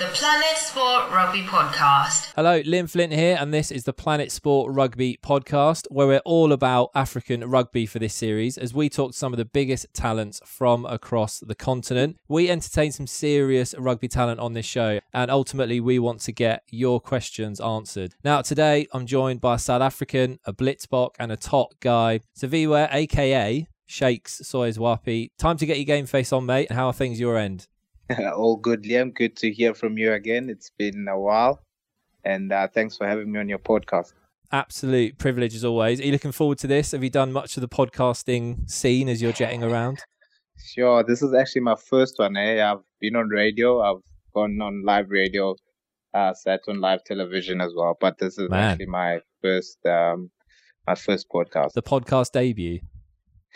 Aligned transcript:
the 0.00 0.06
Planet 0.06 0.56
Sport 0.56 1.12
Rugby 1.12 1.42
Podcast. 1.42 2.32
Hello, 2.34 2.62
Liam 2.62 2.88
Flint 2.88 3.12
here, 3.12 3.36
and 3.38 3.52
this 3.52 3.70
is 3.70 3.84
the 3.84 3.92
Planet 3.92 4.32
Sport 4.32 4.72
Rugby 4.72 5.18
Podcast, 5.22 5.86
where 5.90 6.06
we're 6.06 6.22
all 6.24 6.52
about 6.52 6.88
African 6.94 7.44
rugby 7.44 7.84
for 7.84 7.98
this 7.98 8.14
series 8.14 8.56
as 8.56 8.72
we 8.72 8.88
talk 8.88 9.12
to 9.12 9.18
some 9.18 9.34
of 9.34 9.36
the 9.36 9.44
biggest 9.44 9.92
talents 9.92 10.40
from 10.46 10.86
across 10.86 11.40
the 11.40 11.54
continent. 11.54 12.16
We 12.28 12.48
entertain 12.48 12.92
some 12.92 13.06
serious 13.06 13.74
rugby 13.76 14.08
talent 14.08 14.40
on 14.40 14.54
this 14.54 14.64
show, 14.64 15.00
and 15.12 15.30
ultimately, 15.30 15.80
we 15.80 15.98
want 15.98 16.20
to 16.20 16.32
get 16.32 16.62
your 16.70 16.98
questions 16.98 17.60
answered. 17.60 18.14
Now, 18.24 18.40
today, 18.40 18.86
I'm 18.94 19.04
joined 19.04 19.42
by 19.42 19.56
a 19.56 19.58
South 19.58 19.82
African, 19.82 20.38
a 20.46 20.54
Blitzbok, 20.54 21.10
and 21.18 21.30
a 21.30 21.36
top 21.36 21.74
guy, 21.78 22.20
Siviwe, 22.34 22.88
aka 22.90 23.68
Shakes 23.84 24.40
Soyizwapi. 24.42 25.32
Time 25.36 25.58
to 25.58 25.66
get 25.66 25.76
your 25.76 25.84
game 25.84 26.06
face 26.06 26.32
on, 26.32 26.46
mate. 26.46 26.68
And 26.70 26.78
how 26.78 26.86
are 26.86 26.94
things 26.94 27.20
your 27.20 27.36
end? 27.36 27.66
All 28.34 28.56
good, 28.56 28.84
Liam. 28.84 29.14
Good 29.14 29.36
to 29.36 29.50
hear 29.50 29.74
from 29.74 29.98
you 29.98 30.12
again. 30.12 30.50
It's 30.50 30.70
been 30.78 31.06
a 31.08 31.18
while. 31.18 31.62
And 32.24 32.52
uh, 32.52 32.68
thanks 32.68 32.96
for 32.96 33.06
having 33.06 33.30
me 33.32 33.38
on 33.38 33.48
your 33.48 33.58
podcast. 33.58 34.12
Absolute 34.52 35.16
privilege 35.18 35.54
as 35.54 35.64
always. 35.64 36.00
Are 36.00 36.04
you 36.04 36.12
looking 36.12 36.32
forward 36.32 36.58
to 36.58 36.66
this? 36.66 36.92
Have 36.92 37.04
you 37.04 37.10
done 37.10 37.32
much 37.32 37.56
of 37.56 37.60
the 37.60 37.68
podcasting 37.68 38.68
scene 38.68 39.08
as 39.08 39.22
you're 39.22 39.32
jetting 39.32 39.62
around? 39.62 40.00
Sure. 40.62 41.02
This 41.02 41.22
is 41.22 41.32
actually 41.32 41.62
my 41.62 41.74
first 41.74 42.18
one. 42.18 42.36
Eh? 42.36 42.62
I've 42.62 42.82
been 43.00 43.16
on 43.16 43.28
radio. 43.28 43.80
I've 43.80 44.02
gone 44.34 44.60
on 44.60 44.84
live 44.84 45.08
radio, 45.08 45.56
uh, 46.14 46.34
sat 46.34 46.60
on 46.68 46.80
live 46.80 47.02
television 47.04 47.60
as 47.62 47.72
well. 47.74 47.96
But 47.98 48.18
this 48.18 48.38
is 48.38 48.50
Man. 48.50 48.72
actually 48.72 48.86
my 48.86 49.20
first, 49.42 49.78
um, 49.86 50.30
my 50.86 50.94
first 50.94 51.28
podcast. 51.34 51.72
The 51.72 51.82
podcast 51.82 52.32
debut. 52.32 52.80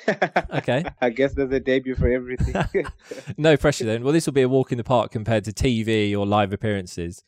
Okay. 0.09 0.85
I 1.01 1.11
guess 1.11 1.35
there's 1.35 1.53
a 1.53 1.61
debut 1.61 1.95
for 1.95 2.11
everything. 2.11 2.55
No 3.37 3.57
pressure 3.57 3.85
then. 3.85 4.03
Well, 4.05 4.13
this 4.13 4.27
will 4.27 4.33
be 4.33 4.43
a 4.43 4.49
walk 4.49 4.73
in 4.73 4.79
the 4.79 4.85
park 4.85 5.11
compared 5.11 5.45
to 5.45 5.53
TV 5.53 6.17
or 6.17 6.27
live 6.27 6.53
appearances. 6.53 7.25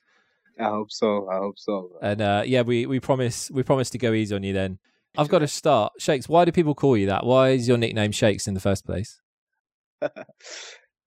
I 0.59 0.65
hope 0.65 0.91
so. 0.91 1.29
I 1.31 1.37
hope 1.37 1.59
so. 1.59 1.91
And 2.03 2.21
uh, 2.21 2.43
yeah, 2.47 2.63
we, 2.63 2.87
we 2.87 3.01
promise 3.01 3.51
we 3.51 3.63
promise 3.63 3.91
to 3.91 3.99
go 3.99 4.13
easy 4.13 4.35
on 4.35 4.43
you 4.43 4.53
then. 4.53 4.79
I've 5.19 5.29
got 5.29 5.39
to 5.41 5.49
start. 5.49 5.95
Shakes, 5.99 6.29
why 6.29 6.45
do 6.45 6.53
people 6.53 6.75
call 6.75 6.97
you 6.97 7.07
that? 7.07 7.25
Why 7.25 7.51
is 7.51 7.67
your 7.67 7.79
nickname 7.79 8.13
Shakes 8.13 8.47
in 8.47 8.55
the 8.55 8.61
first 8.61 8.85
place? 8.85 9.21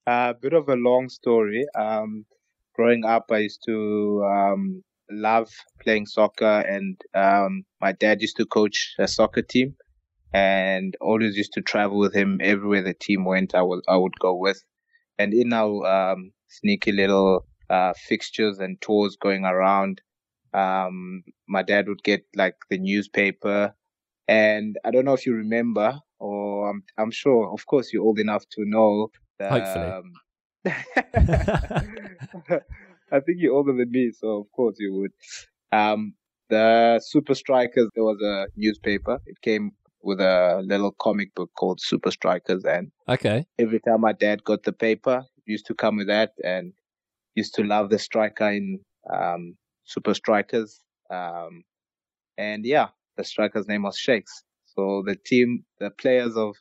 a 0.08 0.34
bit 0.42 0.54
of 0.54 0.68
a 0.68 0.76
long 0.76 1.10
story. 1.10 1.66
Um, 1.76 2.26
growing 2.76 3.06
up, 3.06 3.26
I 3.32 3.40
used 3.40 3.62
to 3.68 4.24
um, 4.26 4.84
love 5.12 5.50
playing 5.82 6.08
soccer, 6.08 6.62
and 6.62 7.00
um, 7.14 7.64
my 7.82 7.92
dad 7.92 8.22
used 8.22 8.38
to 8.38 8.46
coach 8.46 8.96
a 8.98 9.08
soccer 9.08 9.42
team, 9.42 9.76
and 10.34 10.96
always 11.02 11.36
used 11.36 11.54
to 11.54 11.62
travel 11.62 11.98
with 11.98 12.14
him 12.14 12.40
everywhere 12.42 12.82
the 12.82 12.94
team 12.94 13.26
went. 13.26 13.56
I 13.56 13.62
would 13.62 13.84
I 13.88 13.98
would 13.98 14.18
go 14.20 14.36
with, 14.36 14.64
and 15.18 15.34
in 15.34 15.54
our 15.54 15.86
um, 15.86 16.32
sneaky 16.48 16.92
little 16.92 17.46
uh, 17.70 17.94
fixtures 17.96 18.60
and 18.60 18.80
tours 18.82 19.18
going 19.20 19.46
around, 19.46 20.02
um, 20.54 21.24
my 21.48 21.64
dad 21.64 21.88
would 21.88 22.04
get 22.04 22.26
like 22.36 22.56
the 22.70 22.78
newspaper, 22.78 23.74
and 24.28 24.78
I 24.86 24.92
don't 24.92 25.06
know 25.06 25.14
if 25.14 25.26
you 25.26 25.34
remember, 25.34 26.00
or 26.20 26.70
I'm 26.70 26.84
I'm 26.98 27.12
sure, 27.12 27.52
of 27.52 27.66
course, 27.66 27.92
you're 27.94 28.04
old 28.04 28.20
enough 28.20 28.48
to 28.50 28.66
know. 28.66 29.12
Hopefully. 29.42 29.86
um, 29.86 30.14
I 33.12 33.20
think 33.22 33.38
you're 33.38 33.56
older 33.56 33.74
than 33.74 33.90
me, 33.92 34.12
so 34.12 34.42
of 34.42 34.52
course 34.52 34.76
you 34.80 34.94
would. 34.94 35.12
Um, 35.72 36.14
the 36.50 37.00
Super 37.04 37.36
Strikers, 37.36 37.90
there 37.96 38.04
was 38.04 38.20
a 38.22 38.48
newspaper. 38.56 39.20
It 39.26 39.40
came 39.42 39.72
with 40.02 40.20
a 40.20 40.62
little 40.66 40.92
comic 40.92 41.34
book 41.36 41.52
called 41.58 41.80
Super 41.82 42.12
Strikers, 42.12 42.64
and 42.66 42.92
Okay. 43.08 43.46
every 43.58 43.80
time 43.80 44.02
my 44.02 44.14
dad 44.14 44.44
got 44.44 44.64
the 44.64 44.74
paper, 44.74 45.26
used 45.46 45.66
to 45.68 45.74
come 45.74 45.98
with 45.98 46.08
that, 46.08 46.34
and 46.44 46.74
used 47.36 47.56
to 47.56 47.64
love 47.64 47.90
the 47.90 48.00
striker 48.00 48.50
in 48.50 48.80
um, 49.14 49.56
Super 49.86 50.14
Strikers. 50.14 50.80
Um, 51.10 51.64
and 52.38 52.66
yeah, 52.66 52.90
the 53.18 53.24
striker's 53.24 53.68
name 53.68 53.84
was 53.84 53.98
Shakes. 53.98 54.44
So 54.66 55.04
the 55.06 55.16
team, 55.16 55.66
the 55.80 55.90
players 55.90 56.38
of 56.38 56.56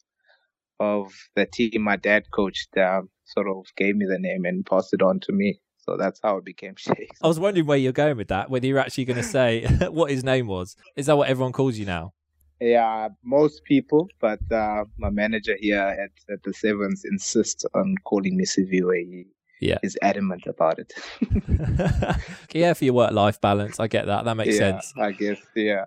of 0.80 1.12
the 1.34 1.46
team 1.46 1.82
my 1.82 1.96
dad 1.96 2.24
coached, 2.32 2.76
um, 2.78 3.10
sort 3.24 3.48
of 3.48 3.66
gave 3.76 3.96
me 3.96 4.06
the 4.06 4.18
name 4.18 4.44
and 4.44 4.64
passed 4.64 4.94
it 4.94 5.02
on 5.02 5.20
to 5.20 5.32
me. 5.32 5.60
So 5.78 5.96
that's 5.96 6.20
how 6.22 6.36
it 6.36 6.44
became 6.44 6.74
Shakes. 6.78 7.18
I 7.22 7.26
was 7.26 7.40
wondering 7.40 7.66
where 7.66 7.78
you're 7.78 7.92
going 7.92 8.16
with 8.16 8.28
that, 8.28 8.50
whether 8.50 8.66
you're 8.66 8.78
actually 8.78 9.04
going 9.06 9.16
to 9.16 9.22
say 9.22 9.66
what 9.90 10.10
his 10.10 10.22
name 10.24 10.46
was. 10.46 10.76
Is 10.96 11.06
that 11.06 11.16
what 11.16 11.28
everyone 11.28 11.52
calls 11.52 11.78
you 11.78 11.86
now? 11.86 12.12
Yeah, 12.60 13.08
most 13.24 13.62
people, 13.64 14.08
but 14.20 14.40
uh, 14.50 14.84
my 14.98 15.10
manager 15.10 15.56
here 15.60 15.78
at, 15.78 16.10
at 16.32 16.42
the 16.42 16.52
Sevens 16.52 17.04
insists 17.04 17.64
on 17.74 17.94
calling 18.04 18.36
me 18.36 18.44
Siviwe. 18.44 19.06
He 19.06 19.26
Yeah. 19.60 19.78
is 19.82 19.96
adamant 20.02 20.44
about 20.46 20.78
it. 20.78 20.92
yeah, 22.52 22.72
for 22.74 22.84
your 22.84 22.94
work 22.94 23.12
life 23.12 23.40
balance. 23.40 23.78
I 23.78 23.86
get 23.86 24.06
that. 24.06 24.24
That 24.24 24.36
makes 24.36 24.54
yeah, 24.54 24.80
sense. 24.80 24.92
I 25.00 25.12
guess. 25.12 25.38
Yeah. 25.54 25.84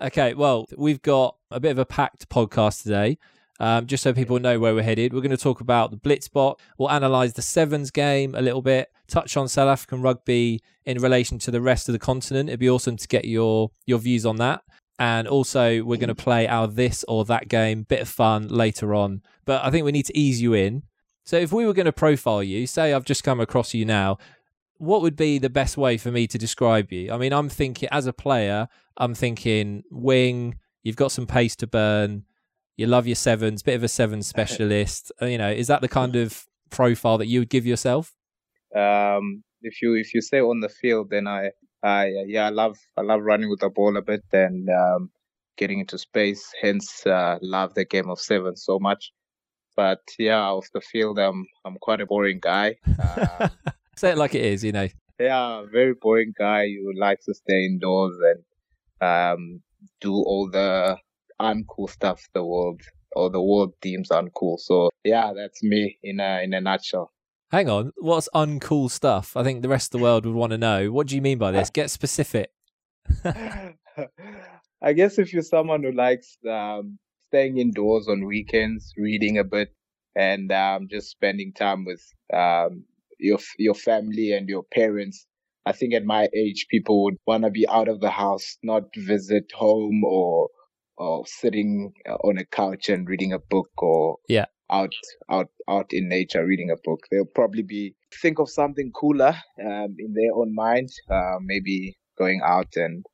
Okay, 0.00 0.34
well, 0.34 0.66
we've 0.76 1.00
got 1.02 1.36
a 1.50 1.60
bit 1.60 1.70
of 1.70 1.78
a 1.78 1.86
packed 1.86 2.28
podcast 2.28 2.82
today. 2.82 3.18
Um, 3.60 3.86
just 3.86 4.02
so 4.02 4.12
people 4.12 4.38
know 4.40 4.58
where 4.58 4.74
we're 4.74 4.82
headed, 4.82 5.12
we're 5.12 5.20
going 5.20 5.30
to 5.30 5.36
talk 5.36 5.60
about 5.60 5.92
the 5.92 5.96
Blitzbok. 5.96 6.56
We'll 6.78 6.88
analyse 6.88 7.34
the 7.34 7.42
Sevens 7.42 7.90
game 7.92 8.34
a 8.34 8.42
little 8.42 8.62
bit, 8.62 8.90
touch 9.06 9.36
on 9.36 9.46
South 9.46 9.68
African 9.68 10.02
rugby 10.02 10.60
in 10.84 10.98
relation 11.00 11.38
to 11.40 11.50
the 11.50 11.60
rest 11.60 11.88
of 11.88 11.92
the 11.92 11.98
continent. 12.00 12.48
It'd 12.48 12.58
be 12.58 12.68
awesome 12.68 12.96
to 12.96 13.06
get 13.06 13.24
your 13.24 13.70
your 13.86 13.98
views 13.98 14.26
on 14.26 14.36
that. 14.36 14.62
And 15.02 15.26
also, 15.26 15.82
we're 15.82 15.96
going 15.96 16.10
to 16.10 16.14
play 16.14 16.46
our 16.46 16.68
this 16.68 17.04
or 17.08 17.24
that 17.24 17.48
game, 17.48 17.82
bit 17.82 18.02
of 18.02 18.08
fun 18.08 18.46
later 18.46 18.94
on. 18.94 19.20
But 19.44 19.64
I 19.64 19.70
think 19.72 19.84
we 19.84 19.90
need 19.90 20.06
to 20.06 20.16
ease 20.16 20.40
you 20.40 20.54
in. 20.54 20.84
So, 21.24 21.36
if 21.36 21.50
we 21.50 21.66
were 21.66 21.72
going 21.72 21.86
to 21.86 21.92
profile 21.92 22.40
you, 22.40 22.68
say 22.68 22.92
I've 22.92 23.04
just 23.04 23.24
come 23.24 23.40
across 23.40 23.74
you 23.74 23.84
now, 23.84 24.18
what 24.78 25.02
would 25.02 25.16
be 25.16 25.38
the 25.38 25.50
best 25.50 25.76
way 25.76 25.98
for 25.98 26.12
me 26.12 26.28
to 26.28 26.38
describe 26.38 26.92
you? 26.92 27.10
I 27.10 27.16
mean, 27.16 27.32
I'm 27.32 27.48
thinking 27.48 27.88
as 27.90 28.06
a 28.06 28.12
player, 28.12 28.68
I'm 28.96 29.12
thinking 29.12 29.82
wing, 29.90 30.58
you've 30.84 30.94
got 30.94 31.10
some 31.10 31.26
pace 31.26 31.56
to 31.56 31.66
burn, 31.66 32.22
you 32.76 32.86
love 32.86 33.08
your 33.08 33.16
sevens, 33.16 33.64
bit 33.64 33.74
of 33.74 33.82
a 33.82 33.88
seven 33.88 34.22
specialist. 34.32 35.10
Uh, 35.20 35.26
you 35.26 35.36
know, 35.36 35.50
is 35.50 35.66
that 35.66 35.80
the 35.80 35.88
kind 35.88 36.14
of 36.14 36.46
profile 36.70 37.18
that 37.18 37.26
you 37.26 37.40
would 37.40 37.50
give 37.50 37.66
yourself? 37.66 38.14
Um, 38.72 39.42
if 39.62 39.82
you 39.82 39.94
if 39.94 40.14
you 40.14 40.22
say 40.22 40.38
on 40.38 40.60
the 40.60 40.68
field, 40.68 41.10
then 41.10 41.26
I 41.26 41.50
I 41.82 42.12
yeah 42.26 42.46
I 42.46 42.50
love 42.50 42.78
I 42.96 43.02
love 43.02 43.22
running 43.22 43.50
with 43.50 43.60
the 43.60 43.70
ball 43.70 43.96
a 43.96 44.02
bit 44.02 44.24
and 44.32 44.68
um, 44.70 45.10
getting 45.56 45.80
into 45.80 45.98
space. 45.98 46.52
Hence, 46.60 47.06
uh, 47.06 47.38
love 47.42 47.74
the 47.74 47.84
game 47.84 48.08
of 48.08 48.20
seven 48.20 48.56
so 48.56 48.78
much. 48.78 49.12
But 49.76 50.00
yeah, 50.18 50.40
off 50.40 50.68
the 50.74 50.80
field, 50.80 51.18
I'm 51.18 51.46
I'm 51.64 51.76
quite 51.80 52.00
a 52.00 52.06
boring 52.06 52.40
guy. 52.40 52.76
Uh, 52.98 53.48
Say 53.96 54.12
it 54.12 54.18
like 54.18 54.34
it 54.34 54.44
is, 54.44 54.64
you 54.64 54.72
know. 54.72 54.88
yeah, 55.18 55.62
very 55.70 55.94
boring 55.94 56.34
guy. 56.38 56.64
You 56.64 56.92
like 56.96 57.20
to 57.26 57.34
stay 57.34 57.64
indoors 57.64 58.16
and 58.22 59.08
um, 59.08 59.62
do 60.00 60.12
all 60.12 60.48
the 60.50 60.96
uncool 61.40 61.90
stuff 61.90 62.28
the 62.34 62.44
world 62.44 62.80
or 63.14 63.30
the 63.30 63.42
world 63.42 63.74
deems 63.80 64.10
uncool. 64.10 64.58
So 64.58 64.90
yeah, 65.04 65.32
that's 65.34 65.62
me 65.62 65.98
in 66.02 66.20
a 66.20 66.42
in 66.42 66.54
a 66.54 66.60
nutshell. 66.60 67.12
Hang 67.52 67.68
on, 67.68 67.92
what's 67.98 68.30
uncool 68.34 68.90
stuff? 68.90 69.36
I 69.36 69.42
think 69.42 69.60
the 69.60 69.68
rest 69.68 69.94
of 69.94 70.00
the 70.00 70.02
world 70.02 70.24
would 70.24 70.34
want 70.34 70.52
to 70.52 70.58
know. 70.58 70.90
What 70.90 71.06
do 71.06 71.16
you 71.16 71.20
mean 71.20 71.36
by 71.36 71.50
this? 71.50 71.68
Get 71.68 71.90
specific. 71.90 72.50
I 73.24 74.94
guess 74.94 75.18
if 75.18 75.34
you're 75.34 75.42
someone 75.42 75.82
who 75.82 75.92
likes 75.92 76.38
um, 76.48 76.98
staying 77.28 77.58
indoors 77.58 78.08
on 78.08 78.24
weekends, 78.24 78.94
reading 78.96 79.36
a 79.36 79.44
bit, 79.44 79.68
and 80.16 80.50
um, 80.50 80.88
just 80.90 81.10
spending 81.10 81.52
time 81.52 81.84
with 81.84 82.02
um, 82.32 82.84
your 83.18 83.38
your 83.58 83.74
family 83.74 84.32
and 84.32 84.48
your 84.48 84.62
parents, 84.62 85.26
I 85.66 85.72
think 85.72 85.92
at 85.92 86.06
my 86.06 86.30
age, 86.34 86.68
people 86.70 87.04
would 87.04 87.18
want 87.26 87.44
to 87.44 87.50
be 87.50 87.68
out 87.68 87.88
of 87.88 88.00
the 88.00 88.10
house, 88.10 88.56
not 88.62 88.84
visit 88.96 89.52
home 89.52 90.02
or 90.04 90.48
or 90.96 91.26
sitting 91.26 91.92
uh, 92.08 92.14
on 92.14 92.38
a 92.38 92.46
couch 92.46 92.88
and 92.88 93.06
reading 93.06 93.34
a 93.34 93.38
book 93.38 93.70
or 93.76 94.16
Yeah. 94.26 94.46
Out 94.72 94.94
out 95.30 95.48
out 95.68 95.92
in 95.92 96.08
nature 96.08 96.44
reading 96.44 96.70
a 96.70 96.76
book. 96.82 97.00
They'll 97.10 97.24
probably 97.24 97.62
be 97.62 97.94
think 98.20 98.38
of 98.38 98.50
something 98.50 98.90
cooler 98.92 99.36
um, 99.60 99.96
in 99.98 100.14
their 100.14 100.34
own 100.34 100.54
mind, 100.54 100.88
uh, 101.10 101.36
maybe 101.40 101.96
going 102.18 102.40
out 102.44 102.74
and 102.76 103.04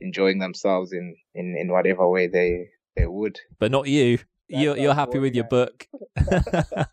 enjoying 0.00 0.38
themselves 0.38 0.92
in, 0.92 1.16
in, 1.34 1.56
in 1.58 1.68
whatever 1.68 2.08
way 2.08 2.26
they 2.28 2.68
they 2.96 3.06
would. 3.06 3.38
But 3.58 3.70
not 3.70 3.88
you. 3.88 4.18
That's 4.48 4.62
You're, 4.62 4.76
you're 4.76 4.94
happy 4.94 5.18
with 5.18 5.34
your 5.34 5.44
book. 5.44 5.86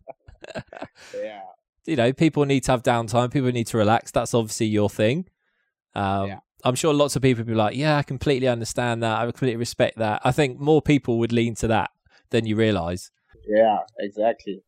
Yeah. 1.16 1.42
you 1.86 1.96
know, 1.96 2.14
people 2.14 2.46
need 2.46 2.64
to 2.66 2.72
have 2.72 2.84
downtime. 2.84 3.32
People 3.32 3.52
need 3.52 3.68
to 3.68 3.78
relax. 3.78 4.12
That's 4.12 4.34
obviously 4.34 4.68
your 4.68 4.90
thing. 4.90 5.28
Um, 5.96 6.28
Yeah. 6.28 6.40
I'm 6.64 6.76
sure 6.76 6.94
lots 6.94 7.16
of 7.16 7.24
people 7.24 7.42
would 7.42 7.48
be 7.48 7.56
like, 7.56 7.76
yeah, 7.76 7.98
I 7.98 8.04
completely 8.04 8.48
understand 8.48 9.02
that. 9.02 9.20
I 9.20 9.24
completely 9.24 9.58
respect 9.58 9.98
that. 9.98 10.22
I 10.24 10.32
think 10.32 10.60
more 10.60 10.82
people 10.82 11.18
would 11.20 11.32
lean 11.32 11.56
to 11.56 11.68
that 11.68 11.90
than 12.30 12.46
you 12.46 12.56
realize. 12.56 13.10
Yeah, 13.48 13.80
exactly. 14.00 14.64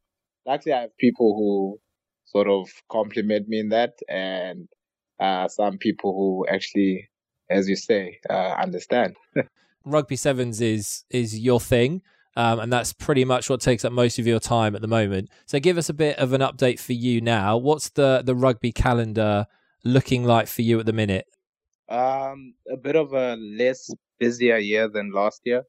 Luckily, 0.45 0.73
I 0.73 0.81
have 0.81 0.97
people 0.97 1.35
who 1.35 1.79
sort 2.25 2.47
of 2.47 2.69
compliment 2.91 3.47
me 3.47 3.59
in 3.59 3.69
that, 3.69 3.93
and 4.09 4.67
uh, 5.19 5.47
some 5.47 5.77
people 5.77 6.13
who 6.13 6.53
actually, 6.53 7.09
as 7.49 7.69
you 7.69 7.75
say, 7.75 8.19
uh, 8.29 8.55
understand. 8.59 9.15
Rugby 9.85 10.15
sevens 10.15 10.61
is 10.61 11.05
is 11.09 11.39
your 11.39 11.59
thing. 11.59 12.01
Um, 12.35 12.59
and 12.59 12.73
that's 12.73 12.93
pretty 12.93 13.25
much 13.25 13.47
what 13.47 13.61
takes 13.61 13.85
up 13.85 13.93
most 13.93 14.17
of 14.17 14.25
your 14.25 14.39
time 14.39 14.75
at 14.75 14.81
the 14.81 14.87
moment. 14.87 15.29
So 15.45 15.59
give 15.59 15.77
us 15.77 15.89
a 15.89 15.93
bit 15.93 16.17
of 16.17 16.33
an 16.33 16.41
update 16.41 16.79
for 16.79 16.93
you 16.93 17.21
now. 17.21 17.57
What's 17.57 17.89
the 17.89 18.23
the 18.25 18.35
rugby 18.35 18.71
calendar 18.71 19.45
looking 19.83 20.23
like 20.23 20.47
for 20.47 20.63
you 20.63 20.79
at 20.79 20.87
the 20.87 20.93
minute? 20.93 21.27
Um, 21.89 22.55
a 22.71 22.77
bit 22.77 22.95
of 22.95 23.13
a 23.13 23.35
less 23.35 23.87
busier 24.19 24.57
year 24.57 24.89
than 24.89 25.11
last 25.11 25.41
year 25.43 25.63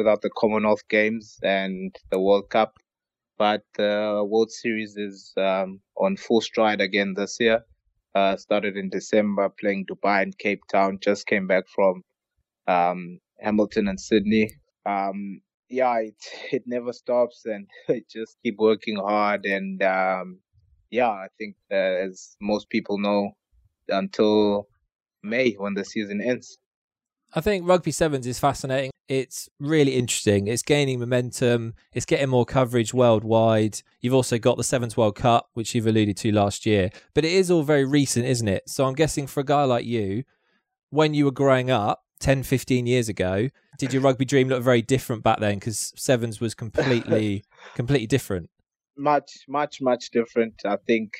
without 0.00 0.22
the 0.22 0.30
Commonwealth 0.30 0.88
Games 0.88 1.38
and 1.42 1.94
the 2.10 2.18
World 2.18 2.48
Cup. 2.48 2.78
But 3.36 3.62
the 3.76 4.24
World 4.26 4.50
Series 4.50 4.96
is 4.96 5.32
um, 5.36 5.80
on 5.96 6.16
full 6.16 6.40
stride 6.40 6.80
again 6.80 7.14
this 7.14 7.36
year. 7.38 7.64
Uh, 8.14 8.36
started 8.36 8.76
in 8.76 8.88
December 8.88 9.48
playing 9.48 9.86
Dubai 9.86 10.22
and 10.22 10.36
Cape 10.36 10.62
Town. 10.70 10.98
Just 11.00 11.26
came 11.26 11.46
back 11.46 11.64
from 11.68 12.02
um, 12.66 13.20
Hamilton 13.40 13.88
and 13.88 14.00
Sydney. 14.00 14.52
Um, 14.86 15.42
yeah, 15.68 15.96
it 15.98 16.16
it 16.52 16.62
never 16.66 16.92
stops, 16.92 17.44
and 17.44 17.68
just 18.10 18.36
keep 18.42 18.56
working 18.58 18.96
hard. 18.96 19.44
And 19.44 19.82
um, 19.82 20.40
yeah, 20.90 21.10
I 21.10 21.28
think 21.38 21.56
as 21.70 22.36
most 22.40 22.68
people 22.68 22.98
know, 22.98 23.30
until 23.88 24.66
May 25.22 25.52
when 25.52 25.74
the 25.74 25.84
season 25.84 26.20
ends. 26.20 26.58
I 27.32 27.40
think 27.40 27.66
rugby 27.68 27.92
sevens 27.92 28.26
is 28.26 28.38
fascinating. 28.38 28.89
It's 29.10 29.48
really 29.58 29.96
interesting. 29.96 30.46
It's 30.46 30.62
gaining 30.62 31.00
momentum. 31.00 31.74
It's 31.92 32.06
getting 32.06 32.28
more 32.28 32.44
coverage 32.44 32.94
worldwide. 32.94 33.82
You've 34.00 34.14
also 34.14 34.38
got 34.38 34.56
the 34.56 34.62
Sevens 34.62 34.96
World 34.96 35.16
Cup, 35.16 35.48
which 35.54 35.74
you've 35.74 35.88
alluded 35.88 36.16
to 36.18 36.30
last 36.30 36.64
year. 36.64 36.90
But 37.12 37.24
it 37.24 37.32
is 37.32 37.50
all 37.50 37.64
very 37.64 37.84
recent, 37.84 38.24
isn't 38.26 38.46
it? 38.46 38.70
So 38.70 38.86
I'm 38.86 38.94
guessing 38.94 39.26
for 39.26 39.40
a 39.40 39.44
guy 39.44 39.64
like 39.64 39.84
you, 39.84 40.22
when 40.90 41.12
you 41.12 41.24
were 41.24 41.32
growing 41.32 41.72
up 41.72 42.04
10, 42.20 42.44
15 42.44 42.86
years 42.86 43.08
ago, 43.08 43.48
did 43.78 43.92
your 43.92 44.00
rugby 44.00 44.24
dream 44.24 44.48
look 44.48 44.62
very 44.62 44.80
different 44.80 45.24
back 45.24 45.40
then? 45.40 45.56
Because 45.56 45.92
Sevens 45.96 46.40
was 46.40 46.54
completely, 46.54 47.42
completely 47.74 48.06
different. 48.06 48.48
Much, 48.96 49.32
much, 49.48 49.82
much 49.82 50.12
different. 50.12 50.54
I 50.64 50.76
think 50.86 51.14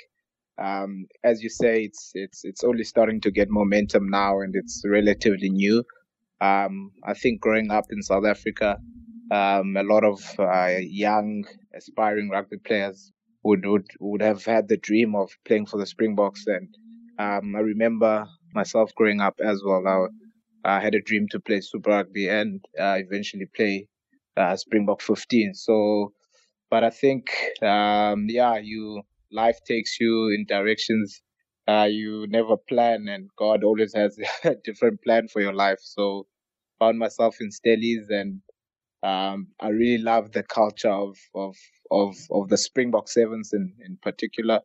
um, 0.58 1.06
as 1.24 1.42
you 1.42 1.48
say, 1.48 1.84
it's 1.84 2.12
it's 2.14 2.44
it's 2.44 2.62
only 2.62 2.84
starting 2.84 3.20
to 3.22 3.30
get 3.30 3.48
momentum 3.50 4.10
now, 4.10 4.40
and 4.40 4.54
it's 4.54 4.82
relatively 4.84 5.48
new. 5.48 5.82
Um, 6.40 6.92
I 7.04 7.14
think 7.14 7.40
growing 7.40 7.70
up 7.70 7.86
in 7.90 8.02
South 8.02 8.24
Africa, 8.24 8.78
um, 9.30 9.76
a 9.76 9.82
lot 9.82 10.04
of 10.04 10.20
uh, 10.38 10.76
young 10.80 11.44
aspiring 11.74 12.30
rugby 12.30 12.58
players 12.58 13.12
would, 13.44 13.64
would 13.66 13.86
would 14.00 14.22
have 14.22 14.44
had 14.44 14.68
the 14.68 14.76
dream 14.76 15.14
of 15.14 15.30
playing 15.46 15.66
for 15.66 15.78
the 15.78 15.86
Springboks, 15.86 16.46
and 16.46 16.68
um, 17.18 17.54
I 17.56 17.60
remember 17.60 18.26
myself 18.54 18.94
growing 18.94 19.20
up 19.20 19.40
as 19.42 19.62
well. 19.64 19.86
I, 19.86 20.06
I 20.76 20.80
had 20.80 20.94
a 20.94 21.00
dream 21.02 21.26
to 21.30 21.40
play 21.40 21.60
Super 21.60 21.90
Rugby 21.90 22.28
and 22.28 22.64
uh, 22.78 22.96
eventually 22.98 23.46
play 23.46 23.88
uh, 24.36 24.56
Springbok 24.56 25.00
15. 25.02 25.54
So, 25.54 26.12
but 26.70 26.84
I 26.84 26.90
think, 26.90 27.30
um, 27.62 28.26
yeah, 28.28 28.56
you 28.58 29.02
life 29.32 29.58
takes 29.66 29.98
you 30.00 30.28
in 30.28 30.46
directions 30.48 31.22
uh, 31.68 31.88
you 31.90 32.26
never 32.28 32.56
plan, 32.56 33.08
and 33.08 33.28
God 33.38 33.62
always 33.64 33.94
has 33.94 34.18
a 34.44 34.54
different 34.64 35.02
plan 35.02 35.28
for 35.28 35.40
your 35.40 35.54
life. 35.54 35.78
So, 35.82 36.26
found 36.80 36.98
myself 36.98 37.36
in 37.40 37.50
Stellies, 37.50 38.10
and 38.10 38.42
um, 39.04 39.48
I 39.60 39.68
really 39.68 40.02
love 40.02 40.32
the 40.32 40.44
culture 40.44 40.90
of 40.90 41.16
of 41.34 41.56
of 41.90 42.16
of 42.32 42.48
the 42.50 42.58
Springbok 42.58 43.08
Sevens 43.08 43.52
in 43.54 43.74
in 43.86 43.98
particular, 44.02 44.60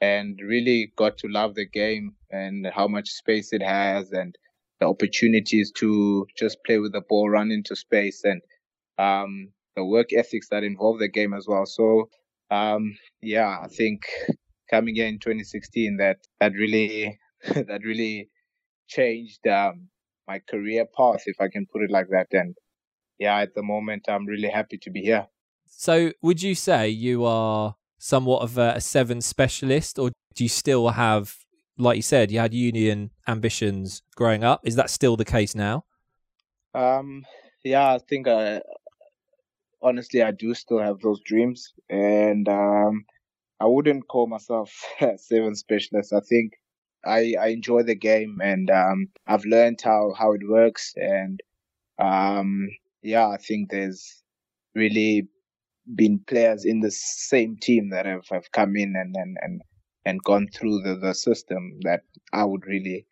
and 0.00 0.40
really 0.42 0.92
got 0.96 1.18
to 1.20 1.28
love 1.28 1.54
the 1.56 1.66
game 1.66 2.16
and 2.30 2.66
how 2.74 2.88
much 2.88 3.10
space 3.10 3.52
it 3.54 3.62
has, 3.62 4.12
and 4.12 4.36
the 4.80 4.86
opportunities 4.88 5.72
to 5.78 6.26
just 6.36 6.58
play 6.66 6.78
with 6.78 6.92
the 6.92 7.02
ball, 7.08 7.30
run 7.30 7.52
into 7.52 7.76
space, 7.76 8.24
and 8.24 8.42
um, 8.98 9.52
the 9.76 9.84
work 9.84 10.12
ethics 10.12 10.48
that 10.50 10.64
involve 10.64 10.98
the 11.00 11.08
game 11.08 11.34
as 11.34 11.46
well. 11.48 11.66
So 11.66 12.10
um, 12.50 12.96
yeah, 13.22 13.58
I 13.62 13.68
think 13.68 14.02
coming 14.70 14.96
in 14.96 15.18
2016, 15.18 15.98
that 15.98 16.18
that 16.40 16.52
really 16.54 17.18
that 17.54 17.82
really 17.84 18.30
changed 18.88 19.46
um, 19.48 19.89
my 20.30 20.38
career 20.48 20.86
path, 20.96 21.22
if 21.26 21.40
I 21.40 21.48
can 21.48 21.66
put 21.66 21.82
it 21.82 21.90
like 21.90 22.08
that. 22.10 22.28
And 22.32 22.54
yeah, 23.18 23.36
at 23.38 23.54
the 23.54 23.62
moment, 23.62 24.02
I'm 24.08 24.26
really 24.26 24.48
happy 24.48 24.78
to 24.78 24.90
be 24.90 25.00
here. 25.00 25.26
So, 25.66 26.12
would 26.22 26.42
you 26.42 26.54
say 26.54 26.88
you 26.88 27.24
are 27.24 27.76
somewhat 27.98 28.42
of 28.42 28.58
a, 28.58 28.74
a 28.76 28.80
seven 28.80 29.20
specialist, 29.20 29.98
or 29.98 30.10
do 30.34 30.44
you 30.44 30.48
still 30.48 30.88
have, 30.90 31.34
like 31.78 31.96
you 31.96 32.02
said, 32.02 32.30
you 32.30 32.38
had 32.38 32.54
union 32.54 33.10
ambitions 33.26 34.02
growing 34.14 34.44
up? 34.44 34.60
Is 34.64 34.76
that 34.76 34.90
still 34.90 35.16
the 35.16 35.24
case 35.24 35.54
now? 35.54 35.84
Um, 36.74 37.24
yeah, 37.64 37.94
I 37.94 37.98
think 37.98 38.28
I, 38.28 38.62
honestly, 39.82 40.22
I 40.22 40.30
do 40.30 40.54
still 40.54 40.78
have 40.78 41.00
those 41.00 41.20
dreams, 41.24 41.72
and 41.88 42.48
um, 42.48 43.04
I 43.58 43.66
wouldn't 43.66 44.06
call 44.06 44.26
myself 44.28 44.70
a 45.00 45.18
seven 45.18 45.54
specialist. 45.54 46.12
I 46.12 46.20
think 46.20 46.52
I, 47.04 47.34
I 47.40 47.48
enjoy 47.48 47.82
the 47.82 47.94
game, 47.94 48.38
and 48.42 48.70
um, 48.70 49.08
I've 49.26 49.44
learned 49.44 49.80
how 49.82 50.12
how 50.18 50.32
it 50.32 50.42
works, 50.46 50.94
and 50.96 51.40
um, 51.98 52.68
yeah, 53.02 53.28
I 53.28 53.36
think 53.36 53.70
there's 53.70 54.22
really 54.74 55.28
been 55.94 56.20
players 56.26 56.64
in 56.64 56.80
the 56.80 56.90
same 56.90 57.56
team 57.60 57.90
that 57.90 58.06
have, 58.06 58.26
have 58.30 58.52
come 58.52 58.76
in 58.76 58.94
and, 58.96 59.14
and, 59.16 59.36
and, 59.40 59.62
and 60.04 60.22
gone 60.22 60.48
through 60.54 60.80
the, 60.82 60.94
the 60.94 61.14
system 61.14 61.78
that 61.82 62.02
I 62.32 62.44
would 62.44 62.66
really 62.66 63.06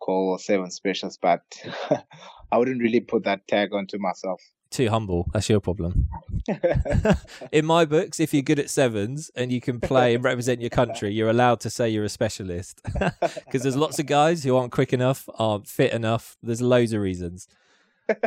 call 0.00 0.36
seven 0.38 0.70
specials, 0.70 1.18
but 1.20 1.42
I 2.52 2.58
wouldn't 2.58 2.82
really 2.82 3.00
put 3.00 3.24
that 3.24 3.46
tag 3.48 3.72
onto 3.72 3.98
myself 3.98 4.40
too 4.70 4.88
humble. 4.88 5.28
That's 5.32 5.48
your 5.48 5.60
problem. 5.60 6.08
in 7.52 7.64
my 7.64 7.84
books, 7.84 8.20
if 8.20 8.32
you're 8.34 8.42
good 8.42 8.58
at 8.58 8.70
sevens 8.70 9.30
and 9.34 9.52
you 9.52 9.60
can 9.60 9.80
play 9.80 10.14
and 10.14 10.24
represent 10.24 10.60
your 10.60 10.70
country, 10.70 11.12
you're 11.12 11.30
allowed 11.30 11.60
to 11.60 11.70
say 11.70 11.88
you're 11.88 12.04
a 12.04 12.08
specialist. 12.08 12.80
Because 13.20 13.62
there's 13.62 13.76
lots 13.76 13.98
of 13.98 14.06
guys 14.06 14.42
who 14.44 14.56
aren't 14.56 14.72
quick 14.72 14.92
enough, 14.92 15.28
aren't 15.38 15.68
fit 15.68 15.92
enough. 15.92 16.36
There's 16.42 16.60
loads 16.60 16.92
of 16.92 17.00
reasons. 17.00 17.48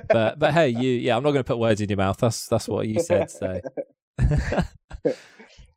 But 0.07 0.39
but 0.39 0.53
hey, 0.53 0.69
you 0.69 0.91
yeah, 0.91 1.15
I'm 1.15 1.23
not 1.23 1.31
going 1.31 1.43
to 1.43 1.47
put 1.47 1.57
words 1.57 1.81
in 1.81 1.89
your 1.89 1.97
mouth. 1.97 2.17
That's 2.17 2.47
that's 2.47 2.67
what 2.67 2.87
you 2.87 2.99
said. 3.01 3.29
So 3.31 3.61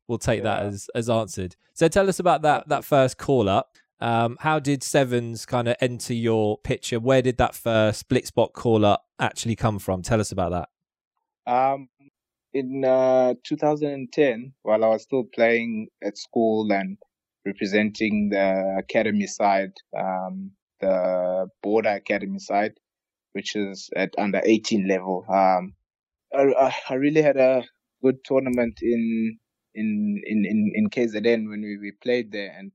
we'll 0.09 0.19
take 0.19 0.39
yeah. 0.39 0.45
that 0.45 0.63
as 0.67 0.91
as 0.95 1.11
answered. 1.11 1.57
So 1.75 1.89
tell 1.89 2.09
us 2.09 2.19
about 2.19 2.43
that 2.43 2.69
that 2.69 2.85
first 2.85 3.19
call 3.19 3.49
up. 3.49 3.77
Um, 4.03 4.37
how 4.41 4.59
did 4.59 4.83
Sevens 4.83 5.47
kind 5.47 5.69
of 5.69 5.77
enter 5.81 6.13
your 6.13 6.59
picture? 6.59 6.99
Where 6.99 7.23
did 7.23 7.37
that 7.39 7.55
first 7.55 8.09
Blitzbok 8.09 8.53
call 8.53 8.85
up 8.85 9.07
actually 9.21 9.55
come 9.55 9.79
from? 9.79 10.03
Tell 10.03 10.21
us 10.21 10.33
about 10.33 10.51
that. 11.47 11.53
Um, 11.53 11.89
in 12.53 12.85
uh, 12.85 13.35
2010, 13.45 14.55
while 14.63 14.85
I 14.85 14.89
was 14.89 15.05
still 15.05 15.23
playing 15.33 15.87
at 16.03 16.19
school 16.19 16.73
and 16.73 16.99
representing 17.47 18.31
the 18.31 18.77
academy 18.77 19.29
side, 19.29 19.75
um, 19.97 20.51
the 20.81 21.47
border 21.63 21.91
academy 21.91 22.41
side, 22.41 22.73
which 23.35 23.55
is 23.55 23.89
at 23.95 24.11
under 24.19 24.43
18 24.45 24.89
level, 24.89 25.25
um, 25.29 25.75
I, 26.35 26.75
I 26.91 26.95
really 26.95 27.23
had 27.23 27.37
a 27.37 27.63
good 28.03 28.17
tournament 28.25 28.81
in 28.83 29.39
in 29.77 30.21
in 30.27 30.45
in, 30.45 30.73
in 30.75 30.91
KZN 30.91 31.49
when 31.49 31.63
we, 31.63 31.79
we 31.79 31.93
played 32.03 32.33
there, 32.33 32.53
and 32.59 32.73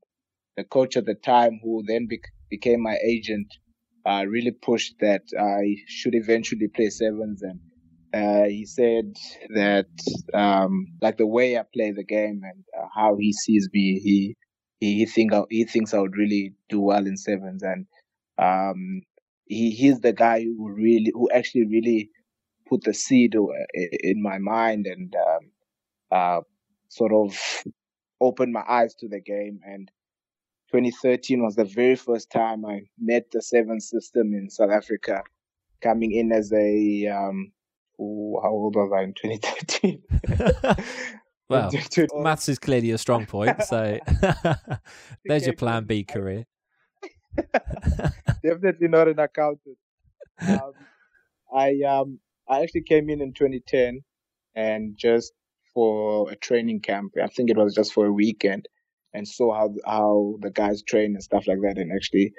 the 0.57 0.63
coach 0.65 0.97
at 0.97 1.05
the 1.05 1.15
time, 1.15 1.59
who 1.63 1.83
then 1.87 2.07
be- 2.07 2.21
became 2.49 2.81
my 2.81 2.97
agent, 3.05 3.47
uh, 4.05 4.25
really 4.27 4.51
pushed 4.51 4.95
that 5.01 5.23
I 5.39 5.77
should 5.87 6.15
eventually 6.15 6.67
play 6.69 6.89
sevens, 6.89 7.41
and 7.43 7.59
uh, 8.13 8.47
he 8.47 8.65
said 8.65 9.13
that 9.55 9.87
um, 10.33 10.87
like 11.01 11.17
the 11.17 11.27
way 11.27 11.57
I 11.57 11.63
play 11.73 11.91
the 11.91 12.03
game 12.05 12.41
and 12.43 12.63
uh, 12.77 12.87
how 12.95 13.17
he 13.17 13.33
sees 13.33 13.69
me, 13.73 13.99
he 13.99 14.35
he 14.79 15.05
think 15.05 15.33
I, 15.33 15.43
he 15.49 15.65
thinks 15.65 15.93
I 15.93 15.99
would 15.99 16.15
really 16.17 16.53
do 16.69 16.81
well 16.81 17.05
in 17.05 17.17
sevens, 17.17 17.63
and 17.63 17.85
um, 18.37 19.01
he 19.45 19.71
he's 19.71 19.99
the 19.99 20.13
guy 20.13 20.43
who 20.43 20.71
really 20.71 21.11
who 21.13 21.29
actually 21.31 21.65
really 21.67 22.09
put 22.67 22.83
the 22.83 22.93
seed 22.93 23.35
in 23.73 24.21
my 24.21 24.37
mind 24.39 24.85
and 24.87 25.15
um, 25.15 25.51
uh, 26.11 26.41
sort 26.89 27.13
of 27.13 27.37
opened 28.21 28.53
my 28.53 28.63
eyes 28.67 28.95
to 28.95 29.07
the 29.07 29.19
game. 29.21 29.59
And 29.65 29.89
2013 30.71 31.41
was 31.43 31.55
the 31.55 31.63
very 31.63 31.95
first 31.95 32.29
time 32.29 32.65
I 32.65 32.81
met 32.99 33.31
the 33.31 33.41
seven 33.41 33.79
system 33.79 34.33
in 34.33 34.49
South 34.49 34.69
Africa, 34.69 35.23
coming 35.81 36.11
in 36.11 36.31
as 36.31 36.51
a 36.51 37.07
um, 37.07 37.51
ooh, 38.01 38.39
how 38.41 38.49
old 38.49 38.75
was 38.75 38.91
I 38.93 39.03
in 39.03 39.13
2013? 39.13 40.03
well, 41.49 41.71
maths 42.15 42.49
is 42.49 42.59
clearly 42.59 42.91
a 42.91 42.97
strong 42.97 43.25
point, 43.25 43.63
so 43.63 43.97
there's 45.25 45.45
your 45.45 45.55
plan 45.55 45.85
B 45.85 46.03
career. 46.03 46.45
Definitely 48.43 48.89
not 48.89 49.07
an 49.07 49.19
accountant. 49.19 49.77
Um, 50.41 50.73
I 51.53 51.81
um 51.87 52.19
I 52.49 52.61
actually 52.61 52.83
came 52.83 53.09
in 53.09 53.21
in 53.21 53.33
2010 53.33 54.01
and 54.55 54.97
just 54.97 55.33
for 55.73 56.29
a 56.31 56.35
training 56.35 56.81
camp. 56.81 57.13
I 57.21 57.27
think 57.27 57.49
it 57.49 57.57
was 57.57 57.73
just 57.73 57.93
for 57.93 58.05
a 58.05 58.11
weekend 58.11 58.67
and 59.17 59.27
saw 59.27 59.53
how 59.53 59.73
how 59.85 60.35
the 60.41 60.51
guys 60.51 60.83
train 60.83 61.15
and 61.15 61.23
stuff 61.23 61.47
like 61.47 61.61
that, 61.61 61.77
and 61.77 61.91
actually 61.91 62.33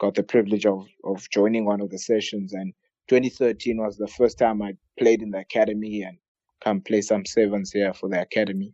got 0.00 0.14
the 0.14 0.22
privilege 0.22 0.66
of 0.66 0.86
of 1.04 1.28
joining 1.30 1.64
one 1.66 1.80
of 1.80 1.90
the 1.90 1.98
sessions. 1.98 2.52
And 2.54 2.72
2013 3.08 3.76
was 3.76 3.98
the 3.98 4.08
first 4.08 4.38
time 4.38 4.62
I 4.62 4.72
played 4.98 5.22
in 5.22 5.30
the 5.30 5.40
academy, 5.40 6.02
and 6.02 6.16
come 6.64 6.80
play 6.80 7.02
some 7.02 7.26
sevens 7.26 7.70
here 7.70 7.92
for 7.92 8.08
the 8.08 8.20
academy. 8.20 8.72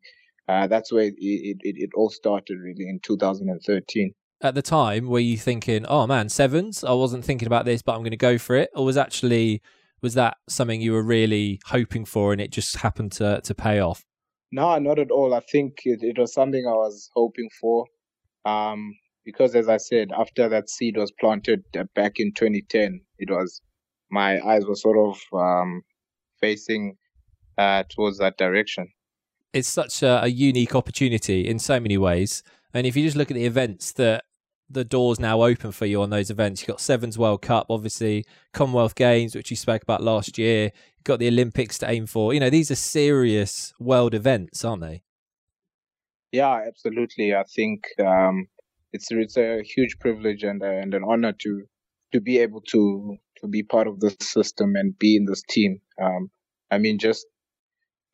Uh, 0.48 0.66
that's 0.66 0.92
where 0.92 1.04
it, 1.04 1.14
it, 1.18 1.58
it, 1.60 1.76
it 1.76 1.90
all 1.94 2.08
started 2.08 2.58
really 2.58 2.88
in 2.88 3.00
2013. 3.02 4.14
At 4.40 4.54
the 4.54 4.62
time, 4.62 5.08
were 5.08 5.18
you 5.18 5.36
thinking, 5.36 5.84
"Oh 5.86 6.06
man, 6.06 6.28
sevens"? 6.28 6.84
I 6.84 6.92
wasn't 6.92 7.24
thinking 7.24 7.46
about 7.46 7.64
this, 7.64 7.82
but 7.82 7.94
I'm 7.94 8.00
going 8.00 8.12
to 8.12 8.16
go 8.16 8.38
for 8.38 8.54
it, 8.54 8.70
or 8.74 8.84
was 8.84 8.96
actually 8.96 9.60
was 10.00 10.14
that 10.14 10.36
something 10.48 10.80
you 10.80 10.92
were 10.92 11.02
really 11.02 11.60
hoping 11.66 12.04
for, 12.04 12.32
and 12.32 12.40
it 12.40 12.52
just 12.52 12.76
happened 12.76 13.12
to 13.12 13.40
to 13.40 13.54
pay 13.54 13.80
off? 13.80 14.04
No, 14.50 14.78
not 14.78 14.98
at 14.98 15.10
all. 15.10 15.34
I 15.34 15.40
think 15.40 15.80
it, 15.84 16.00
it 16.02 16.18
was 16.18 16.32
something 16.32 16.64
I 16.66 16.72
was 16.72 17.10
hoping 17.14 17.48
for. 17.60 17.86
Um, 18.44 18.94
because 19.24 19.54
as 19.54 19.68
I 19.68 19.76
said, 19.76 20.08
after 20.16 20.48
that 20.48 20.70
seed 20.70 20.96
was 20.96 21.12
planted 21.12 21.62
uh, 21.78 21.84
back 21.94 22.14
in 22.16 22.32
2010, 22.32 23.00
it 23.18 23.30
was 23.30 23.60
my 24.10 24.40
eyes 24.40 24.64
were 24.66 24.74
sort 24.74 24.96
of 24.96 25.20
um, 25.38 25.82
facing 26.40 26.96
uh, 27.58 27.84
towards 27.90 28.18
that 28.18 28.38
direction. 28.38 28.88
It's 29.52 29.68
such 29.68 30.02
a, 30.02 30.24
a 30.24 30.28
unique 30.28 30.74
opportunity 30.74 31.46
in 31.46 31.58
so 31.58 31.78
many 31.78 31.98
ways, 31.98 32.42
and 32.72 32.86
if 32.86 32.96
you 32.96 33.02
just 33.02 33.16
look 33.16 33.30
at 33.30 33.34
the 33.34 33.44
events 33.44 33.92
that 33.92 34.24
the 34.70 34.84
doors 34.84 35.18
now 35.18 35.42
open 35.42 35.72
for 35.72 35.86
you 35.86 36.02
on 36.02 36.10
those 36.10 36.30
events. 36.30 36.60
You've 36.60 36.68
got 36.68 36.80
Sevens 36.80 37.18
World 37.18 37.42
Cup, 37.42 37.66
obviously, 37.70 38.26
Commonwealth 38.52 38.94
Games, 38.94 39.34
which 39.34 39.50
you 39.50 39.56
spoke 39.56 39.82
about 39.82 40.02
last 40.02 40.38
year. 40.38 40.64
You've 40.64 41.04
got 41.04 41.18
the 41.18 41.28
Olympics 41.28 41.78
to 41.78 41.90
aim 41.90 42.06
for. 42.06 42.34
You 42.34 42.40
know, 42.40 42.50
these 42.50 42.70
are 42.70 42.76
serious 42.76 43.72
world 43.78 44.14
events, 44.14 44.64
aren't 44.64 44.82
they? 44.82 45.02
Yeah, 46.32 46.64
absolutely. 46.66 47.34
I 47.34 47.44
think 47.44 47.84
um, 47.98 48.48
it's 48.92 49.10
it's 49.10 49.36
a 49.36 49.62
huge 49.62 49.98
privilege 49.98 50.42
and 50.42 50.62
uh, 50.62 50.66
and 50.66 50.92
an 50.92 51.02
honor 51.08 51.32
to 51.32 51.62
to 52.12 52.20
be 52.20 52.38
able 52.38 52.60
to 52.72 53.16
to 53.40 53.48
be 53.48 53.62
part 53.62 53.86
of 53.86 54.00
this 54.00 54.16
system 54.20 54.74
and 54.76 54.98
be 54.98 55.16
in 55.16 55.24
this 55.24 55.42
team. 55.48 55.80
Um, 56.00 56.30
I 56.70 56.78
mean, 56.78 56.98
just 56.98 57.26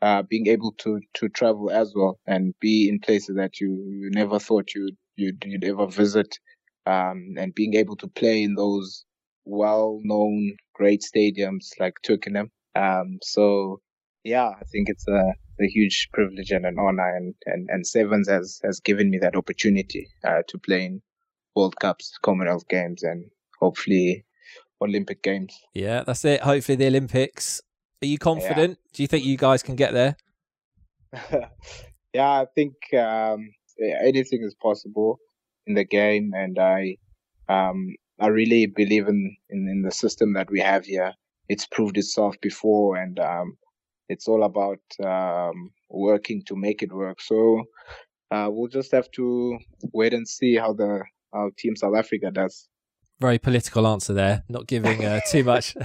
uh, 0.03 0.23
being 0.23 0.47
able 0.47 0.73
to 0.73 1.01
to 1.15 1.29
travel 1.29 1.71
as 1.71 1.93
well 1.97 2.21
and 2.27 2.55
be 2.61 2.89
in 2.89 3.01
places 3.01 3.37
that 3.37 3.61
you, 3.61 3.69
you 3.69 4.11
never 4.13 4.39
thought 4.39 4.75
you'd, 4.75 4.97
you'd 5.17 5.43
you'd 5.47 5.65
ever 5.65 5.87
visit, 5.87 6.39
um, 6.87 7.35
and 7.39 7.55
being 7.55 7.75
able 7.75 7.97
to 7.97 8.09
play 8.09 8.43
in 8.43 8.55
those 8.55 9.05
well-known 9.45 10.57
great 10.75 11.03
stadiums 11.03 11.69
like 11.79 11.95
Twickenham. 12.03 12.51
Um, 12.75 13.19
so 13.23 13.81
yeah, 14.25 14.49
I 14.49 14.65
think 14.65 14.89
it's 14.89 15.07
a, 15.07 15.35
a 15.61 15.67
huge 15.67 16.09
privilege 16.13 16.51
and 16.51 16.65
an 16.65 16.79
honor, 16.79 17.15
and, 17.17 17.35
and, 17.47 17.69
and 17.71 17.87
Sevens 17.87 18.29
has 18.29 18.61
has 18.65 18.81
given 18.81 19.11
me 19.11 19.19
that 19.19 19.37
opportunity 19.37 20.09
uh, 20.27 20.43
to 20.49 20.59
play 20.59 20.87
in 20.87 21.03
World 21.55 21.77
Cups, 21.79 22.19
Commonwealth 22.23 22.69
Games, 22.69 23.03
and 23.03 23.31
hopefully 23.61 24.25
Olympic 24.81 25.23
Games. 25.23 25.59
Yeah, 25.75 26.03
that's 26.05 26.25
it. 26.25 26.41
Hopefully 26.41 26.77
the 26.77 26.87
Olympics. 26.87 27.61
Are 28.03 28.07
you 28.07 28.19
confident? 28.19 28.79
Yeah. 28.83 28.91
Do 28.93 29.03
you 29.03 29.07
think 29.07 29.25
you 29.25 29.37
guys 29.37 29.63
can 29.63 29.77
get 29.77 29.93
there? 29.93 30.17
yeah, 32.13 32.31
I 32.31 32.47
think 32.55 32.75
um, 32.95 33.51
anything 33.81 34.43
is 34.43 34.55
possible 34.55 35.19
in 35.67 35.75
the 35.75 35.85
game, 35.85 36.33
and 36.35 36.59
I 36.59 36.97
um, 37.49 37.95
I 38.21 38.29
really 38.29 38.67
believe 38.67 39.09
in, 39.09 39.37
in, 39.51 39.69
in 39.69 39.83
the 39.83 39.91
system 39.91 40.35
that 40.35 40.51
we 40.51 40.61
have 40.61 40.85
here. 40.85 41.13
It's 41.49 41.67
proved 41.67 41.99
itself 41.99 42.37
before, 42.41 42.97
and 42.97 43.19
um, 43.19 43.57
it's 44.09 44.29
all 44.29 44.45
about 44.45 44.81
um, 45.05 45.71
working 45.91 46.43
to 46.47 46.57
make 46.57 46.83
it 46.83 46.93
work. 46.93 47.21
So 47.21 47.65
uh, 48.31 48.49
we'll 48.51 48.69
just 48.69 48.93
have 48.93 49.11
to 49.13 49.59
wait 49.93 50.15
and 50.15 50.27
see 50.27 50.57
how 50.57 50.73
the 50.73 51.03
how 51.33 51.51
Team 51.59 51.77
South 51.77 51.97
Africa 51.97 52.31
does. 52.31 52.69
Very 53.21 53.39
political 53.39 53.87
answer 53.87 54.13
there. 54.13 54.43
Not 54.49 54.67
giving 54.67 55.05
uh, 55.05 55.21
too 55.31 55.45
much. 55.45 55.75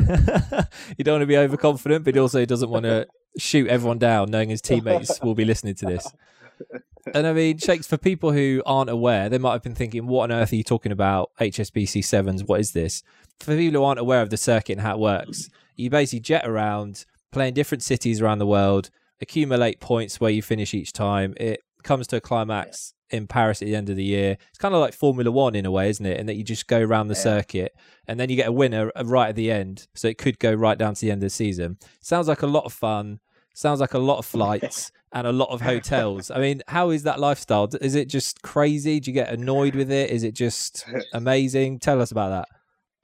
you 0.97 1.03
don't 1.03 1.15
want 1.15 1.21
to 1.21 1.27
be 1.27 1.37
overconfident, 1.37 2.05
but 2.05 2.13
he 2.13 2.19
also 2.19 2.45
doesn't 2.45 2.69
want 2.69 2.85
to 2.85 3.07
shoot 3.37 3.67
everyone 3.67 3.99
down, 3.99 4.31
knowing 4.31 4.49
his 4.49 4.61
teammates 4.61 5.21
will 5.21 5.35
be 5.35 5.45
listening 5.45 5.75
to 5.75 5.85
this. 5.85 6.11
And 7.13 7.25
I 7.25 7.33
mean, 7.33 7.57
Shakes, 7.57 7.87
for 7.87 7.97
people 7.97 8.31
who 8.31 8.61
aren't 8.65 8.89
aware, 8.89 9.29
they 9.29 9.37
might 9.37 9.53
have 9.53 9.63
been 9.63 9.75
thinking, 9.75 10.07
what 10.07 10.31
on 10.31 10.31
earth 10.31 10.51
are 10.51 10.57
you 10.57 10.63
talking 10.63 10.91
about? 10.91 11.31
HSBC 11.39 12.03
Sevens, 12.03 12.43
what 12.43 12.59
is 12.59 12.71
this? 12.71 13.03
For 13.39 13.55
people 13.55 13.79
who 13.79 13.85
aren't 13.85 13.99
aware 13.99 14.21
of 14.21 14.29
the 14.29 14.37
circuit 14.37 14.73
and 14.73 14.81
how 14.81 14.95
it 14.95 14.99
works, 14.99 15.49
you 15.75 15.89
basically 15.89 16.19
jet 16.19 16.47
around, 16.47 17.05
playing 17.31 17.53
different 17.53 17.83
cities 17.83 18.21
around 18.21 18.39
the 18.39 18.45
world, 18.45 18.89
accumulate 19.21 19.79
points 19.79 20.19
where 20.19 20.31
you 20.31 20.41
finish 20.41 20.73
each 20.73 20.93
time. 20.93 21.33
It 21.37 21.61
comes 21.83 22.07
to 22.07 22.17
a 22.17 22.21
climax 22.21 22.93
in 23.09 23.27
Paris 23.27 23.61
at 23.61 23.65
the 23.65 23.75
end 23.75 23.89
of 23.89 23.95
the 23.95 24.03
year. 24.03 24.37
It's 24.49 24.57
kind 24.57 24.75
of 24.75 24.81
like 24.81 24.93
Formula 24.93 25.31
One 25.31 25.55
in 25.55 25.65
a 25.65 25.71
way, 25.71 25.89
isn't 25.89 26.05
it? 26.05 26.19
And 26.19 26.29
that 26.29 26.35
you 26.35 26.43
just 26.43 26.67
go 26.67 26.79
around 26.79 27.07
the 27.07 27.15
yeah. 27.15 27.21
circuit 27.21 27.75
and 28.07 28.19
then 28.19 28.29
you 28.29 28.35
get 28.35 28.47
a 28.47 28.51
winner 28.51 28.91
right 29.03 29.29
at 29.29 29.35
the 29.35 29.51
end. 29.51 29.87
So 29.95 30.07
it 30.07 30.17
could 30.17 30.39
go 30.39 30.53
right 30.53 30.77
down 30.77 30.95
to 30.95 31.01
the 31.01 31.11
end 31.11 31.19
of 31.19 31.27
the 31.27 31.31
season. 31.31 31.77
Sounds 32.01 32.27
like 32.27 32.41
a 32.41 32.47
lot 32.47 32.65
of 32.65 32.73
fun. 32.73 33.19
Sounds 33.53 33.79
like 33.79 33.93
a 33.93 33.99
lot 33.99 34.19
of 34.19 34.25
flights 34.27 34.91
and 35.11 35.25
a 35.25 35.31
lot 35.31 35.49
of 35.49 35.61
hotels. 35.61 36.29
I 36.31 36.39
mean, 36.39 36.61
how 36.67 36.91
is 36.91 37.03
that 37.03 37.19
lifestyle? 37.19 37.69
Is 37.81 37.95
it 37.95 38.09
just 38.09 38.41
crazy? 38.41 38.99
Do 38.99 39.11
you 39.11 39.15
get 39.15 39.33
annoyed 39.33 39.75
with 39.75 39.91
it? 39.91 40.09
Is 40.11 40.23
it 40.23 40.33
just 40.33 40.85
amazing? 41.13 41.79
Tell 41.79 42.01
us 42.01 42.11
about 42.11 42.29
that. 42.29 42.47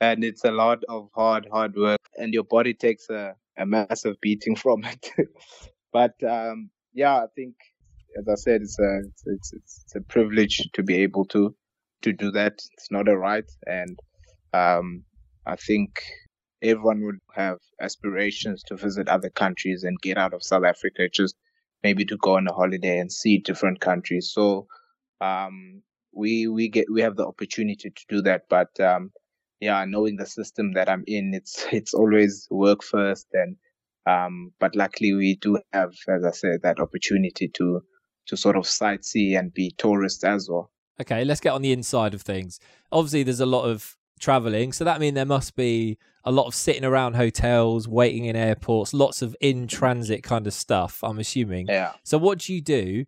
And 0.02 0.24
it's 0.24 0.44
a 0.44 0.52
lot 0.52 0.84
of 0.90 1.10
hard, 1.16 1.48
hard 1.52 1.76
work, 1.76 2.02
and 2.18 2.34
your 2.34 2.44
body 2.44 2.74
takes 2.74 3.10
a, 3.10 3.36
a 3.58 3.66
massive 3.66 4.20
beating 4.22 4.56
from 4.64 4.84
it. 4.84 5.10
but 5.92 6.22
um, 6.24 6.70
yeah, 6.94 7.16
I 7.16 7.28
think 7.36 7.56
as 8.18 8.28
I 8.30 8.36
said, 8.36 8.62
it's 8.62 8.80
a 8.80 9.00
it's, 9.00 9.24
it's 9.54 9.54
it's 9.54 9.96
a 9.96 10.02
privilege 10.02 10.70
to 10.74 10.84
be 10.84 10.98
able 10.98 11.26
to 11.26 11.56
to 12.04 12.14
do 12.14 12.32
that. 12.32 12.54
It's 12.74 12.92
not 12.92 13.08
a 13.08 13.18
right, 13.18 13.50
and 13.66 13.98
um, 14.54 15.04
I 15.46 15.56
think 15.56 16.02
everyone 16.62 17.04
would 17.06 17.20
have 17.34 17.58
aspirations 17.82 18.64
to 18.64 18.76
visit 18.76 19.08
other 19.08 19.30
countries 19.30 19.84
and 19.84 20.00
get 20.02 20.18
out 20.18 20.34
of 20.34 20.44
South 20.44 20.64
Africa, 20.64 21.10
just 21.12 21.36
maybe 21.86 22.04
to 22.06 22.18
go 22.18 22.38
on 22.38 22.48
a 22.48 22.54
holiday 22.54 22.98
and 22.98 23.12
see 23.12 23.38
different 23.38 23.80
countries. 23.80 24.32
So 24.34 24.68
um, 25.22 25.84
we 26.22 26.48
we 26.48 26.70
get 26.76 26.88
we 26.92 27.02
have 27.02 27.16
the 27.16 27.28
opportunity 27.28 27.90
to 27.98 28.04
do 28.10 28.22
that, 28.24 28.44
but 28.50 28.72
um, 28.80 29.12
yeah, 29.60 29.86
knowing 29.86 30.16
the 30.18 30.26
system 30.26 30.74
that 30.74 30.90
I'm 30.90 31.04
in, 31.06 31.34
it's 31.40 31.66
it's 31.80 31.94
always 31.94 32.48
work 32.50 32.82
first 32.84 33.28
and 33.34 33.58
um, 34.08 34.52
but 34.60 34.76
luckily 34.76 35.14
we 35.14 35.36
do 35.36 35.60
have, 35.74 35.94
as 36.08 36.24
I 36.24 36.32
said, 36.32 36.62
that 36.64 36.80
opportunity 36.80 37.48
to 37.58 37.82
to 38.28 38.38
sort 38.38 38.56
of 38.56 38.64
sightsee 38.64 39.38
and 39.38 39.54
be 39.54 39.74
tourists 39.78 40.24
as 40.24 40.48
well. 40.50 40.72
Okay, 41.00 41.24
let's 41.24 41.42
get 41.42 41.54
on 41.54 41.62
the 41.62 41.72
inside 41.72 42.14
of 42.16 42.24
things. 42.24 42.60
Obviously, 42.92 43.24
there's 43.24 43.40
a 43.40 43.46
lot 43.58 43.66
of 43.66 43.96
traveling, 44.20 44.72
so 44.74 44.84
that 44.84 45.00
means 45.00 45.16
there 45.16 45.26
must 45.26 45.56
be 45.56 45.98
a 46.24 46.32
lot 46.32 46.48
of 46.48 46.56
sitting 46.56 46.84
around 46.84 47.16
hotels, 47.16 47.88
waiting 47.88 48.26
in 48.26 48.36
airports, 48.36 48.94
lots 48.94 49.22
of 49.22 49.36
in 49.40 49.68
transit 49.68 50.24
kind 50.24 50.48
of 50.48 50.54
stuff. 50.54 51.04
I'm 51.04 51.20
assuming. 51.20 51.68
Yeah. 51.68 51.94
So, 52.04 52.18
what 52.18 52.40
do 52.40 52.54
you 52.54 52.62
do 52.62 53.06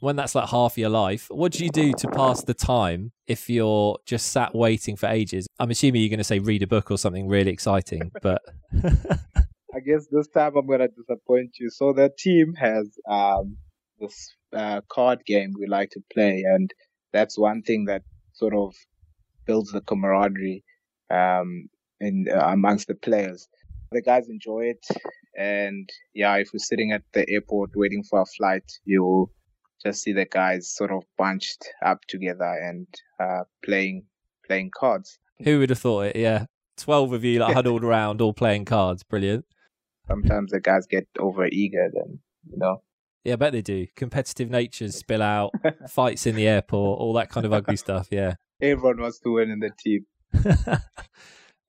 when 0.00 0.16
that's 0.16 0.34
like 0.34 0.48
half 0.48 0.76
your 0.76 0.88
life? 0.88 1.28
What 1.30 1.52
do 1.52 1.64
you 1.64 1.70
do 1.70 1.92
to 1.92 2.08
pass 2.08 2.42
the 2.42 2.54
time 2.54 3.12
if 3.26 3.48
you're 3.48 3.98
just 4.04 4.32
sat 4.32 4.54
waiting 4.54 4.96
for 4.96 5.06
ages? 5.06 5.46
I'm 5.58 5.70
assuming 5.70 6.02
you're 6.02 6.10
going 6.10 6.18
to 6.18 6.24
say 6.24 6.40
read 6.40 6.62
a 6.62 6.66
book 6.66 6.90
or 6.90 6.98
something 6.98 7.28
really 7.28 7.52
exciting, 7.52 8.10
but. 8.22 8.42
I 9.74 9.80
guess 9.80 10.06
this 10.10 10.26
time 10.28 10.56
I'm 10.56 10.66
going 10.66 10.80
to 10.80 10.88
disappoint 10.88 11.56
you. 11.60 11.68
So 11.68 11.92
the 11.92 12.10
team 12.16 12.54
has 12.54 12.98
um, 13.10 13.58
this 14.00 14.34
uh, 14.52 14.80
card 14.88 15.24
game 15.26 15.52
we 15.58 15.66
like 15.66 15.90
to 15.90 16.00
play, 16.12 16.44
and 16.46 16.72
that's 17.12 17.38
one 17.38 17.62
thing 17.62 17.84
that 17.84 18.02
sort 18.32 18.54
of 18.54 18.74
builds 19.46 19.72
the 19.72 19.80
camaraderie 19.80 20.64
um, 21.10 21.68
in 22.00 22.26
uh, 22.32 22.38
amongst 22.46 22.88
the 22.88 22.94
players. 22.94 23.48
The 23.92 24.02
guys 24.02 24.28
enjoy 24.28 24.66
it, 24.66 24.86
and 25.38 25.88
yeah, 26.14 26.36
if 26.36 26.48
we're 26.52 26.58
sitting 26.58 26.92
at 26.92 27.02
the 27.12 27.28
airport 27.28 27.70
waiting 27.74 28.02
for 28.02 28.20
a 28.20 28.26
flight, 28.26 28.70
you'll 28.84 29.30
just 29.84 30.02
see 30.02 30.12
the 30.12 30.24
guys 30.24 30.74
sort 30.74 30.90
of 30.90 31.04
bunched 31.16 31.68
up 31.84 32.00
together 32.08 32.44
and 32.44 32.86
uh, 33.20 33.44
playing 33.64 34.04
playing 34.46 34.70
cards. 34.76 35.18
Who 35.44 35.60
would 35.60 35.70
have 35.70 35.78
thought 35.78 36.06
it? 36.06 36.16
Yeah, 36.16 36.46
twelve 36.76 37.12
of 37.12 37.24
you 37.24 37.38
like 37.38 37.54
huddled 37.54 37.84
around, 37.84 38.20
all 38.20 38.32
playing 38.32 38.64
cards. 38.64 39.02
Brilliant. 39.02 39.44
Sometimes 40.08 40.52
the 40.52 40.60
guys 40.60 40.86
get 40.86 41.06
over 41.18 41.46
eager, 41.46 41.90
then 41.92 42.20
you 42.50 42.58
know 42.58 42.82
yeah, 43.26 43.32
I 43.32 43.36
bet 43.36 43.52
they 43.52 43.60
do. 43.60 43.88
Competitive 43.96 44.50
natures 44.50 44.94
spill 44.94 45.20
out, 45.20 45.50
fights 45.88 46.26
in 46.26 46.36
the 46.36 46.46
airport, 46.46 47.00
all 47.00 47.12
that 47.14 47.28
kind 47.28 47.44
of 47.44 47.52
ugly 47.52 47.76
stuff. 47.76 48.06
Yeah. 48.12 48.34
Everyone 48.60 49.00
wants 49.00 49.18
to 49.20 49.32
win 49.34 49.50
in 49.50 49.60
the 49.60 49.70
team. 49.78 50.06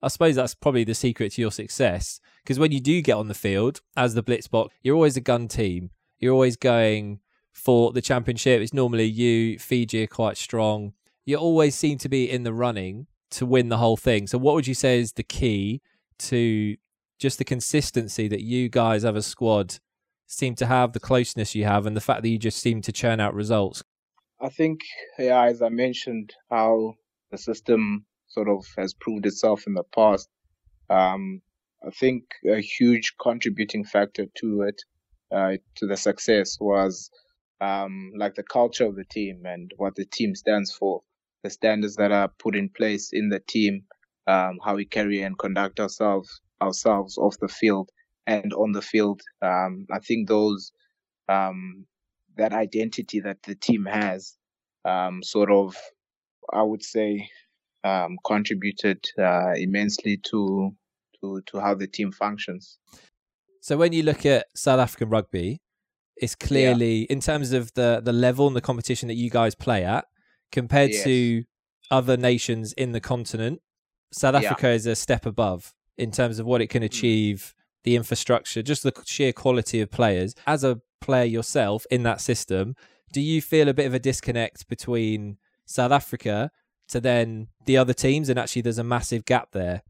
I 0.02 0.08
suppose 0.08 0.36
that's 0.36 0.54
probably 0.54 0.84
the 0.84 0.94
secret 0.94 1.32
to 1.32 1.40
your 1.40 1.50
success. 1.50 2.20
Because 2.42 2.58
when 2.58 2.72
you 2.72 2.80
do 2.80 3.02
get 3.02 3.16
on 3.16 3.28
the 3.28 3.34
field 3.34 3.80
as 3.96 4.14
the 4.14 4.22
Blitzbok, 4.22 4.68
you're 4.82 4.94
always 4.94 5.16
a 5.16 5.20
gun 5.20 5.48
team. 5.48 5.90
You're 6.18 6.32
always 6.32 6.56
going 6.56 7.20
for 7.52 7.92
the 7.92 8.00
championship. 8.00 8.62
It's 8.62 8.72
normally 8.72 9.04
you, 9.04 9.58
Fiji 9.58 10.04
are 10.04 10.06
quite 10.06 10.36
strong. 10.36 10.92
You 11.26 11.36
always 11.36 11.74
seem 11.74 11.98
to 11.98 12.08
be 12.08 12.30
in 12.30 12.44
the 12.44 12.52
running 12.52 13.06
to 13.32 13.44
win 13.44 13.68
the 13.68 13.76
whole 13.76 13.96
thing. 13.96 14.26
So, 14.26 14.38
what 14.38 14.54
would 14.54 14.66
you 14.66 14.74
say 14.74 14.98
is 14.98 15.12
the 15.12 15.22
key 15.22 15.82
to 16.20 16.76
just 17.18 17.38
the 17.38 17.44
consistency 17.44 18.28
that 18.28 18.42
you 18.42 18.68
guys 18.68 19.02
have 19.02 19.16
a 19.16 19.22
squad 19.22 19.76
seem 20.26 20.54
to 20.56 20.66
have, 20.66 20.92
the 20.92 21.00
closeness 21.00 21.54
you 21.54 21.64
have, 21.64 21.84
and 21.84 21.96
the 21.96 22.00
fact 22.00 22.22
that 22.22 22.28
you 22.28 22.38
just 22.38 22.58
seem 22.58 22.80
to 22.82 22.92
churn 22.92 23.20
out 23.20 23.34
results? 23.34 23.82
I 24.40 24.48
think, 24.50 24.80
yeah, 25.18 25.44
as 25.46 25.62
I 25.62 25.68
mentioned, 25.68 26.32
how 26.50 26.94
the 27.30 27.38
system 27.38 28.06
sort 28.28 28.48
of 28.48 28.64
has 28.76 28.94
proved 28.94 29.26
itself 29.26 29.66
in 29.66 29.74
the 29.74 29.82
past. 29.82 30.28
Um, 30.88 31.42
I 31.84 31.90
think 31.90 32.24
a 32.46 32.60
huge 32.60 33.14
contributing 33.20 33.84
factor 33.84 34.26
to 34.38 34.62
it 34.62 34.82
uh, 35.32 35.56
to 35.76 35.86
the 35.86 35.96
success 35.96 36.56
was 36.60 37.10
um, 37.60 38.12
like 38.16 38.34
the 38.34 38.42
culture 38.42 38.86
of 38.86 38.96
the 38.96 39.04
team 39.04 39.42
and 39.44 39.72
what 39.76 39.94
the 39.96 40.04
team 40.04 40.34
stands 40.34 40.72
for, 40.72 41.02
the 41.42 41.50
standards 41.50 41.96
that 41.96 42.12
are 42.12 42.28
put 42.38 42.56
in 42.56 42.68
place 42.68 43.10
in 43.12 43.28
the 43.28 43.40
team, 43.40 43.82
um, 44.26 44.58
how 44.64 44.76
we 44.76 44.84
carry 44.84 45.22
and 45.22 45.38
conduct 45.38 45.80
ourselves 45.80 46.40
ourselves 46.60 47.18
off 47.18 47.38
the 47.40 47.48
field 47.48 47.88
and 48.26 48.52
on 48.52 48.72
the 48.72 48.82
field. 48.82 49.20
Um, 49.42 49.86
I 49.92 50.00
think 50.00 50.28
those 50.28 50.72
um, 51.28 51.86
that 52.38 52.52
identity 52.52 53.20
that 53.20 53.42
the 53.42 53.54
team 53.54 53.84
has 53.84 54.34
um, 54.84 55.22
sort 55.22 55.50
of, 55.50 55.76
I 56.52 56.62
would 56.62 56.82
say, 56.82 57.28
um, 57.84 58.16
contributed 58.24 59.04
uh, 59.18 59.52
immensely 59.56 60.18
to 60.30 60.74
to 61.20 61.42
to 61.46 61.60
how 61.60 61.74
the 61.74 61.86
team 61.86 62.12
functions. 62.12 62.78
So 63.60 63.76
when 63.76 63.92
you 63.92 64.02
look 64.02 64.24
at 64.24 64.46
South 64.56 64.80
African 64.80 65.10
rugby, 65.10 65.60
it's 66.16 66.34
clearly 66.34 67.00
yeah. 67.00 67.06
in 67.10 67.20
terms 67.20 67.52
of 67.52 67.72
the 67.74 68.00
the 68.02 68.12
level 68.12 68.46
and 68.46 68.56
the 68.56 68.60
competition 68.60 69.08
that 69.08 69.14
you 69.14 69.30
guys 69.30 69.54
play 69.54 69.84
at 69.84 70.06
compared 70.50 70.90
yes. 70.90 71.04
to 71.04 71.44
other 71.90 72.16
nations 72.16 72.72
in 72.72 72.92
the 72.92 73.00
continent. 73.00 73.60
South 74.12 74.34
Africa 74.34 74.68
yeah. 74.68 74.74
is 74.74 74.86
a 74.86 74.96
step 74.96 75.26
above 75.26 75.74
in 75.98 76.10
terms 76.10 76.38
of 76.38 76.46
what 76.46 76.62
it 76.62 76.68
can 76.68 76.82
mm. 76.82 76.86
achieve, 76.86 77.54
the 77.84 77.94
infrastructure, 77.94 78.62
just 78.62 78.82
the 78.82 78.92
sheer 79.04 79.32
quality 79.32 79.80
of 79.80 79.90
players. 79.90 80.34
As 80.46 80.64
a 80.64 80.80
player 81.00 81.24
yourself 81.24 81.86
in 81.90 82.02
that 82.04 82.20
system, 82.20 82.74
do 83.12 83.20
you 83.20 83.40
feel 83.40 83.68
a 83.68 83.74
bit 83.74 83.86
of 83.86 83.94
a 83.94 83.98
disconnect 83.98 84.68
between 84.68 85.38
South 85.64 85.92
Africa 85.92 86.50
to 86.88 87.00
then 87.00 87.48
the 87.64 87.76
other 87.76 87.94
teams, 87.94 88.28
and 88.28 88.38
actually 88.38 88.62
there's 88.62 88.78
a 88.78 88.84
massive 88.84 89.24
gap 89.24 89.52
there? 89.52 89.82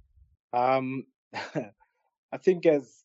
Um, 0.53 1.05
I 1.35 2.37
think 2.39 2.67
as 2.67 3.05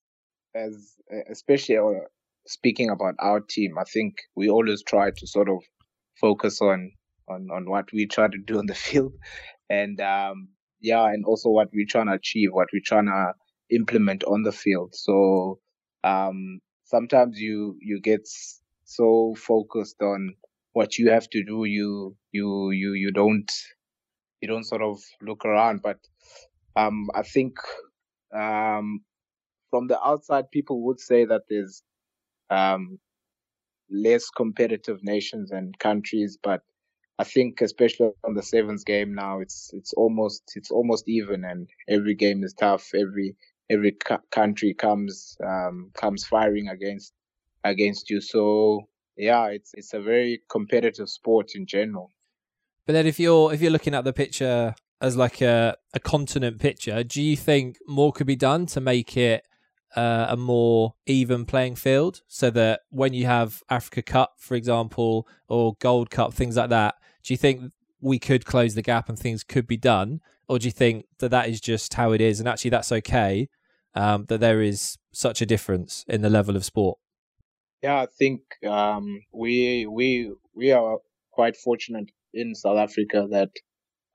as 0.55 0.95
especially 1.29 1.77
uh, 1.77 2.05
speaking 2.45 2.89
about 2.89 3.15
our 3.19 3.39
team, 3.39 3.77
I 3.79 3.83
think 3.83 4.15
we 4.35 4.49
always 4.49 4.83
try 4.83 5.11
to 5.11 5.27
sort 5.27 5.49
of 5.49 5.63
focus 6.19 6.61
on 6.61 6.91
on 7.27 7.49
on 7.51 7.69
what 7.69 7.91
we 7.91 8.05
try 8.07 8.27
to 8.27 8.37
do 8.37 8.59
on 8.59 8.65
the 8.65 8.75
field, 8.87 9.13
and 9.69 9.99
um, 10.01 10.49
yeah, 10.79 11.05
and 11.05 11.25
also 11.25 11.49
what 11.49 11.69
we're 11.73 11.87
trying 11.89 12.07
to 12.07 12.13
achieve, 12.13 12.49
what 12.51 12.67
we're 12.73 12.81
trying 12.85 13.05
to 13.05 13.33
implement 13.75 14.23
on 14.25 14.43
the 14.43 14.51
field. 14.51 14.93
So 14.93 15.59
um, 16.03 16.59
sometimes 16.93 17.39
you 17.39 17.77
you 17.81 17.99
get 18.01 18.27
so 18.85 19.33
focused 19.35 20.01
on 20.01 20.35
what 20.73 20.97
you 20.99 21.09
have 21.11 21.29
to 21.31 21.43
do, 21.43 21.65
you 21.65 22.15
you 22.31 22.71
you 22.71 22.93
you 22.93 23.11
don't 23.11 23.51
you 24.41 24.47
don't 24.47 24.65
sort 24.65 24.81
of 24.83 24.99
look 25.21 25.45
around. 25.45 25.81
But 25.81 25.99
um, 26.75 27.09
I 27.15 27.23
think 27.23 27.53
um, 28.33 29.01
from 29.71 29.87
the 29.87 29.99
outside, 30.03 30.51
people 30.51 30.83
would 30.85 30.99
say 30.99 31.25
that 31.25 31.43
there's 31.49 31.83
um, 32.49 32.99
less 33.89 34.29
competitive 34.29 35.03
nations 35.03 35.51
and 35.51 35.77
countries, 35.79 36.37
but 36.43 36.61
I 37.19 37.23
think 37.23 37.61
especially 37.61 38.11
on 38.25 38.33
the 38.33 38.43
sevens 38.43 38.83
game 38.83 39.13
now, 39.15 39.39
it's 39.39 39.71
it's 39.73 39.93
almost 39.93 40.43
it's 40.55 40.71
almost 40.71 41.05
even, 41.07 41.45
and 41.45 41.69
every 41.87 42.15
game 42.15 42.43
is 42.43 42.53
tough. 42.53 42.91
Every 42.95 43.35
every 43.73 43.97
country 44.31 44.73
comes 44.73 45.37
um, 45.45 45.91
comes 45.93 46.25
firing 46.25 46.69
against 46.69 47.13
against 47.63 48.09
you. 48.09 48.21
So 48.21 48.87
yeah, 49.17 49.47
it's 49.47 49.71
it's 49.73 49.93
a 49.93 50.01
very 50.01 50.41
competitive 50.49 51.09
sport 51.09 51.51
in 51.55 51.65
general. 51.65 52.11
But 52.85 52.93
then, 52.93 53.07
if 53.07 53.19
you're 53.19 53.53
if 53.53 53.61
you're 53.61 53.71
looking 53.71 53.95
at 53.95 54.03
the 54.03 54.13
picture 54.13 54.75
as 55.01 55.15
like 55.17 55.41
a 55.41 55.75
a 55.93 55.99
continent 55.99 56.59
picture, 56.59 57.03
do 57.03 57.21
you 57.21 57.35
think 57.35 57.77
more 57.87 58.11
could 58.11 58.27
be 58.27 58.35
done 58.35 58.65
to 58.67 58.81
make 58.81 59.17
it 59.17 59.45
uh, 59.95 60.27
a 60.29 60.37
more 60.37 60.95
even 61.05 61.45
playing 61.45 61.75
field 61.75 62.21
so 62.27 62.49
that 62.49 62.81
when 62.89 63.13
you 63.13 63.25
have 63.25 63.61
Africa 63.69 64.01
Cup, 64.01 64.35
for 64.37 64.55
example, 64.55 65.27
or 65.47 65.75
Gold 65.79 66.09
Cup, 66.09 66.33
things 66.33 66.57
like 66.57 66.69
that, 66.69 66.95
do 67.23 67.33
you 67.33 67.37
think 67.37 67.71
we 68.01 68.19
could 68.19 68.45
close 68.45 68.75
the 68.75 68.81
gap 68.81 69.07
and 69.07 69.17
things 69.17 69.43
could 69.43 69.67
be 69.67 69.77
done? 69.77 70.21
Or 70.47 70.59
do 70.59 70.65
you 70.65 70.71
think 70.71 71.05
that 71.19 71.29
that 71.29 71.47
is 71.47 71.61
just 71.61 71.93
how 71.93 72.11
it 72.11 72.21
is 72.21 72.39
and 72.39 72.49
actually 72.49 72.71
that's 72.71 72.91
okay, 72.91 73.49
um, 73.95 74.25
that 74.25 74.39
there 74.39 74.61
is 74.61 74.97
such 75.11 75.41
a 75.41 75.45
difference 75.45 76.05
in 76.07 76.21
the 76.21 76.29
level 76.29 76.55
of 76.55 76.65
sport? 76.65 76.97
Yeah, 77.81 78.01
I 78.01 78.07
think 78.17 78.41
um, 78.65 79.21
we 79.33 79.85
we 79.85 80.31
we 80.55 80.71
are 80.71 80.99
quite 81.31 81.57
fortunate 81.57 82.09
in 82.33 82.55
South 82.55 82.77
Africa 82.77 83.27
that 83.31 83.51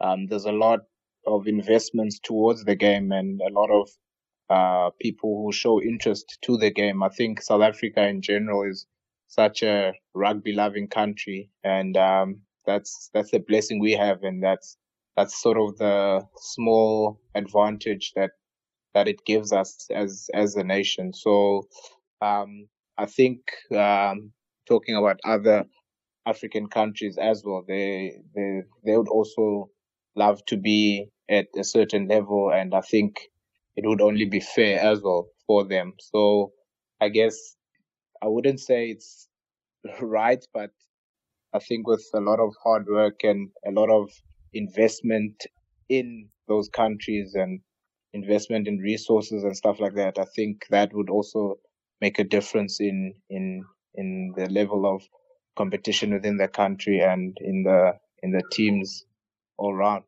um, 0.01 0.27
there's 0.27 0.47
a 0.47 0.53
lot 0.53 0.81
of 1.27 1.47
investments 1.47 2.19
towards 2.19 2.65
the 2.65 2.77
game 2.77 3.13
and 3.13 3.41
a 3.41 3.53
lot 3.53 3.71
of 3.71 3.89
uh, 4.51 4.91
people 5.01 5.43
who 5.45 5.53
show 5.53 5.83
interest 5.83 6.39
to 6.43 6.57
the 6.57 6.71
game. 6.71 7.03
I 7.03 7.11
think 7.11 7.43
South 7.43 7.63
Africa 7.63 8.07
in 8.07 8.23
general 8.23 8.69
is 8.69 8.87
such 9.27 9.63
a 9.63 9.93
rugby 10.15 10.53
loving 10.53 10.89
country, 10.89 11.51
and 11.63 11.97
um, 11.97 12.41
that's 12.65 13.11
that's 13.13 13.31
the 13.31 13.41
blessing 13.41 13.79
we 13.81 13.93
have, 13.93 14.23
and 14.23 14.43
that's 14.43 14.77
that's 15.17 15.41
sort 15.41 15.59
of 15.59 15.77
the 15.77 16.27
small 16.37 17.21
advantage 17.35 18.13
that 18.17 18.31
that 18.95 19.09
it 19.09 19.25
gives 19.25 19.53
us 19.53 19.87
as 19.91 20.31
as 20.35 20.57
a 20.57 20.65
nation. 20.65 21.13
So 21.15 21.65
um, 22.21 22.69
I 22.99 23.07
think 23.07 23.41
um, 23.77 24.33
talking 24.69 24.97
about 24.97 25.21
other 25.25 25.67
African 26.27 26.69
countries 26.69 27.19
as 27.19 27.43
well, 27.45 27.65
they 27.67 28.21
they 28.35 28.63
they 28.85 28.97
would 28.97 29.09
also 29.09 29.71
love 30.17 30.45
to 30.47 30.57
be 30.57 31.09
at 31.29 31.49
a 31.57 31.65
certain 31.65 32.09
level, 32.09 32.53
and 32.53 32.75
I 32.75 32.81
think 32.83 33.19
it 33.77 33.87
would 33.87 34.01
only 34.01 34.27
be 34.27 34.41
fair 34.41 34.81
as 34.81 35.01
well 35.03 35.29
for 35.47 35.65
them. 35.65 35.95
So 36.01 36.53
I 37.01 37.09
guess 37.09 37.57
I 38.23 38.29
wouldn't 38.29 38.61
say 38.61 38.91
it's 38.91 39.29
right, 40.03 40.45
but 40.55 40.71
I 41.53 41.59
think 41.59 41.87
with 41.87 42.07
a 42.15 42.21
lot 42.21 42.41
of 42.41 42.55
hard 42.63 42.87
work 42.89 43.25
and 43.25 43.51
a 43.67 43.71
lot 43.71 43.91
of 43.91 44.11
investment 44.55 45.47
in 45.89 46.31
those 46.49 46.69
countries 46.71 47.35
and 47.35 47.61
investment 48.13 48.67
in 48.69 48.79
resources 48.79 49.45
and 49.45 49.57
stuff 49.57 49.81
like 49.81 49.95
that, 49.95 50.19
I 50.19 50.25
think 50.25 50.67
that 50.71 50.93
would 50.95 51.11
also 51.11 51.59
make 52.01 52.19
a 52.19 52.25
difference 52.25 52.81
in 52.81 53.15
in 53.29 53.65
in 53.95 54.33
the 54.37 54.49
level 54.49 54.87
of 54.87 55.03
competition 55.57 56.15
within 56.15 56.37
the 56.37 56.49
country 56.49 57.01
and 57.01 57.37
in 57.41 57.65
the 57.65 57.95
in 58.23 58.33
the 58.33 58.43
teams 58.53 59.05
all 59.57 59.73
around. 59.73 60.05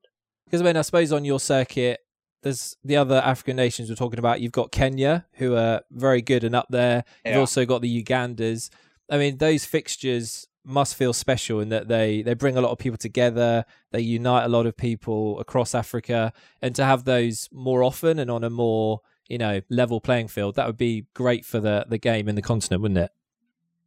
Because 0.47 0.63
I 0.63 0.65
mean, 0.65 0.77
I 0.77 0.83
suppose 0.83 1.13
on 1.13 1.25
your 1.25 1.41
circuit, 1.41 2.01
there's 2.43 2.77
the 2.85 2.97
other 2.97 3.17
African 3.17 3.57
nations 3.57 3.89
we're 3.89 3.97
talking 3.97 4.19
about. 4.19 4.41
You've 4.41 4.53
got 4.53 4.73
Kenya, 4.73 5.27
who 5.35 5.55
are 5.55 5.83
very 5.91 6.23
good 6.23 6.45
and 6.45 6.55
up 6.55 6.67
there. 6.71 7.05
You've 7.25 7.37
also 7.37 7.67
got 7.67 7.83
the 7.83 8.03
Uganders. 8.03 8.71
I 9.11 9.19
mean, 9.19 9.39
those 9.39 9.65
fixtures 9.65 10.47
must 10.71 10.95
feel 10.95 11.13
special 11.13 11.61
in 11.61 11.69
that 11.71 11.89
they 11.89 12.23
they 12.23 12.35
bring 12.35 12.57
a 12.57 12.61
lot 12.61 12.71
of 12.71 12.79
people 12.79 12.99
together. 12.99 13.65
They 13.91 14.01
unite 14.01 14.45
a 14.45 14.49
lot 14.49 14.67
of 14.67 14.77
people 14.77 15.39
across 15.41 15.75
Africa, 15.75 16.33
and 16.63 16.75
to 16.77 16.85
have 16.85 17.05
those 17.05 17.49
more 17.53 17.83
often 17.83 18.19
and 18.19 18.31
on 18.31 18.45
a 18.45 18.51
more 18.51 19.01
you 19.29 19.39
know 19.39 19.61
level 19.69 20.01
playing 20.01 20.29
field, 20.29 20.57
that 20.57 20.67
would 20.67 20.77
be 20.77 21.07
great 21.15 21.45
for 21.45 21.61
the 21.61 21.87
the 21.89 21.99
game 21.99 22.29
in 22.29 22.35
the 22.35 22.43
continent, 22.43 22.83
wouldn't 22.83 22.99
it? 22.99 23.11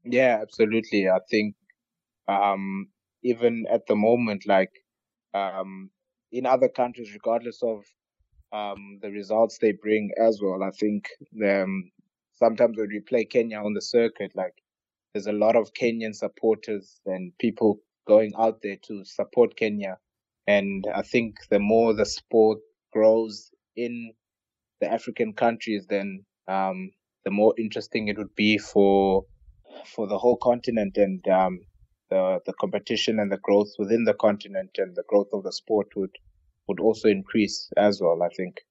Yeah, 0.04 0.40
absolutely. 0.42 1.10
I 1.10 1.20
think 1.30 1.56
um, 2.28 2.90
even 3.24 3.66
at 3.72 3.88
the 3.88 3.96
moment, 3.96 4.46
like 4.46 4.72
um, 5.34 5.90
in 6.32 6.46
other 6.46 6.68
countries, 6.68 7.14
regardless 7.14 7.64
of 7.64 7.86
um, 8.54 9.00
the 9.02 9.10
results 9.10 9.58
they 9.58 9.72
bring 9.72 10.12
as 10.18 10.40
well. 10.42 10.64
I 10.64 10.70
think 10.72 11.10
um, 11.44 11.92
sometimes 12.34 12.78
when 12.78 12.90
we 12.90 13.00
play 13.00 13.26
Kenya 13.26 13.58
on 13.58 13.74
the 13.74 13.82
circuit, 13.82 14.32
like 14.36 14.54
there's 15.14 15.28
a 15.28 15.32
lot 15.32 15.56
of 15.56 15.74
Kenyan 15.74 16.16
supporters 16.16 17.00
and 17.06 17.32
people 17.38 17.80
going 18.08 18.34
out 18.38 18.62
there 18.64 18.78
to 18.88 19.06
support 19.06 19.56
Kenya. 19.56 19.98
And 20.48 20.86
I 20.94 21.04
think 21.04 21.36
the 21.50 21.60
more 21.60 21.94
the 21.94 22.06
sport 22.06 22.60
grows 22.92 23.52
in 23.76 24.14
the 24.82 24.92
African 24.92 25.34
countries, 25.34 25.86
then 25.88 26.26
um, 26.48 26.92
the 27.24 27.32
more 27.32 27.54
interesting 27.58 28.08
it 28.08 28.18
would 28.18 28.36
be 28.36 28.58
for 28.58 29.26
for 29.96 30.08
the 30.08 30.18
whole 30.18 30.38
continent 30.38 30.98
and 30.98 31.26
um, 31.28 31.60
the 32.10 32.40
the 32.46 32.54
competition 32.54 33.20
and 33.20 33.32
the 33.32 33.38
growth 33.38 33.72
within 33.80 34.04
the 34.04 34.14
continent 34.14 34.72
and 34.78 34.96
the 34.96 35.04
growth 35.08 35.30
of 35.32 35.44
the 35.44 35.52
sport 35.52 35.88
would 35.96 36.16
would 36.68 36.80
also 36.80 37.08
increase 37.08 37.70
as 37.78 38.02
well, 38.02 38.22
I 38.24 38.30
think. 38.36 38.62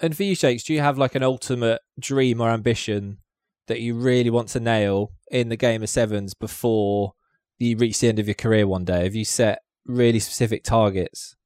And 0.00 0.16
for 0.16 0.24
you, 0.24 0.34
Shakes, 0.34 0.64
do 0.64 0.72
you 0.72 0.80
have 0.80 0.98
like 0.98 1.14
an 1.14 1.22
ultimate 1.22 1.80
dream 1.98 2.40
or 2.40 2.50
ambition 2.50 3.18
that 3.66 3.80
you 3.80 3.94
really 3.94 4.30
want 4.30 4.48
to 4.48 4.60
nail 4.60 5.12
in 5.30 5.48
the 5.48 5.56
game 5.56 5.82
of 5.82 5.88
sevens 5.88 6.34
before 6.34 7.14
you 7.58 7.76
reach 7.76 8.00
the 8.00 8.08
end 8.08 8.18
of 8.18 8.26
your 8.26 8.34
career 8.34 8.66
one 8.66 8.84
day? 8.84 9.04
Have 9.04 9.14
you 9.14 9.24
set 9.24 9.62
really 9.86 10.18
specific 10.18 10.64
targets? 10.64 11.36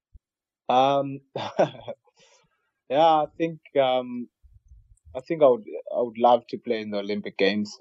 Um, 0.68 1.20
yeah, 2.88 3.06
I 3.22 3.26
think 3.36 3.60
um, 3.80 4.28
I 5.14 5.20
think 5.20 5.42
I 5.42 5.48
would 5.48 5.64
I 5.96 6.02
would 6.02 6.18
love 6.18 6.46
to 6.48 6.58
play 6.58 6.80
in 6.80 6.90
the 6.90 6.98
Olympic 6.98 7.38
Games. 7.38 7.76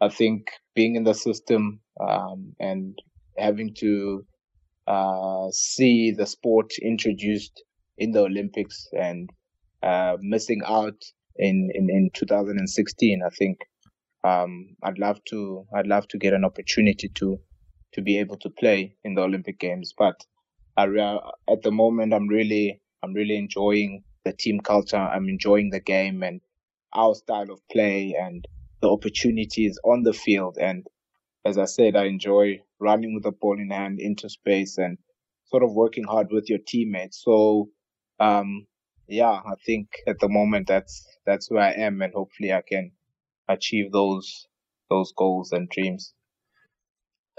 I 0.00 0.08
think 0.08 0.48
being 0.74 0.96
in 0.96 1.04
the 1.04 1.14
system 1.14 1.80
um, 2.00 2.54
and 2.58 2.98
having 3.38 3.74
to 3.78 4.24
uh, 4.86 5.48
see 5.52 6.12
the 6.12 6.26
sport 6.26 6.72
introduced 6.80 7.62
in 7.98 8.12
the 8.12 8.20
Olympics 8.20 8.88
and 8.98 9.30
uh, 9.82 10.16
missing 10.20 10.62
out 10.66 11.00
in, 11.36 11.70
in, 11.74 11.88
in 11.90 12.10
2016. 12.14 13.20
I 13.24 13.28
think 13.30 13.58
um, 14.24 14.76
I'd 14.82 14.98
love 14.98 15.22
to 15.26 15.66
I'd 15.74 15.86
love 15.86 16.06
to 16.08 16.18
get 16.18 16.34
an 16.34 16.44
opportunity 16.44 17.08
to 17.16 17.38
to 17.94 18.02
be 18.02 18.18
able 18.18 18.36
to 18.38 18.50
play 18.50 18.96
in 19.04 19.14
the 19.14 19.22
Olympic 19.22 19.58
Games. 19.58 19.92
But 19.96 20.24
I, 20.76 20.86
at 21.50 21.62
the 21.62 21.70
moment, 21.72 22.14
I'm 22.14 22.28
really 22.28 22.80
I'm 23.02 23.12
really 23.12 23.36
enjoying 23.36 24.04
the 24.24 24.32
team 24.32 24.60
culture. 24.60 24.96
I'm 24.96 25.28
enjoying 25.28 25.70
the 25.70 25.80
game 25.80 26.22
and 26.22 26.40
our 26.94 27.14
style 27.14 27.50
of 27.50 27.60
play 27.70 28.14
and 28.20 28.46
the 28.80 28.88
opportunities 28.88 29.78
on 29.84 30.02
the 30.02 30.12
field. 30.12 30.56
And 30.60 30.86
as 31.44 31.58
I 31.58 31.64
said, 31.64 31.96
I 31.96 32.04
enjoy 32.04 32.60
running 32.78 33.14
with 33.14 33.24
the 33.24 33.32
ball 33.32 33.58
in 33.58 33.70
hand 33.70 34.00
into 34.00 34.28
space 34.28 34.78
and 34.78 34.98
sort 35.46 35.62
of 35.62 35.72
working 35.72 36.04
hard 36.04 36.28
with 36.30 36.48
your 36.48 36.60
teammates. 36.66 37.22
So, 37.22 37.70
um, 38.20 38.66
yeah, 39.08 39.30
I 39.30 39.54
think 39.66 39.88
at 40.06 40.20
the 40.20 40.28
moment 40.28 40.68
that's 40.68 41.06
that's 41.26 41.50
where 41.50 41.62
I 41.62 41.72
am, 41.72 42.00
and 42.02 42.14
hopefully 42.14 42.52
I 42.52 42.62
can 42.62 42.92
achieve 43.48 43.92
those 43.92 44.46
those 44.90 45.12
goals 45.16 45.52
and 45.52 45.68
dreams. 45.68 46.12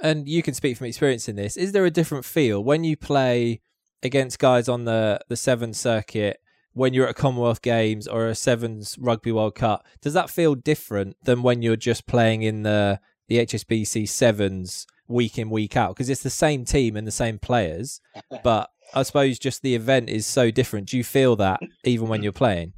And 0.02 0.28
you 0.28 0.42
can 0.42 0.54
speak 0.54 0.78
from 0.78 0.88
experience 0.88 1.30
in 1.30 1.36
this. 1.36 1.56
Is 1.56 1.72
there 1.72 1.86
a 1.86 1.92
different 1.92 2.26
feel 2.26 2.63
when 2.63 2.84
you 2.84 2.98
play 2.98 3.62
against 4.02 4.39
guys 4.39 4.68
on 4.68 4.86
the 4.86 5.20
the 5.30 5.38
seven 5.38 5.74
circuit? 5.74 6.39
When 6.76 6.92
you're 6.96 7.06
at 7.06 7.12
a 7.12 7.13
Commonwealth 7.13 7.62
Games 7.62 8.08
or 8.08 8.28
a 8.28 8.34
Sevens 8.34 8.98
Rugby 8.98 9.32
World 9.32 9.54
Cup, 9.54 9.86
does 10.02 10.13
that 10.13 10.32
feel 10.32 10.56
different 10.56 11.18
than 11.24 11.44
when 11.44 11.62
you're 11.62 11.76
just 11.76 12.08
playing 12.08 12.42
in 12.42 12.63
the 12.63 13.00
the 13.28 13.38
HSBC 13.38 14.10
Sevens 14.10 14.88
week 15.08 15.38
in 15.38 15.52
week 15.52 15.78
out? 15.78 15.89
Because 15.89 16.10
it's 16.10 16.24
the 16.24 16.32
same 16.32 16.66
team 16.66 16.96
and 16.96 17.06
the 17.06 17.12
same 17.12 17.38
players, 17.38 18.02
but 18.44 18.72
I 18.96 19.04
suppose 19.04 19.38
just 19.38 19.62
the 19.62 19.76
event 19.76 20.10
is 20.10 20.26
so 20.26 20.50
different. 20.50 20.89
Do 20.89 20.98
you 20.98 21.04
feel 21.04 21.36
that 21.36 21.60
even 21.84 22.08
when 22.08 22.24
you're 22.24 22.32
playing? 22.32 22.74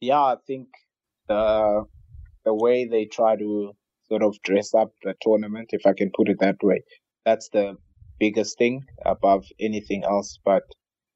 Yeah, 0.00 0.20
I 0.20 0.36
think 0.46 0.68
the 1.30 1.84
the 2.44 2.54
way 2.54 2.86
they 2.86 3.04
try 3.04 3.36
to 3.36 3.72
sort 4.08 4.22
of 4.22 4.36
dress 4.42 4.74
up 4.74 4.92
the 5.02 5.14
tournament, 5.22 5.68
if 5.72 5.86
I 5.86 5.92
can 5.92 6.10
put 6.14 6.28
it 6.28 6.38
that 6.40 6.56
way, 6.62 6.82
that's 7.24 7.48
the 7.50 7.76
biggest 8.18 8.58
thing 8.58 8.84
above 9.06 9.44
anything 9.60 10.04
else. 10.04 10.38
But 10.44 10.62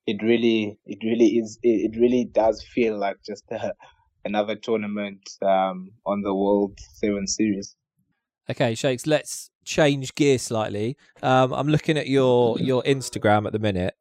it 0.06 0.22
really, 0.22 0.78
it 0.86 0.98
really 1.02 1.38
is, 1.38 1.58
it 1.62 1.96
really 1.98 2.24
does 2.32 2.62
feel 2.62 2.98
like 2.98 3.16
just 3.26 3.44
a, 3.50 3.72
another 4.24 4.54
tournament 4.54 5.20
um, 5.42 5.90
on 6.06 6.22
the 6.22 6.34
World 6.34 6.78
Seven 6.94 7.26
Series. 7.26 7.74
Okay, 8.50 8.74
Shakes, 8.74 9.06
let's 9.06 9.50
change 9.64 10.14
gear 10.14 10.38
slightly. 10.38 10.96
Um, 11.22 11.52
I'm 11.54 11.68
looking 11.68 11.96
at 11.96 12.08
your 12.08 12.58
your 12.58 12.82
Instagram 12.82 13.46
at 13.46 13.52
the 13.52 13.58
minute, 13.58 13.94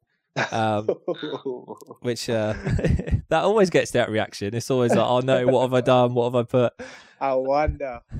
um, 0.50 0.86
which 2.00 2.28
uh, 2.28 2.54
that 3.28 3.44
always 3.44 3.70
gets 3.70 3.92
that 3.92 4.10
reaction. 4.10 4.54
It's 4.54 4.70
always 4.70 4.94
like, 4.94 5.06
"Oh 5.06 5.20
no, 5.20 5.46
what 5.46 5.62
have 5.62 5.74
I 5.74 5.80
done? 5.80 6.14
What 6.14 6.32
have 6.32 6.34
I 6.34 6.42
put?" 6.42 6.72
I 7.20 7.34
wonder. 7.34 8.00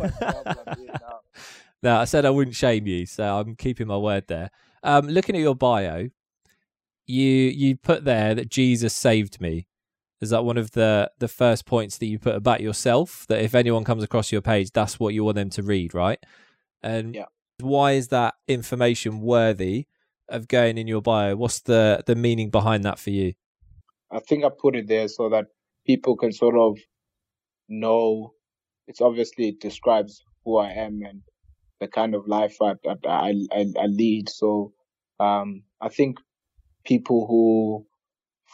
no, 1.83 1.97
I 1.97 2.05
said 2.05 2.25
I 2.25 2.31
wouldn't 2.31 2.57
shame 2.57 2.87
you, 2.87 3.07
so 3.07 3.39
I'm 3.39 3.57
keeping 3.57 3.87
my 3.87 3.97
word 3.97 4.29
there. 4.29 4.51
Um, 4.83 5.09
looking 5.09 5.35
at 5.35 5.43
your 5.43 5.57
bio, 5.57 6.09
you 7.07 7.27
you 7.27 7.77
put 7.77 8.05
there 8.05 8.35
that 8.35 8.49
Jesus 8.49 8.95
saved 8.95 9.41
me. 9.41 9.67
Is 10.21 10.31
that 10.31 10.45
one 10.45 10.57
of 10.57 10.71
the 10.73 11.11
the 11.19 11.29
first 11.29 11.67
points 11.67 11.99
that 11.99 12.07
you 12.07 12.19
put 12.19 12.37
about 12.37 12.61
yourself? 12.61 13.27
That 13.29 13.43
if 13.43 13.55
anyone 13.55 13.85
comes 13.85 14.03
across 14.03 14.31
your 14.31 14.41
page, 14.41 14.71
that's 14.73 15.01
what 15.01 15.15
you 15.15 15.25
want 15.25 15.37
them 15.37 15.51
to 15.51 15.63
read, 15.63 15.95
right? 15.95 16.19
And 16.83 17.15
yeah. 17.15 17.27
why 17.61 17.93
is 17.93 18.09
that 18.09 18.35
information 18.47 19.21
worthy 19.21 19.87
of 20.29 20.49
going 20.49 20.79
in 20.79 20.87
your 20.87 21.03
bio? 21.03 21.37
What's 21.37 21.61
the 21.61 22.03
the 22.07 22.15
meaning 22.15 22.51
behind 22.51 22.85
that 22.85 22.99
for 22.99 23.11
you? 23.11 23.35
I 24.11 24.21
think 24.21 24.45
I 24.45 24.51
put 24.57 24.77
it 24.77 24.89
there 24.89 25.09
so 25.09 25.29
that 25.31 25.47
people 25.87 26.17
can 26.17 26.33
sort 26.33 26.57
of 26.57 26.79
know. 27.69 28.33
It's 28.87 29.01
obviously 29.01 29.49
it 29.49 29.61
describes 29.61 30.23
who 30.45 30.59
I 30.59 30.71
am 30.71 31.01
and 31.07 31.23
the 31.81 31.89
kind 31.89 32.15
of 32.15 32.29
life 32.29 32.57
I 32.63 32.75
I, 33.07 33.35
I, 33.53 33.67
I 33.79 33.87
lead. 33.87 34.29
So 34.29 34.73
um, 35.21 35.63
I 35.81 35.89
think 35.89 36.19
people 36.85 37.27
who 37.27 37.87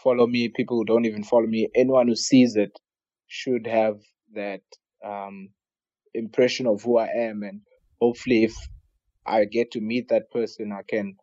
follow 0.02 0.26
me, 0.26 0.48
people 0.48 0.78
who 0.78 0.84
don't 0.84 1.06
even 1.06 1.24
follow 1.24 1.46
me, 1.46 1.68
anyone 1.74 2.08
who 2.08 2.16
sees 2.16 2.56
it 2.56 2.72
should 3.26 3.66
have 3.66 3.98
that 4.34 4.62
um, 5.04 5.50
impression 6.14 6.66
of 6.66 6.82
who 6.82 6.98
I 6.98 7.08
am 7.08 7.42
and 7.42 7.60
hopefully 8.00 8.44
if 8.44 8.54
I 9.26 9.44
get 9.44 9.72
to 9.72 9.80
meet 9.80 10.08
that 10.08 10.30
person, 10.30 10.72
I 10.72 10.82
can 10.88 11.16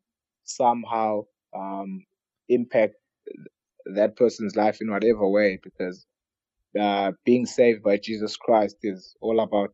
somehow 0.50 1.24
um, 1.56 2.04
impact 2.50 2.96
that 3.86 4.16
person's 4.16 4.56
life 4.56 4.80
in 4.82 4.92
whatever 4.92 5.28
way 5.28 5.60
because 5.64 6.06
uh, 6.80 7.12
being 7.26 7.46
saved 7.46 7.84
by 7.84 7.98
Jesus 7.98 8.36
Christ 8.38 8.78
is 8.84 9.16
all 9.22 9.40
about 9.40 9.74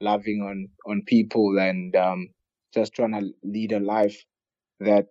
loving 0.00 0.42
on 0.42 0.68
on 0.90 1.02
people 1.06 1.58
and 1.58 1.94
um, 1.94 2.28
just 2.74 2.92
trying 2.94 3.12
to 3.12 3.30
lead 3.44 3.72
a 3.72 3.80
life 3.80 4.24
that 4.80 5.06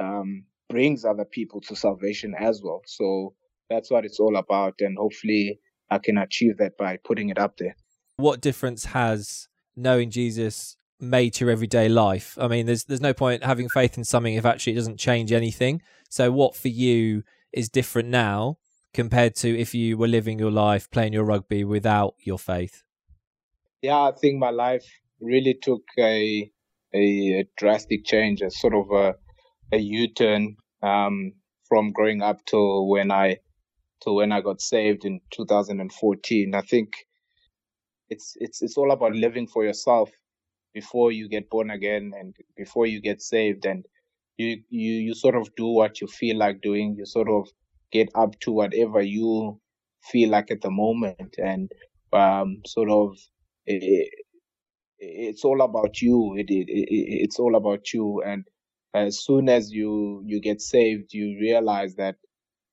um, 0.00 0.44
brings 0.68 1.04
other 1.04 1.24
people 1.24 1.60
to 1.60 1.76
salvation 1.76 2.34
as 2.38 2.60
well. 2.62 2.82
So 2.86 3.34
that's 3.70 3.90
what 3.90 4.04
it's 4.04 4.18
all 4.18 4.36
about, 4.36 4.74
and 4.80 4.98
hopefully 4.98 5.60
I 5.90 5.98
can 5.98 6.18
achieve 6.18 6.58
that 6.58 6.76
by 6.76 6.98
putting 7.04 7.30
it 7.30 7.38
up 7.38 7.56
there. 7.58 7.76
What 8.16 8.40
difference 8.40 8.86
has 8.86 9.48
knowing 9.76 10.10
Jesus 10.10 10.76
made 11.02 11.34
to 11.34 11.44
your 11.44 11.52
everyday 11.52 11.88
life. 11.88 12.38
I 12.40 12.48
mean, 12.48 12.66
there's 12.66 12.84
there's 12.84 13.00
no 13.00 13.12
point 13.12 13.44
having 13.44 13.68
faith 13.68 13.98
in 13.98 14.04
something 14.04 14.34
if 14.34 14.44
actually 14.44 14.74
it 14.74 14.76
doesn't 14.76 14.98
change 14.98 15.32
anything. 15.32 15.82
So, 16.08 16.30
what 16.30 16.54
for 16.54 16.68
you 16.68 17.24
is 17.52 17.68
different 17.68 18.08
now 18.08 18.58
compared 18.94 19.34
to 19.36 19.58
if 19.58 19.74
you 19.74 19.96
were 19.98 20.08
living 20.08 20.38
your 20.38 20.50
life 20.50 20.90
playing 20.90 21.12
your 21.12 21.24
rugby 21.24 21.64
without 21.64 22.14
your 22.18 22.38
faith? 22.38 22.82
Yeah, 23.80 24.00
I 24.00 24.12
think 24.12 24.38
my 24.38 24.50
life 24.50 24.86
really 25.20 25.58
took 25.60 25.82
a 25.98 26.50
a, 26.94 26.98
a 27.40 27.44
drastic 27.56 28.04
change, 28.04 28.42
a 28.42 28.50
sort 28.50 28.74
of 28.74 28.90
a 28.92 29.14
a 29.72 29.78
U-turn 29.78 30.56
um, 30.82 31.32
from 31.68 31.92
growing 31.92 32.22
up 32.22 32.44
to 32.46 32.86
when 32.86 33.10
I 33.10 33.38
to 34.02 34.12
when 34.12 34.32
I 34.32 34.40
got 34.40 34.60
saved 34.60 35.04
in 35.04 35.20
2014. 35.30 36.54
I 36.54 36.60
think 36.60 36.92
it's 38.08 38.34
it's 38.36 38.62
it's 38.62 38.76
all 38.76 38.92
about 38.92 39.14
living 39.14 39.46
for 39.46 39.64
yourself 39.64 40.10
before 40.74 41.12
you 41.12 41.28
get 41.28 41.50
born 41.50 41.70
again 41.70 42.12
and 42.18 42.34
before 42.56 42.86
you 42.86 43.00
get 43.00 43.22
saved 43.22 43.66
and 43.66 43.86
you 44.38 44.62
you 44.70 44.92
you 45.08 45.14
sort 45.14 45.36
of 45.36 45.54
do 45.56 45.66
what 45.68 46.00
you 46.00 46.06
feel 46.08 46.36
like 46.38 46.60
doing. 46.62 46.96
You 46.98 47.06
sort 47.06 47.28
of 47.28 47.48
get 47.92 48.08
up 48.14 48.38
to 48.40 48.52
whatever 48.52 49.02
you 49.02 49.60
feel 50.02 50.30
like 50.30 50.50
at 50.50 50.62
the 50.62 50.70
moment 50.70 51.36
and 51.38 51.70
um 52.12 52.62
sort 52.66 52.90
of 52.90 53.16
it, 53.66 54.10
it's 54.98 55.44
all 55.44 55.62
about 55.62 56.00
you. 56.02 56.34
It, 56.38 56.46
it, 56.50 56.68
it 56.68 56.86
it's 57.24 57.38
all 57.38 57.56
about 57.56 57.92
you. 57.92 58.22
And 58.24 58.44
as 58.94 59.24
soon 59.24 59.48
as 59.48 59.70
you 59.72 60.22
you 60.26 60.40
get 60.40 60.60
saved 60.60 61.14
you 61.14 61.38
realize 61.40 61.96
that 61.96 62.16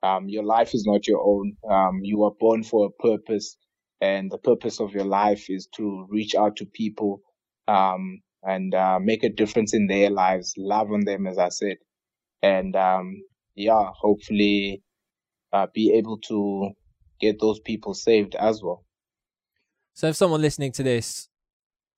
um 0.04 0.30
your 0.30 0.44
life 0.44 0.74
is 0.74 0.86
not 0.86 1.08
your 1.08 1.22
own. 1.24 1.58
Um 1.70 2.02
you 2.04 2.24
are 2.24 2.34
born 2.40 2.64
for 2.64 2.88
a 2.88 3.04
purpose 3.04 3.58
and 4.02 4.32
the 4.32 4.38
purpose 4.38 4.80
of 4.80 4.94
your 4.94 5.06
life 5.06 5.50
is 5.50 5.68
to 5.78 6.08
reach 6.10 6.36
out 6.36 6.58
to 6.58 6.66
people 6.66 7.22
um, 7.70 8.22
and 8.44 8.74
uh, 8.74 9.00
make 9.00 9.24
a 9.24 9.30
difference 9.30 9.74
in 9.74 9.88
their 9.88 10.10
lives, 10.10 10.56
love 10.58 10.92
on 10.92 11.06
them, 11.06 11.28
as 11.28 11.38
I 11.38 11.50
said, 11.50 11.78
and 12.42 12.76
um, 12.76 13.22
yeah, 13.56 13.90
hopefully 13.94 14.82
uh, 15.54 15.68
be 15.74 15.94
able 15.94 16.18
to 16.30 16.72
get 17.22 17.40
those 17.40 17.60
people 17.60 17.94
saved 17.94 18.36
as 18.36 18.64
well. 18.64 18.86
So, 19.94 20.08
if 20.08 20.16
someone 20.16 20.42
listening 20.42 20.72
to 20.74 20.84
this 20.84 21.28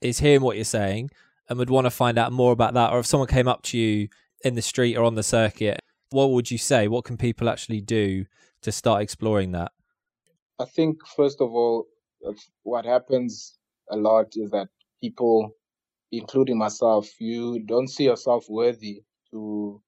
is 0.01 0.19
hearing 0.19 0.41
what 0.41 0.55
you're 0.55 0.65
saying 0.65 1.11
and 1.47 1.57
would 1.57 1.69
want 1.69 1.85
to 1.85 1.91
find 1.91 2.17
out 2.17 2.31
more 2.31 2.51
about 2.51 2.73
that, 2.73 2.91
or 2.91 2.99
if 2.99 3.05
someone 3.05 3.27
came 3.27 3.47
up 3.47 3.61
to 3.63 3.77
you 3.77 4.09
in 4.43 4.55
the 4.55 4.61
street 4.61 4.97
or 4.97 5.03
on 5.03 5.15
the 5.15 5.23
circuit, 5.23 5.79
what 6.09 6.31
would 6.31 6.51
you 6.51 6.57
say? 6.57 6.87
What 6.87 7.05
can 7.05 7.17
people 7.17 7.47
actually 7.47 7.81
do 7.81 8.25
to 8.63 8.71
start 8.71 9.03
exploring 9.03 9.51
that? 9.53 9.71
I 10.59 10.65
think, 10.65 10.97
first 11.15 11.39
of 11.39 11.51
all, 11.51 11.85
what 12.63 12.85
happens 12.85 13.57
a 13.89 13.95
lot 13.95 14.33
is 14.35 14.51
that 14.51 14.67
people 15.01 15.55
including 16.11 16.57
myself, 16.57 17.09
you 17.19 17.59
don't 17.65 17.89
see 17.89 18.03
yourself 18.05 18.45
worthy 18.49 19.03
to 19.31 19.81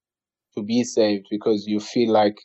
to 0.55 0.63
be 0.63 0.83
saved 0.83 1.27
because 1.31 1.65
you 1.67 1.79
feel 1.79 2.11
like 2.11 2.39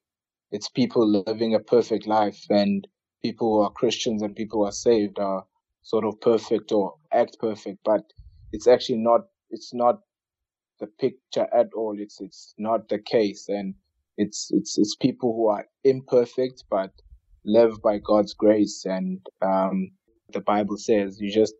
it's 0.50 0.68
people 0.68 1.06
living 1.26 1.54
a 1.54 1.60
perfect 1.60 2.06
life 2.06 2.44
and 2.48 2.86
people 3.22 3.54
who 3.56 3.62
are 3.62 3.70
Christians 3.70 4.22
and 4.22 4.34
people 4.34 4.60
who 4.60 4.66
are 4.66 4.72
saved 4.72 5.18
are 5.18 5.44
sort 5.82 6.04
of 6.04 6.20
perfect 6.20 6.72
or 6.72 6.94
act 7.12 7.36
perfect, 7.40 7.78
but 7.84 8.02
it's 8.52 8.66
actually 8.66 8.98
not 8.98 9.22
it's 9.50 9.74
not 9.74 10.00
the 10.80 10.86
picture 10.86 11.46
at 11.54 11.68
all. 11.74 11.96
It's 11.98 12.20
it's 12.20 12.54
not 12.58 12.88
the 12.88 12.98
case. 12.98 13.48
And 13.48 13.74
it's 14.16 14.50
it's 14.52 14.78
it's 14.78 14.96
people 14.96 15.34
who 15.34 15.48
are 15.48 15.66
imperfect 15.84 16.64
but 16.70 16.90
live 17.44 17.80
by 17.82 17.98
God's 17.98 18.34
grace. 18.34 18.84
And 18.84 19.20
um 19.42 19.90
the 20.32 20.40
Bible 20.40 20.76
says 20.76 21.18
you 21.20 21.30
just 21.30 21.54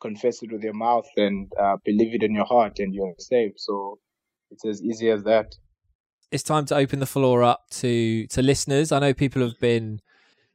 confess 0.00 0.42
it 0.42 0.50
with 0.52 0.62
your 0.62 0.74
mouth 0.74 1.06
and 1.16 1.50
uh, 1.60 1.76
believe 1.84 2.14
it 2.14 2.22
in 2.22 2.34
your 2.34 2.46
heart 2.46 2.78
and 2.78 2.94
you're 2.94 3.14
saved. 3.18 3.58
So 3.58 3.98
it's 4.50 4.64
as 4.64 4.82
easy 4.82 5.10
as 5.10 5.22
that. 5.24 5.54
It's 6.32 6.42
time 6.42 6.64
to 6.66 6.76
open 6.76 7.00
the 7.00 7.06
floor 7.06 7.42
up 7.42 7.64
to 7.72 8.26
to 8.28 8.42
listeners. 8.42 8.92
I 8.92 8.98
know 9.00 9.12
people 9.14 9.42
have 9.42 9.58
been 9.60 10.00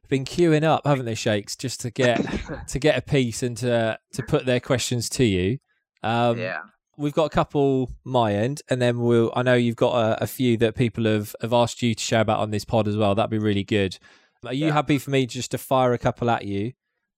been 0.08 0.24
queuing 0.24 0.62
up, 0.62 0.86
haven't 0.86 1.04
they, 1.04 1.14
Shakes, 1.14 1.56
just 1.56 1.80
to 1.80 1.90
get 1.90 2.24
to 2.68 2.78
get 2.78 2.96
a 2.96 3.02
piece 3.02 3.42
and 3.42 3.56
to 3.58 3.98
to 4.12 4.22
put 4.22 4.46
their 4.46 4.60
questions 4.60 5.08
to 5.10 5.24
you. 5.24 5.58
Um, 6.02 6.38
yeah. 6.38 6.60
We've 6.98 7.12
got 7.12 7.24
a 7.26 7.30
couple 7.30 7.90
my 8.04 8.32
end, 8.32 8.62
and 8.70 8.80
then 8.80 9.00
we'll. 9.00 9.30
I 9.36 9.42
know 9.42 9.52
you've 9.54 9.76
got 9.76 9.94
a, 9.96 10.22
a 10.22 10.26
few 10.26 10.56
that 10.58 10.74
people 10.76 11.04
have 11.04 11.36
have 11.42 11.52
asked 11.52 11.82
you 11.82 11.94
to 11.94 12.02
share 12.02 12.22
about 12.22 12.38
on 12.40 12.50
this 12.52 12.64
pod 12.64 12.88
as 12.88 12.96
well. 12.96 13.14
That'd 13.14 13.30
be 13.30 13.38
really 13.38 13.64
good. 13.64 13.98
Are 14.46 14.54
you 14.54 14.68
Yeah. 14.68 14.72
happy 14.72 14.96
for 14.96 15.10
me 15.10 15.26
just 15.26 15.50
to 15.50 15.58
fire 15.58 15.92
a 15.92 15.98
couple 15.98 16.30
at 16.30 16.46
you 16.46 16.72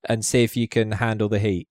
and 0.09 0.25
see 0.25 0.43
if 0.43 0.57
you 0.57 0.67
can 0.67 0.93
handle 0.93 1.29
the 1.29 1.39
heat? 1.39 1.69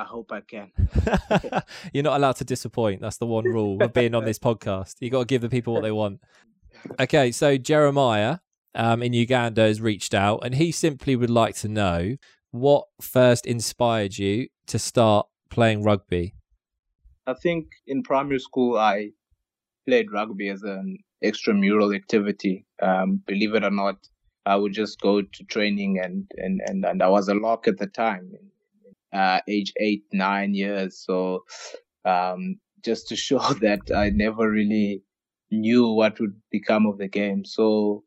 I 0.00 0.04
hope 0.04 0.32
I 0.32 0.40
can. 0.40 0.70
You're 1.92 2.04
not 2.04 2.16
allowed 2.16 2.36
to 2.36 2.44
disappoint. 2.44 3.02
That's 3.02 3.18
the 3.18 3.26
one 3.26 3.44
rule 3.44 3.82
of 3.82 3.92
being 3.92 4.14
on 4.14 4.24
this 4.24 4.38
podcast. 4.48 4.94
You 5.00 5.10
got 5.10 5.20
to 5.20 5.24
give 5.26 5.42
the 5.42 5.50
people 5.50 5.74
what 5.74 5.82
they 5.82 5.92
want. 5.92 6.20
Okay, 6.98 7.30
so 7.32 7.58
Jeremiah 7.58 8.38
um, 8.74 9.02
in 9.02 9.12
Uganda 9.12 9.60
has 9.60 9.78
reached 9.78 10.14
out, 10.14 10.40
and 10.42 10.54
he 10.54 10.72
simply 10.72 11.16
would 11.16 11.28
like 11.28 11.54
to 11.56 11.68
know 11.68 12.16
what 12.50 12.86
first 13.02 13.44
inspired 13.44 14.16
you 14.16 14.48
to 14.68 14.78
start 14.78 15.26
playing 15.50 15.82
rugby. 15.82 16.34
I 17.26 17.34
think 17.34 17.66
in 17.86 18.02
primary 18.02 18.38
school 18.38 18.78
I 18.78 19.10
played 19.86 20.10
rugby 20.10 20.48
as 20.48 20.62
an 20.62 20.96
extramural 21.22 21.94
activity. 21.94 22.64
Um, 22.80 23.20
believe 23.26 23.54
it 23.54 23.64
or 23.64 23.70
not, 23.70 23.96
I 24.46 24.56
would 24.56 24.72
just 24.72 24.98
go 25.02 25.20
to 25.20 25.44
training 25.44 26.00
and, 26.02 26.24
and, 26.38 26.62
and, 26.64 26.86
and 26.86 27.02
I 27.02 27.08
was 27.08 27.28
a 27.28 27.34
lock 27.34 27.68
at 27.68 27.76
the 27.76 27.86
time, 27.86 28.32
uh, 29.12 29.40
age 29.48 29.72
eight, 29.78 30.04
nine 30.12 30.54
years. 30.54 30.98
So, 31.04 31.44
um, 32.04 32.60
just 32.84 33.08
to 33.08 33.16
show 33.26 33.40
that 33.60 33.90
I 33.94 34.10
never 34.10 34.50
really 34.50 35.02
knew 35.50 35.88
what 35.88 36.20
would 36.20 36.40
become 36.50 36.86
of 36.86 36.98
the 36.98 37.08
game. 37.08 37.44
So, 37.44 38.04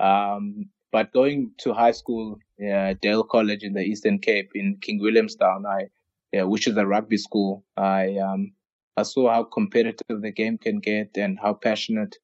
um, 0.00 0.70
but 0.92 1.12
going 1.12 1.52
to 1.58 1.72
high 1.72 1.92
school, 1.92 2.38
uh, 2.62 2.94
Dale 3.00 3.24
College 3.24 3.62
in 3.62 3.74
the 3.74 3.82
Eastern 3.82 4.18
Cape 4.18 4.50
in 4.54 4.78
King 4.80 5.00
Williamstown, 5.00 5.66
I, 5.66 5.88
yeah, 6.32 6.44
which 6.44 6.66
is 6.66 6.76
a 6.76 6.86
rugby 6.86 7.16
school. 7.18 7.64
I 7.76 8.16
um 8.18 8.52
I 8.96 9.02
saw 9.02 9.30
how 9.30 9.44
competitive 9.44 10.20
the 10.22 10.32
game 10.32 10.58
can 10.58 10.80
get 10.80 11.16
and 11.16 11.38
how 11.40 11.54
passionate 11.54 12.16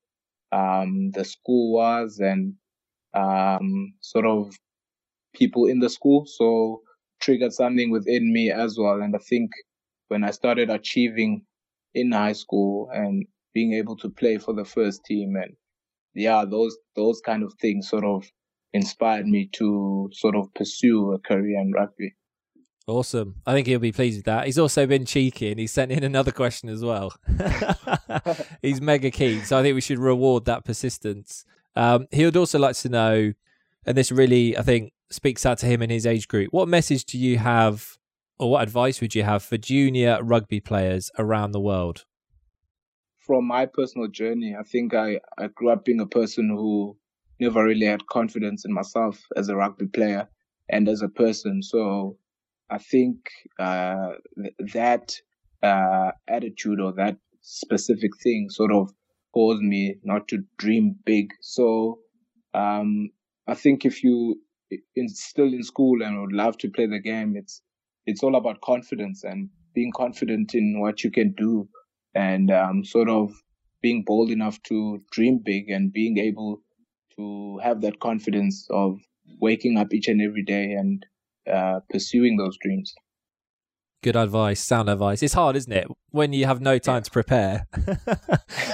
um 0.53 1.11
the 1.13 1.25
school 1.25 1.73
was 1.75 2.21
and 2.21 2.55
um 3.15 3.95
sort 4.01 4.27
of 4.27 4.55
people 5.35 5.67
in 5.67 5.81
the 5.81 5.91
school. 5.91 6.27
So 6.27 6.83
triggered 7.21 7.53
something 7.53 7.91
within 7.91 8.33
me 8.33 8.51
as 8.51 8.77
well. 8.79 9.01
And 9.03 9.15
I 9.15 9.19
think 9.19 9.51
when 10.09 10.25
I 10.25 10.31
started 10.31 10.71
achieving 10.71 11.45
in 11.95 12.13
high 12.13 12.33
school 12.33 12.89
and 12.93 13.25
being 13.53 13.75
able 13.75 13.97
to 13.99 14.11
play 14.11 14.39
for 14.39 14.53
the 14.53 14.65
first 14.65 15.05
team 15.05 15.35
and 15.37 15.55
yeah, 16.15 16.45
those 16.49 16.77
those 16.95 17.21
kind 17.21 17.43
of 17.43 17.53
things 17.61 17.89
sort 17.89 18.05
of 18.05 18.25
inspired 18.73 19.27
me 19.27 19.49
to 19.53 20.09
sort 20.13 20.37
of 20.37 20.53
pursue 20.55 21.13
a 21.13 21.19
career 21.19 21.61
in 21.61 21.73
rugby. 21.73 22.15
Awesome. 22.87 23.37
I 23.47 23.55
think 23.55 23.67
he'll 23.67 23.79
be 23.79 23.93
pleased 23.93 24.19
with 24.19 24.27
that. 24.27 24.45
He's 24.45 24.59
also 24.59 24.87
been 24.87 25.07
cheeky 25.07 25.51
and 25.51 25.59
he 25.59 25.67
sent 25.67 25.91
in 25.91 26.05
another 26.05 26.33
question 26.33 26.69
as 26.69 26.85
well. 26.85 27.15
He's 28.63 28.81
mega 28.81 29.11
keen. 29.11 29.43
So 29.45 29.59
I 29.59 29.63
think 29.63 29.75
we 29.75 29.81
should 29.81 29.99
reward 29.99 30.45
that 30.45 30.67
persistence. 30.67 31.47
Um, 31.77 32.07
he 32.11 32.27
would 32.27 32.37
also 32.37 32.59
like 32.59 32.77
to 32.77 32.91
know, 32.91 33.33
and 33.87 33.97
this 33.97 34.13
really, 34.13 34.59
I 34.59 34.63
think, 34.63 34.93
speaks 35.11 35.45
out 35.47 35.59
to 35.59 35.67
him 35.67 35.83
in 35.83 35.91
his 35.91 36.07
age 36.07 36.29
group. 36.29 36.53
What 36.53 36.69
message 36.69 37.05
do 37.05 37.19
you 37.19 37.39
have, 37.39 37.99
or 38.39 38.51
what 38.51 38.63
advice 38.63 39.01
would 39.01 39.15
you 39.15 39.23
have 39.23 39.43
for 39.43 39.57
junior 39.57 40.19
rugby 40.23 40.61
players 40.61 41.11
around 41.19 41.53
the 41.53 41.61
world? 41.61 42.05
from 43.25 43.47
my 43.47 43.67
personal 43.67 44.09
journey, 44.09 44.55
I 44.59 44.63
think 44.63 44.95
I, 44.95 45.21
I 45.39 45.49
grew 45.49 45.71
up 45.71 45.85
being 45.85 46.01
a 46.01 46.07
person 46.07 46.51
who 46.51 46.97
never 47.41 47.65
really 47.65 47.87
had 47.87 48.07
confidence 48.07 48.65
in 48.65 48.73
myself 48.73 49.21
as 49.37 49.49
a 49.49 49.57
rugby 49.57 49.87
player 49.87 50.29
and 50.69 50.89
as 50.89 51.03
a 51.03 51.09
person. 51.09 51.63
So 51.63 52.19
I 52.71 52.79
think 52.79 53.17
uh, 53.59 54.13
th- 54.37 54.73
that 54.75 55.15
uh, 55.63 56.11
attitude 56.29 56.81
or 56.81 56.93
that 56.95 57.17
specific 57.41 58.11
thing 58.23 58.51
sort 58.51 58.73
of 58.73 58.93
caused 59.33 59.63
me 59.63 59.97
not 60.05 60.29
to 60.29 60.45
dream 60.59 60.97
big. 61.05 61.31
So 61.41 62.01
um, 62.53 63.11
I 63.47 63.55
think 63.55 63.85
if 63.85 64.05
you 64.05 64.41
in, 64.71 65.09
still 65.09 65.47
in 65.47 65.63
school 65.63 66.03
and 66.03 66.21
would 66.21 66.33
love 66.33 66.59
to 66.59 66.71
play 66.71 66.87
the 66.87 67.01
game, 67.01 67.35
it's 67.37 67.63
it's 68.07 68.23
all 68.23 68.37
about 68.37 68.61
confidence 68.61 69.25
and 69.25 69.49
being 69.75 69.91
confident 69.95 70.55
in 70.55 70.81
what 70.81 71.03
you 71.03 71.11
can 71.11 71.33
do 71.33 71.69
and 72.15 72.51
um, 72.51 72.85
sort 72.85 73.09
of 73.09 73.33
being 73.83 74.05
bold 74.07 74.31
enough 74.31 74.63
to 74.63 75.03
dream 75.11 75.41
big 75.45 75.69
and 75.71 75.93
being 75.93 76.19
able 76.19 76.63
to 77.17 77.59
have 77.63 77.81
that 77.81 78.01
confidence 78.01 78.67
of 78.71 78.99
waking 79.41 79.79
up 79.79 79.93
each 79.93 80.09
and 80.09 80.21
every 80.21 80.43
day 80.43 80.73
and 80.73 81.05
uh, 81.51 81.81
pursuing 81.91 82.37
those 82.37 82.57
dreams. 82.61 82.95
Good 84.03 84.17
advice, 84.17 84.61
sound 84.61 84.91
advice. 84.91 85.23
It's 85.23 85.33
hard, 85.33 85.57
isn't 85.57 85.73
it? 85.73 85.89
When 86.11 86.35
you 86.35 86.45
have 86.45 86.61
no 86.61 86.79
time 86.79 87.03
to 87.03 87.11
prepare, 87.11 87.67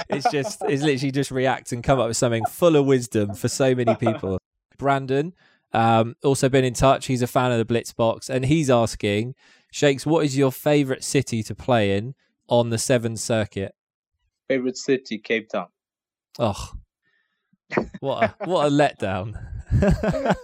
it's 0.09 0.29
just 0.29 0.61
it's 0.67 0.83
literally 0.83 1.11
just 1.11 1.31
react 1.31 1.71
and 1.71 1.81
come 1.81 1.99
up 1.99 2.09
with 2.09 2.17
something 2.17 2.45
full 2.45 2.75
of 2.75 2.85
wisdom 2.85 3.33
for 3.33 3.47
so 3.47 3.73
many 3.73 3.95
people. 3.95 4.37
Brandon, 4.77 5.33
um, 5.73 6.15
also 6.23 6.49
been 6.49 6.65
in 6.65 6.73
touch. 6.73 7.07
He's 7.07 7.21
a 7.21 7.27
fan 7.27 7.51
of 7.51 7.65
the 7.65 7.73
Blitzboks, 7.73 8.29
and 8.29 8.45
he's 8.45 8.69
asking, 8.69 9.35
Shakes, 9.71 10.05
what 10.05 10.25
is 10.25 10.37
your 10.37 10.51
favourite 10.51 11.03
city 11.03 11.43
to 11.43 11.55
play 11.55 11.97
in 11.97 12.15
on 12.47 12.69
the 12.69 12.77
Seven 12.77 13.15
Circuit? 13.15 13.73
Favorite 14.47 14.77
city, 14.77 15.17
Cape 15.17 15.49
Town. 15.49 15.67
Oh, 16.39 16.73
what 17.99 18.23
a 18.23 18.35
what 18.45 18.67
a 18.67 18.69
letdown! 18.69 19.39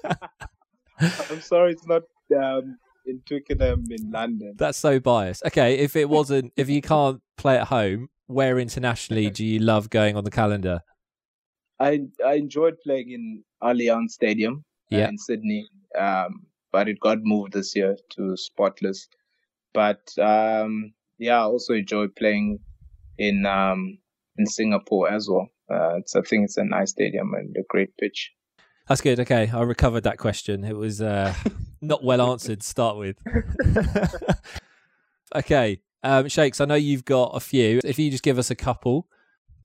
I'm 1.29 1.41
sorry, 1.41 1.73
it's 1.73 1.85
not 1.85 2.03
um, 2.35 2.77
in 3.05 3.21
Twickenham 3.27 3.83
in 3.89 4.11
London. 4.11 4.53
That's 4.57 4.77
so 4.77 4.99
biased. 4.99 5.45
Okay, 5.45 5.77
if 5.77 5.95
it 5.95 6.09
wasn't, 6.09 6.53
if 6.55 6.69
you 6.69 6.81
can't 6.81 7.21
play 7.37 7.57
at 7.57 7.67
home, 7.67 8.09
where 8.27 8.59
internationally 8.59 9.29
do 9.29 9.45
you 9.45 9.59
love 9.59 9.89
going 9.89 10.15
on 10.15 10.23
the 10.23 10.31
calendar? 10.31 10.81
I 11.79 12.01
I 12.25 12.35
enjoyed 12.35 12.79
playing 12.81 13.11
in 13.11 13.43
Allianz 13.61 14.11
Stadium 14.11 14.63
Yeah. 14.89 15.09
in 15.09 15.17
Sydney, 15.17 15.69
um, 15.97 16.45
but 16.71 16.87
it 16.87 16.99
got 16.99 17.19
moved 17.21 17.53
this 17.53 17.75
year 17.75 17.97
to 18.11 18.37
Spotless. 18.37 19.07
But 19.73 20.01
um, 20.17 20.93
yeah, 21.17 21.39
I 21.39 21.43
also 21.43 21.73
enjoy 21.73 22.07
playing 22.07 22.59
in 23.17 23.45
um, 23.45 23.97
in 24.37 24.45
Singapore 24.45 25.09
as 25.11 25.27
well. 25.29 25.49
Uh, 25.69 25.97
it's 25.97 26.15
I 26.15 26.21
think 26.21 26.45
it's 26.45 26.57
a 26.57 26.63
nice 26.63 26.91
stadium 26.91 27.33
and 27.33 27.55
a 27.57 27.63
great 27.69 27.95
pitch. 27.97 28.31
That's 28.87 29.01
good. 29.01 29.19
Okay, 29.19 29.49
I 29.53 29.61
recovered 29.63 30.03
that 30.03 30.17
question. 30.17 30.63
It 30.63 30.75
was 30.75 31.01
uh, 31.01 31.33
not 31.81 32.03
well 32.03 32.21
answered 32.31 32.61
to 32.61 32.67
start 32.67 32.97
with. 32.97 33.17
okay, 35.35 35.81
um, 36.03 36.29
Shakes, 36.29 36.61
I 36.61 36.65
know 36.65 36.75
you've 36.75 37.05
got 37.05 37.31
a 37.35 37.39
few. 37.39 37.81
If 37.83 37.99
you 37.99 38.09
just 38.09 38.23
give 38.23 38.37
us 38.37 38.49
a 38.49 38.55
couple. 38.55 39.07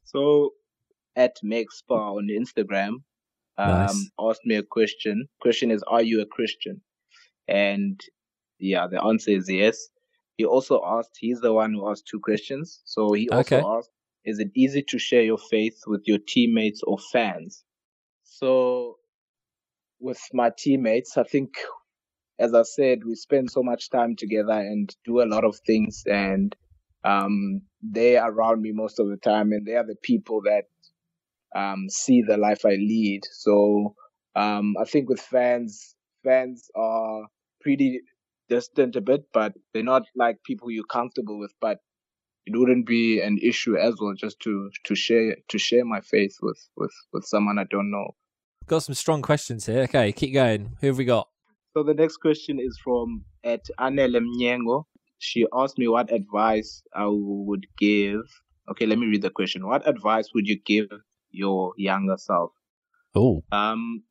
So 0.05 0.55
at 1.15 1.37
Megspar 1.45 2.17
on 2.17 2.29
Instagram, 2.29 3.03
um, 3.59 3.69
Nice. 3.69 4.11
asked 4.21 4.45
me 4.45 4.57
a 4.57 4.63
question. 4.63 5.29
Question 5.41 5.71
is, 5.71 5.83
are 5.85 6.03
you 6.03 6.21
a 6.23 6.27
Christian? 6.27 6.83
And 7.49 8.01
yeah, 8.59 8.87
the 8.87 9.03
answer 9.03 9.31
is 9.33 9.49
yes. 9.49 9.89
He 10.37 10.45
also 10.45 10.83
asked, 10.85 11.17
he's 11.19 11.41
the 11.41 11.53
one 11.53 11.73
who 11.75 11.89
asked 11.91 12.07
two 12.07 12.21
questions. 12.21 12.81
So 12.85 13.13
he 13.13 13.29
also 13.29 13.57
Okay. 13.57 13.79
asked, 13.79 13.91
is 14.25 14.39
it 14.39 14.51
easy 14.55 14.83
to 14.89 14.99
share 14.99 15.23
your 15.23 15.39
faith 15.39 15.81
with 15.87 16.03
your 16.07 16.19
teammates 16.27 16.83
or 16.83 16.99
fans? 17.13 17.65
So 18.25 18.97
with 20.01 20.21
my 20.33 20.51
teammates, 20.57 21.17
I 21.17 21.25
think, 21.25 21.55
as 22.39 22.55
I 22.55 22.63
said, 22.63 23.05
we 23.05 23.15
spend 23.15 23.51
so 23.51 23.63
much 23.63 23.91
time 23.91 24.17
together 24.17 24.53
and 24.53 24.95
do 25.05 25.23
a 25.23 25.27
lot 25.27 25.45
of 25.45 25.57
things 25.67 26.05
and 26.07 26.55
um, 27.05 27.63
they 27.83 28.17
are 28.17 28.31
around 28.31 28.63
me 28.63 28.73
most 28.73 29.01
of 29.01 29.09
the 29.09 29.17
time 29.17 29.53
and 29.53 29.67
they 29.67 29.75
are 29.77 29.87
the 29.87 29.97
people 30.03 30.43
that 30.43 30.65
um, 31.55 31.89
see 31.89 32.23
the 32.23 32.37
life 32.37 32.65
I 32.65 32.77
lead. 32.77 33.23
So 33.33 33.95
um, 34.35 34.75
I 34.81 34.85
think 34.85 35.09
with 35.09 35.21
fans, 35.21 35.95
fans 36.25 36.71
are 36.75 37.23
pretty 37.61 38.01
distant 38.49 38.97
a 38.97 39.01
bit, 39.01 39.25
but 39.33 39.55
they're 39.73 39.83
not 39.83 40.05
like 40.17 40.43
people 40.45 40.71
you're 40.71 40.85
comfortable 40.85 41.39
with. 41.39 41.53
But 41.61 41.79
it 42.47 42.57
wouldn't 42.57 42.87
be 42.87 43.21
an 43.21 43.39
issue 43.39 43.77
as 43.77 43.95
well 44.01 44.15
just 44.15 44.41
to 44.41 44.71
to 44.85 44.95
share 44.95 45.37
to 45.49 45.59
share 45.59 45.85
my 45.85 46.01
faith 46.01 46.37
with 46.43 46.59
with 46.77 46.93
with 47.13 47.25
someone 47.25 47.59
I 47.59 47.65
don't 47.71 47.91
know. 47.91 48.11
Got 48.67 48.85
some 48.85 48.95
strong 48.95 49.23
questions 49.23 49.67
here. 49.67 49.83
Okay, 49.83 50.13
keep 50.13 50.35
going. 50.35 50.77
Who 50.81 50.89
have 50.89 50.99
we 50.99 51.05
got? 51.05 51.29
So 51.75 51.83
the 51.83 51.95
next 51.95 52.19
question 52.19 52.59
is 52.61 52.79
from 52.83 53.25
at 53.45 53.65
Anele 53.81 54.21
Mnyengo. 54.21 54.85
She 55.19 55.47
asked 55.55 55.79
me 55.79 55.89
what 55.89 56.13
advice 56.13 56.83
I 56.95 57.07
would 57.09 57.67
give. 57.79 58.23
Okay, 58.71 58.87
let 58.87 58.99
me 58.99 59.07
read 59.07 59.23
the 59.23 59.31
question. 59.31 59.67
What 59.67 59.89
advice 59.89 60.31
would 60.35 60.47
you 60.47 60.59
give 60.65 60.89
your 61.33 61.73
younger 61.77 62.17
self? 62.17 62.53
Oh, 63.15 63.43
Um, 63.53 64.03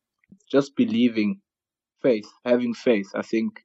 just 0.50 0.76
believing, 0.76 1.40
faith, 2.02 2.28
having 2.44 2.74
faith. 2.74 3.10
I 3.14 3.22
think 3.22 3.64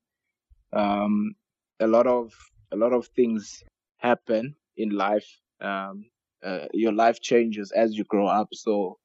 um, 0.74 1.36
a 1.80 1.88
lot 1.88 2.08
of 2.08 2.34
a 2.72 2.76
lot 2.76 2.94
of 2.94 3.08
things 3.16 3.64
happen 3.98 4.56
in 4.76 4.90
life. 4.90 5.28
Um, 5.62 6.06
uh, 6.44 6.68
your 6.74 6.94
life 6.94 7.20
changes 7.22 7.72
as 7.72 7.96
you 7.96 8.04
grow 8.04 8.28
up. 8.28 8.50
So 8.54 9.00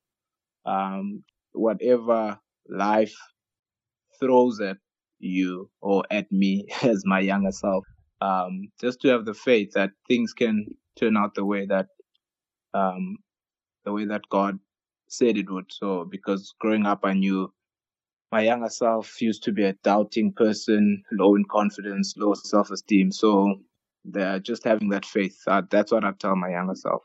um, 0.66 1.24
whatever 1.52 2.38
life 2.68 3.14
throws 4.20 4.60
at 4.60 4.76
you 5.18 5.70
or 5.80 6.04
at 6.10 6.30
me 6.30 6.66
as 6.82 7.02
my 7.04 7.20
younger 7.20 7.52
self. 7.52 7.84
Um, 8.20 8.68
just 8.80 9.00
to 9.00 9.08
have 9.08 9.24
the 9.24 9.34
faith 9.34 9.72
that 9.74 9.90
things 10.06 10.32
can 10.32 10.66
turn 10.98 11.16
out 11.16 11.34
the 11.34 11.44
way 11.44 11.66
that 11.66 11.86
um, 12.74 13.16
the 13.84 13.92
way 13.92 14.04
that 14.06 14.28
God 14.30 14.58
said 15.08 15.36
it 15.36 15.50
would. 15.50 15.66
So 15.70 16.04
because 16.04 16.54
growing 16.60 16.86
up, 16.86 17.00
I 17.04 17.12
knew 17.12 17.52
my 18.30 18.42
younger 18.42 18.70
self 18.70 19.20
used 19.20 19.42
to 19.44 19.52
be 19.52 19.64
a 19.64 19.74
doubting 19.84 20.32
person, 20.32 21.02
low 21.12 21.34
in 21.34 21.44
confidence, 21.44 22.14
low 22.16 22.34
self-esteem. 22.34 23.12
So 23.12 23.56
they're 24.04 24.40
just 24.40 24.64
having 24.64 24.88
that 24.88 25.04
faith. 25.04 25.38
Uh, 25.46 25.62
that's 25.70 25.92
what 25.92 26.04
I 26.04 26.12
tell 26.18 26.34
my 26.34 26.50
younger 26.50 26.74
self. 26.74 27.02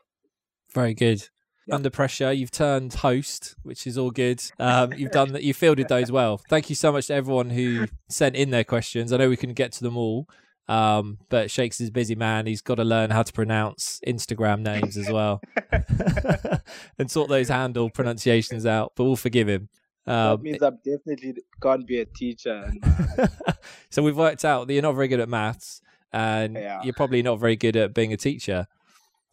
Very 0.74 0.94
good. 0.94 1.28
Yep. 1.66 1.74
Under 1.74 1.90
pressure, 1.90 2.32
you've 2.32 2.50
turned 2.50 2.94
host, 2.94 3.54
which 3.62 3.86
is 3.86 3.98
all 3.98 4.10
good. 4.10 4.42
Um, 4.58 4.94
you've 4.94 5.10
done 5.10 5.32
that. 5.32 5.42
You 5.42 5.52
fielded 5.52 5.88
those 5.88 6.10
well. 6.10 6.40
Thank 6.48 6.70
you 6.70 6.74
so 6.74 6.92
much 6.92 7.08
to 7.08 7.14
everyone 7.14 7.50
who 7.50 7.88
sent 8.08 8.36
in 8.36 8.48
their 8.48 8.64
questions. 8.64 9.12
I 9.12 9.18
know 9.18 9.28
we 9.28 9.36
couldn't 9.36 9.54
get 9.54 9.72
to 9.72 9.84
them 9.84 9.98
all, 9.98 10.26
um, 10.68 11.18
but 11.30 11.50
Shakes 11.50 11.80
is 11.80 11.88
a 11.88 11.92
busy 11.92 12.14
man. 12.14 12.46
He's 12.46 12.60
got 12.60 12.76
to 12.76 12.84
learn 12.84 13.10
how 13.10 13.22
to 13.22 13.32
pronounce 13.32 14.00
Instagram 14.06 14.60
names 14.60 14.96
as 14.96 15.10
well 15.10 15.40
and 16.98 17.10
sort 17.10 17.30
those 17.30 17.48
handle 17.48 17.88
pronunciations 17.88 18.66
out. 18.66 18.92
But 18.94 19.04
we'll 19.04 19.16
forgive 19.16 19.48
him. 19.48 19.70
Um, 20.06 20.36
that 20.36 20.42
means 20.42 20.62
I'm 20.62 20.78
definitely 20.84 21.34
can't 21.62 21.86
be 21.86 22.00
a 22.00 22.04
teacher. 22.04 22.70
so 23.90 24.02
we've 24.02 24.16
worked 24.16 24.44
out 24.44 24.66
that 24.66 24.72
you're 24.72 24.82
not 24.82 24.94
very 24.94 25.08
good 25.08 25.20
at 25.20 25.28
maths, 25.28 25.80
and 26.12 26.54
yeah. 26.54 26.82
you're 26.82 26.94
probably 26.94 27.22
not 27.22 27.38
very 27.38 27.56
good 27.56 27.76
at 27.76 27.94
being 27.94 28.12
a 28.12 28.16
teacher. 28.16 28.66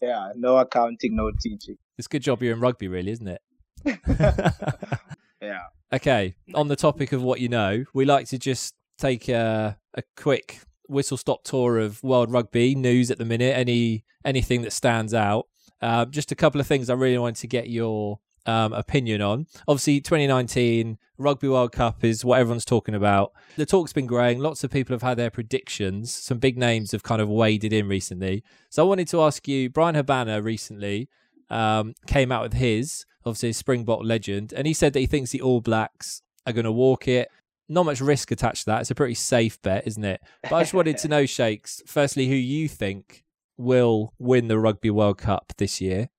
Yeah, 0.01 0.31
no 0.35 0.57
accounting, 0.57 1.15
no 1.15 1.31
teaching. 1.41 1.77
It's 1.97 2.07
a 2.07 2.09
good 2.09 2.23
job 2.23 2.43
you're 2.43 2.53
in 2.53 2.59
rugby, 2.59 2.87
really, 2.87 3.11
isn't 3.11 3.27
it? 3.27 3.41
yeah. 5.41 5.61
Okay. 5.93 6.35
On 6.53 6.67
the 6.67 6.75
topic 6.75 7.11
of 7.13 7.23
what 7.23 7.39
you 7.39 7.47
know, 7.47 7.85
we 7.93 8.05
like 8.05 8.27
to 8.29 8.37
just 8.37 8.75
take 8.97 9.29
a, 9.29 9.77
a 9.93 10.03
quick 10.17 10.59
whistle 10.87 11.17
stop 11.17 11.43
tour 11.43 11.77
of 11.77 12.03
world 12.03 12.31
rugby 12.31 12.75
news 12.75 13.11
at 13.11 13.17
the 13.17 13.25
minute. 13.25 13.55
Any 13.57 14.03
anything 14.23 14.61
that 14.63 14.71
stands 14.71 15.13
out. 15.13 15.47
Uh, 15.81 16.05
just 16.05 16.31
a 16.31 16.35
couple 16.35 16.59
of 16.61 16.67
things 16.67 16.89
I 16.89 16.93
really 16.93 17.17
wanted 17.17 17.41
to 17.41 17.47
get 17.47 17.69
your 17.69 18.19
um, 18.45 18.73
opinion 18.73 19.21
on. 19.21 19.47
Obviously, 19.67 20.01
2019 20.01 20.97
Rugby 21.17 21.47
World 21.47 21.71
Cup 21.71 22.03
is 22.03 22.23
what 22.23 22.39
everyone's 22.39 22.65
talking 22.65 22.95
about. 22.95 23.31
The 23.55 23.65
talk's 23.65 23.93
been 23.93 24.05
growing. 24.05 24.39
Lots 24.39 24.63
of 24.63 24.71
people 24.71 24.93
have 24.93 25.01
had 25.01 25.17
their 25.17 25.29
predictions. 25.29 26.13
Some 26.13 26.39
big 26.39 26.57
names 26.57 26.91
have 26.91 27.03
kind 27.03 27.21
of 27.21 27.29
waded 27.29 27.73
in 27.73 27.87
recently. 27.87 28.43
So 28.69 28.83
I 28.83 28.87
wanted 28.87 29.07
to 29.09 29.21
ask 29.21 29.47
you, 29.47 29.69
Bryan 29.69 29.95
Habana 29.95 30.41
recently 30.41 31.09
um, 31.49 31.93
came 32.07 32.31
out 32.31 32.43
with 32.43 32.53
his, 32.53 33.05
obviously, 33.25 33.53
Springbok 33.53 34.01
legend, 34.03 34.53
and 34.53 34.67
he 34.67 34.73
said 34.73 34.93
that 34.93 34.99
he 34.99 35.07
thinks 35.07 35.31
the 35.31 35.41
All 35.41 35.61
Blacks 35.61 36.21
are 36.45 36.53
going 36.53 36.65
to 36.65 36.71
walk 36.71 37.07
it. 37.07 37.29
Not 37.67 37.85
much 37.85 38.01
risk 38.01 38.31
attached 38.31 38.65
to 38.65 38.71
that. 38.71 38.81
It's 38.81 38.91
a 38.91 38.95
pretty 38.95 39.15
safe 39.15 39.61
bet, 39.61 39.87
isn't 39.87 40.03
it? 40.03 40.21
But 40.43 40.53
I 40.53 40.61
just 40.61 40.73
wanted 40.73 40.97
to 40.99 41.07
know, 41.09 41.25
Shakes, 41.25 41.81
firstly, 41.87 42.27
who 42.27 42.35
you 42.35 42.67
think 42.67 43.23
will 43.57 44.13
win 44.19 44.47
the 44.47 44.59
Rugby 44.59 44.89
World 44.89 45.17
Cup 45.17 45.53
this 45.57 45.81
year? 45.81 46.09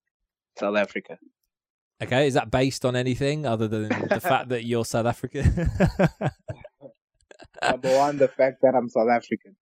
South 0.59 0.77
Africa. 0.77 1.19
Okay, 2.03 2.27
is 2.27 2.35
that 2.35 2.51
based 2.51 2.85
on 2.85 2.95
anything 2.97 3.47
other 3.47 3.69
than 3.69 3.89
the 4.09 4.21
fact 4.21 4.51
that 4.51 4.65
you're 4.65 4.85
South 4.85 5.07
African? 5.07 5.45
Number 7.63 7.97
one, 7.97 8.19
the 8.19 8.29
fact 8.29 8.59
that 8.63 8.75
I'm 8.75 8.89
South 8.89 9.09
African. 9.09 9.57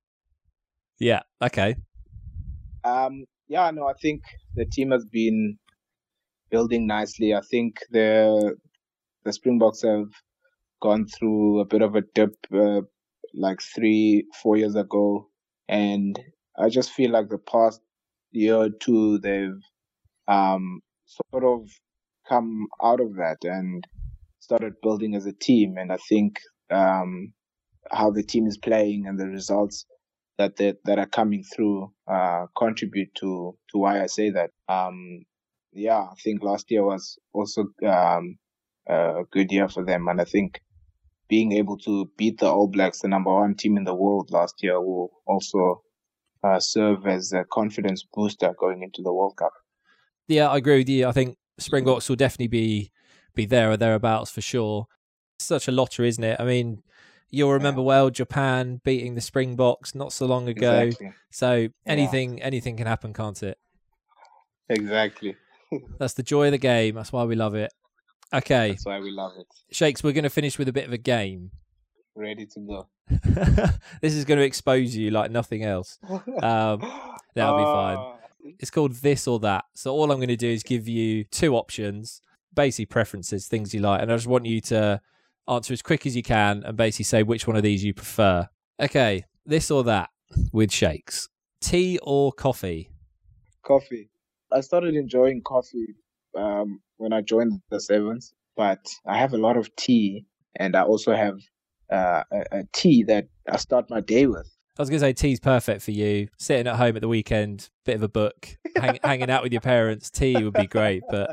Yeah. 0.99 1.21
Okay. 1.43 1.77
Um. 2.83 3.25
Yeah. 3.47 3.71
No. 3.71 3.87
I 3.87 3.93
think 3.95 4.23
the 4.55 4.65
team 4.65 4.91
has 4.91 5.05
been 5.05 5.59
building 6.51 6.87
nicely. 6.87 7.35
I 7.35 7.41
think 7.51 7.79
the 7.91 8.57
the 9.25 9.33
Springboks 9.33 9.83
have 9.83 10.07
gone 10.81 11.07
through 11.07 11.61
a 11.61 11.65
bit 11.65 11.83
of 11.83 11.95
a 11.95 12.03
dip, 12.15 12.35
uh, 12.55 12.83
like 13.35 13.61
three, 13.63 14.27
four 14.43 14.57
years 14.57 14.77
ago, 14.77 15.29
and 15.69 16.19
I 16.57 16.69
just 16.69 16.93
feel 16.93 17.11
like 17.11 17.29
the 17.29 17.39
past 17.39 17.81
year 18.33 18.57
or 18.57 18.71
two 18.71 19.19
they've 19.19 19.61
um 20.27 20.81
sort 21.07 21.45
of 21.45 21.69
come 22.29 22.67
out 22.83 23.01
of 23.01 23.17
that 23.17 23.39
and 23.43 23.87
started 24.41 24.75
building 24.83 25.15
as 25.15 25.27
a 25.27 25.33
team. 25.33 25.77
And 25.79 25.93
I 25.93 25.99
think 26.09 26.39
um, 26.71 27.33
how 27.91 28.11
the 28.11 28.23
team 28.23 28.47
is 28.47 28.59
playing 28.59 29.07
and 29.07 29.19
the 29.19 29.27
results 29.27 29.87
that 30.39 30.57
that 30.57 30.99
are 30.99 31.07
coming 31.07 31.45
through 31.45 31.93
uh, 32.11 32.47
contribute 32.57 33.15
to 33.17 33.57
to 33.71 33.79
why 33.79 34.03
I 34.03 34.07
say 34.07 34.31
that. 34.31 34.51
Um, 34.69 35.23
yeah, 35.73 36.01
I 36.01 36.15
think 36.23 36.43
last 36.43 36.71
year 36.71 36.85
was 36.85 37.19
also 37.33 37.67
um, 37.87 38.37
a 38.87 39.25
good 39.31 39.51
year 39.51 39.69
for 39.69 39.85
them, 39.85 40.09
and 40.09 40.21
I 40.21 40.25
think 40.25 40.61
being 41.29 41.53
able 41.53 41.79
to 41.79 42.11
beat 42.17 42.39
the 42.39 42.47
All 42.47 42.69
Blacks, 42.69 43.01
the 43.01 43.09
number 43.09 43.33
one 43.33 43.55
team 43.55 43.77
in 43.77 43.85
the 43.85 43.95
world 43.95 44.31
last 44.31 44.63
year, 44.63 44.81
will 44.81 45.11
also 45.27 45.83
uh, 46.43 46.61
serve 46.61 47.07
as 47.07 47.33
a 47.33 47.45
confidence 47.45 48.05
booster 48.13 48.55
going 48.59 48.83
into 48.83 49.03
the 49.03 49.13
World 49.13 49.37
Cup. 49.37 49.53
Yeah, 50.29 50.49
I 50.49 50.59
agree 50.59 50.79
with 50.79 50.89
you. 50.89 51.07
I 51.07 51.13
think 51.13 51.37
Springboks 51.59 52.09
will 52.09 52.17
definitely 52.17 52.49
be 52.49 52.93
be 53.35 53.47
there 53.47 53.71
or 53.71 53.77
thereabouts 53.77 54.31
for 54.31 54.41
sure. 54.41 54.87
It's 55.37 55.47
such 55.47 55.67
a 55.67 55.73
lottery, 55.73 56.09
isn't 56.09 56.23
it? 56.23 56.39
I 56.39 56.45
mean, 56.45 56.83
you'll 57.31 57.53
remember 57.53 57.81
yeah. 57.81 57.87
well 57.87 58.11
Japan 58.11 58.81
beating 58.85 59.15
the 59.15 59.21
Springboks 59.21 59.95
not 59.95 60.13
so 60.13 60.27
long 60.27 60.49
ago. 60.49 60.81
Exactly. 60.81 61.13
So 61.31 61.69
anything 61.87 62.39
yeah. 62.39 62.45
anything 62.45 62.77
can 62.77 62.87
happen, 62.87 63.13
can't 63.13 63.43
it? 63.43 63.59
Exactly. 64.69 65.37
That's 65.99 66.15
the 66.15 66.23
joy 66.23 66.47
of 66.47 66.53
the 66.53 66.59
game. 66.59 66.95
That's 66.95 67.13
why 67.13 67.25
we 67.25 67.35
love 67.35 67.55
it. 67.55 67.73
Okay. 68.35 68.71
That's 68.71 68.85
why 68.85 68.99
we 68.99 69.13
love 69.13 69.33
it. 69.39 69.47
Shakes, 69.71 70.03
we're 70.03 70.13
going 70.13 70.25
to 70.25 70.31
finish 70.31 70.59
with 70.59 70.69
a 70.69 70.73
bit 70.73 70.87
of 70.87 70.93
a 70.93 70.99
game. 70.99 71.53
Ready 72.17 72.47
to 72.47 72.61
go. 72.61 72.89
this 74.01 74.15
is 74.15 74.25
going 74.25 74.39
to 74.39 74.45
expose 74.45 74.97
you 74.97 75.11
like 75.11 75.31
nothing 75.31 75.63
else. 75.63 75.99
Um, 76.09 76.21
that'll 77.35 77.59
be 77.59 77.65
fine. 77.65 77.97
Ah. 77.97 78.17
It's 78.59 78.71
called 78.71 78.95
this 78.97 79.27
or 79.27 79.39
that. 79.41 79.65
So 79.75 79.93
all 79.93 80.11
I'm 80.11 80.19
going 80.19 80.29
to 80.29 80.37
do 80.37 80.49
is 80.49 80.63
give 80.63 80.89
you 80.89 81.25
two 81.25 81.55
options, 81.57 82.21
basically 82.53 82.87
preferences, 82.87 83.47
things 83.47 83.73
you 83.73 83.81
like, 83.81 84.03
and 84.03 84.13
I 84.13 84.17
just 84.17 84.27
want 84.27 84.47
you 84.47 84.61
to 84.63 85.01
answer 85.49 85.73
as 85.73 85.83
quick 85.83 86.07
as 86.07 86.17
you 86.17 86.23
can 86.23 86.63
and 86.65 86.77
basically 86.77 87.05
say 87.05 87.23
which 87.23 87.47
one 87.47 87.57
of 87.57 87.63
these 87.63 87.85
you 87.85 87.95
prefer. 87.95 88.49
Okay, 88.81 89.25
this 89.47 89.71
or 89.71 89.85
that 89.85 90.11
with 90.53 90.73
shakes. 90.73 91.29
Tea 91.61 91.99
or 92.03 92.33
coffee? 92.33 92.91
Coffee. 93.63 94.11
I 94.53 94.61
started 94.61 94.95
enjoying 94.95 95.41
coffee 95.43 95.95
um, 96.37 96.81
when 96.97 97.13
I 97.13 97.21
joined 97.21 97.61
the 97.71 97.81
Sevens, 97.81 98.33
but 98.57 98.87
I 99.07 99.19
have 99.19 99.33
a 99.33 99.39
lot 99.39 99.57
of 99.57 99.75
tea, 99.77 100.27
and 100.57 100.77
I 100.77 100.83
also 100.83 101.15
have 101.15 101.39
uh, 101.91 102.23
a, 102.33 102.59
a 102.59 102.65
tea 102.73 103.05
that 103.05 103.27
I 103.51 103.57
start 103.57 103.91
my 103.91 104.01
day 104.01 104.27
with. 104.27 104.49
I 104.77 104.83
was 104.83 104.91
going 104.91 105.01
to 105.01 105.07
say 105.07 105.13
tea's 105.13 105.39
perfect 105.39 105.83
for 105.83 105.93
you. 105.93 106.29
Sitting 106.37 106.67
at 106.67 106.77
home 106.77 106.97
at 106.97 107.03
the 107.03 107.09
weekend, 107.09 107.71
bit 107.85 107.95
of 107.95 108.03
a 108.03 108.09
book, 108.09 108.57
hang, 108.77 108.99
hanging 109.05 109.31
out 109.31 109.45
with 109.45 109.53
your 109.53 109.61
parents. 109.61 110.11
Tea 110.11 110.43
would 110.43 110.55
be 110.55 110.67
great, 110.67 111.05
but 111.09 111.31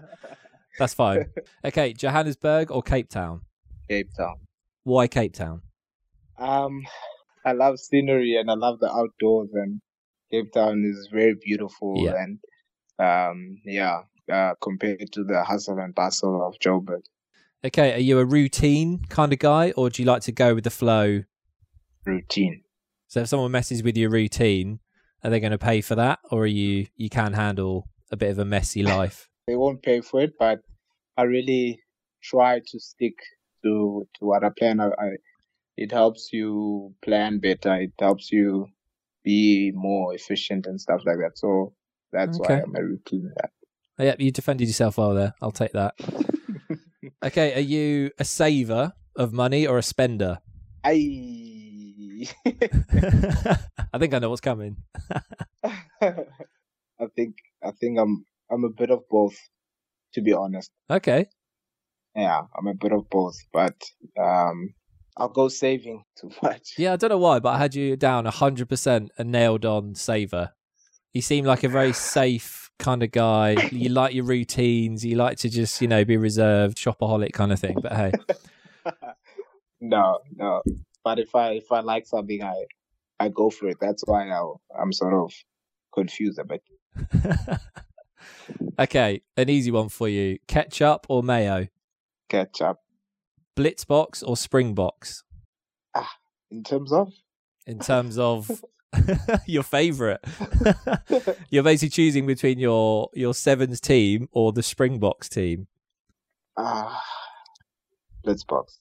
that's 0.78 0.94
fine. 0.94 1.26
Okay, 1.66 1.94
Johannesburg 1.94 2.70
or 2.70 2.84
Cape 2.84 3.10
Town? 3.10 3.42
Cape 3.90 4.10
Town. 4.16 4.36
Why 4.84 5.08
Cape 5.08 5.34
Town? 5.34 5.64
Um, 6.38 6.84
I 7.46 7.54
love 7.54 7.80
scenery 7.80 8.36
and 8.40 8.50
I 8.50 8.54
love 8.54 8.80
the 8.80 8.92
outdoors, 8.92 9.50
and 9.54 9.82
Cape 10.32 10.52
Town 10.54 10.84
is 10.86 11.10
very 11.12 11.36
beautiful. 11.44 11.96
Yeah. 11.98 12.14
And 12.18 12.40
um, 13.00 13.58
yeah, 13.66 14.02
uh, 14.32 14.56
compared 14.62 15.12
to 15.12 15.24
the 15.24 15.44
hustle 15.44 15.80
and 15.80 15.94
bustle 15.94 16.46
of 16.46 16.58
Joburg. 16.60 17.02
Okay, 17.64 17.94
are 17.94 18.00
you 18.00 18.18
a 18.20 18.26
routine 18.26 19.06
kind 19.10 19.32
of 19.32 19.40
guy, 19.40 19.72
or 19.72 19.90
do 19.90 20.02
you 20.02 20.08
like 20.08 20.24
to 20.24 20.32
go 20.32 20.56
with 20.56 20.64
the 20.64 20.72
flow? 20.72 21.24
Routine. 22.06 22.64
So 23.08 23.22
if 23.22 23.28
someone 23.28 23.52
messes 23.52 23.84
with 23.84 23.98
your 23.98 24.10
routine, 24.10 24.80
are 25.24 25.30
they 25.30 25.40
going 25.40 25.52
to 25.52 25.60
pay 25.60 25.82
for 25.82 25.96
that, 25.96 26.20
or 26.32 26.44
are 26.44 26.48
you 26.48 26.88
you 26.96 27.10
can 27.10 27.34
handle 27.34 27.88
a 28.12 28.18
bit 28.18 28.32
of 28.32 28.40
a 28.40 28.46
messy 28.46 28.82
life? 28.98 29.28
they 29.48 29.56
won't 29.56 29.84
pay 29.84 30.02
for 30.02 30.22
it, 30.22 30.34
but 30.40 30.62
I 31.18 31.24
really 31.24 31.80
try 32.24 32.60
to 32.60 32.80
stick 32.80 33.16
to 33.64 34.08
to 34.16 34.26
what 34.26 34.44
I 34.44 34.50
plan. 34.58 34.80
I, 34.80 34.88
I 34.88 35.10
it 35.78 35.92
helps 35.92 36.32
you 36.32 36.94
plan 37.04 37.40
better. 37.40 37.76
It 37.76 37.94
helps 38.00 38.32
you 38.32 38.68
be 39.24 39.72
more 39.74 40.16
efficient 40.16 40.66
and 40.66 40.80
stuff 40.80 41.02
like 41.06 41.18
that. 41.18 41.38
So 41.38 41.74
that's 42.12 42.40
okay. 42.40 42.56
why 42.56 42.62
I'm 42.62 42.76
a 42.76 42.84
routine 42.84 43.32
that. 43.36 43.52
Oh, 44.02 44.04
yeah, 44.04 44.16
you 44.18 44.32
defended 44.32 44.68
yourself 44.68 44.98
well 44.98 45.14
there. 45.14 45.36
I'll 45.44 45.52
take 45.52 45.74
that. 45.74 45.94
okay, 47.24 47.54
are 47.54 47.60
you 47.60 48.10
a 48.18 48.26
saver 48.26 48.94
of 49.16 49.32
money 49.32 49.68
or 49.68 49.78
a 49.78 49.84
spender? 49.84 50.40
I 50.84 52.26
I 53.94 54.00
think 54.00 54.16
I 54.16 54.20
know 54.20 54.32
what's 54.32 54.42
coming. 54.42 54.78
I 55.64 56.16
think 57.16 57.36
I 57.64 57.70
think 57.80 58.00
I'm 58.00 58.26
I'm 58.52 58.64
a 58.64 58.70
bit 58.70 58.90
of 58.90 59.08
both, 59.08 59.36
to 60.16 60.22
be 60.22 60.34
honest. 60.34 60.72
Okay. 60.90 61.28
Yeah, 62.16 62.42
I'm 62.58 62.66
a 62.66 62.74
bit 62.74 62.94
of 62.94 63.08
both, 63.08 63.38
but 63.54 63.76
um, 64.20 64.74
I'll 65.16 65.30
go 65.30 65.48
saving 65.48 66.06
too 66.20 66.32
much. 66.42 66.74
Yeah, 66.76 66.94
I 66.94 66.96
don't 66.96 67.12
know 67.12 67.20
why, 67.20 67.38
but 67.38 67.50
I 67.50 67.60
had 67.60 67.76
you 67.76 67.96
down 67.96 68.26
hundred 68.26 68.68
percent 68.68 69.12
a 69.20 69.24
nailed 69.24 69.64
on 69.64 69.94
saver. 69.94 70.54
You 71.14 71.22
seem 71.22 71.46
like 71.46 71.64
a 71.64 71.70
very 71.70 71.94
safe 72.18 72.71
kind 72.82 73.04
of 73.04 73.12
guy. 73.12 73.70
You 73.72 73.90
like 73.90 74.14
your 74.14 74.26
routines. 74.26 75.06
You 75.06 75.16
like 75.16 75.38
to 75.40 75.50
just 75.50 75.82
you 75.82 75.88
know 75.88 76.04
be 76.04 76.18
reserved, 76.18 76.78
shopaholic 76.78 77.32
kind 77.32 77.54
of 77.54 77.60
thing. 77.60 77.78
But 77.82 77.94
hey. 77.94 78.12
no, 79.82 80.20
no. 80.36 80.62
But 81.04 81.20
if 81.20 81.34
I 81.34 81.52
if 81.52 81.72
I 81.72 81.80
like 81.80 82.06
something, 82.06 82.44
I 82.44 82.66
I 83.20 83.30
go 83.30 83.50
for 83.50 83.70
it. 83.70 83.78
That's 83.80 84.04
why 84.06 84.30
I, 84.30 84.42
I'm 84.78 84.92
sort 84.92 85.14
of 85.14 85.32
confused 85.94 86.40
a 86.40 86.44
bit. 86.44 86.64
okay, 88.80 89.22
an 89.38 89.50
easy 89.50 89.72
one 89.72 89.90
for 89.90 90.10
you: 90.10 90.40
ketchup 90.48 91.06
or 91.08 91.24
mayo? 91.24 91.68
Ketchup. 92.28 92.78
Blitzboks 93.58 94.24
or 94.26 94.36
Springboks? 94.38 95.24
Ah, 95.94 96.12
in 96.50 96.64
terms 96.64 96.92
of? 96.92 97.14
In 97.68 97.80
terms 97.80 98.18
of 98.18 98.64
your 99.46 99.64
favorite. 99.64 100.24
You're 101.50 101.64
basically 101.64 101.90
choosing 101.90 102.26
between 102.26 102.60
your 102.60 103.10
your 103.14 103.34
sevens 103.34 103.80
team 103.80 104.28
or 104.32 104.52
the 104.52 104.64
Springboks 104.64 105.30
team. 105.30 105.68
Ah, 106.58 107.02
Blitzboks. 108.26 108.80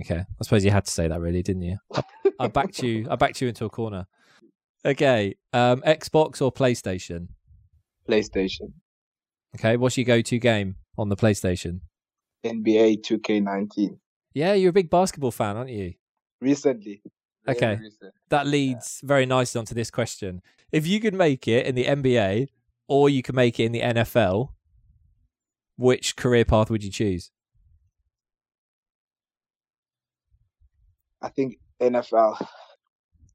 Okay, 0.00 0.18
I 0.18 0.42
suppose 0.42 0.64
you 0.64 0.70
had 0.70 0.86
to 0.86 0.90
say 0.90 1.06
that, 1.06 1.20
really, 1.20 1.42
didn't 1.42 1.62
you? 1.62 1.78
I, 1.94 2.02
I 2.40 2.46
backed 2.48 2.82
you. 2.82 3.06
I 3.08 3.16
backed 3.16 3.40
you 3.40 3.48
into 3.48 3.64
a 3.64 3.70
corner. 3.70 4.06
Okay, 4.84 5.36
um, 5.52 5.82
Xbox 5.82 6.42
or 6.42 6.52
PlayStation? 6.52 7.28
PlayStation. 8.08 8.72
Okay, 9.56 9.76
what's 9.76 9.96
your 9.96 10.04
go-to 10.04 10.38
game 10.38 10.76
on 10.98 11.08
the 11.08 11.16
PlayStation? 11.16 11.80
NBA 12.44 13.02
2K19. 13.02 13.98
Yeah, 14.34 14.54
you're 14.54 14.70
a 14.70 14.72
big 14.72 14.90
basketball 14.90 15.30
fan, 15.30 15.56
aren't 15.56 15.70
you? 15.70 15.94
Recently. 16.40 17.02
Okay. 17.48 17.78
That 18.30 18.46
leads 18.46 19.00
yeah. 19.02 19.06
very 19.08 19.26
nicely 19.26 19.58
onto 19.58 19.74
this 19.74 19.90
question. 19.90 20.42
If 20.72 20.86
you 20.86 21.00
could 21.00 21.14
make 21.14 21.46
it 21.46 21.66
in 21.66 21.74
the 21.74 21.84
NBA 21.84 22.48
or 22.88 23.08
you 23.08 23.22
could 23.22 23.34
make 23.34 23.60
it 23.60 23.64
in 23.64 23.72
the 23.72 23.80
NFL, 23.80 24.50
which 25.76 26.16
career 26.16 26.44
path 26.44 26.70
would 26.70 26.84
you 26.84 26.90
choose? 26.90 27.30
I 31.22 31.28
think 31.30 31.58
NFL, 31.80 32.46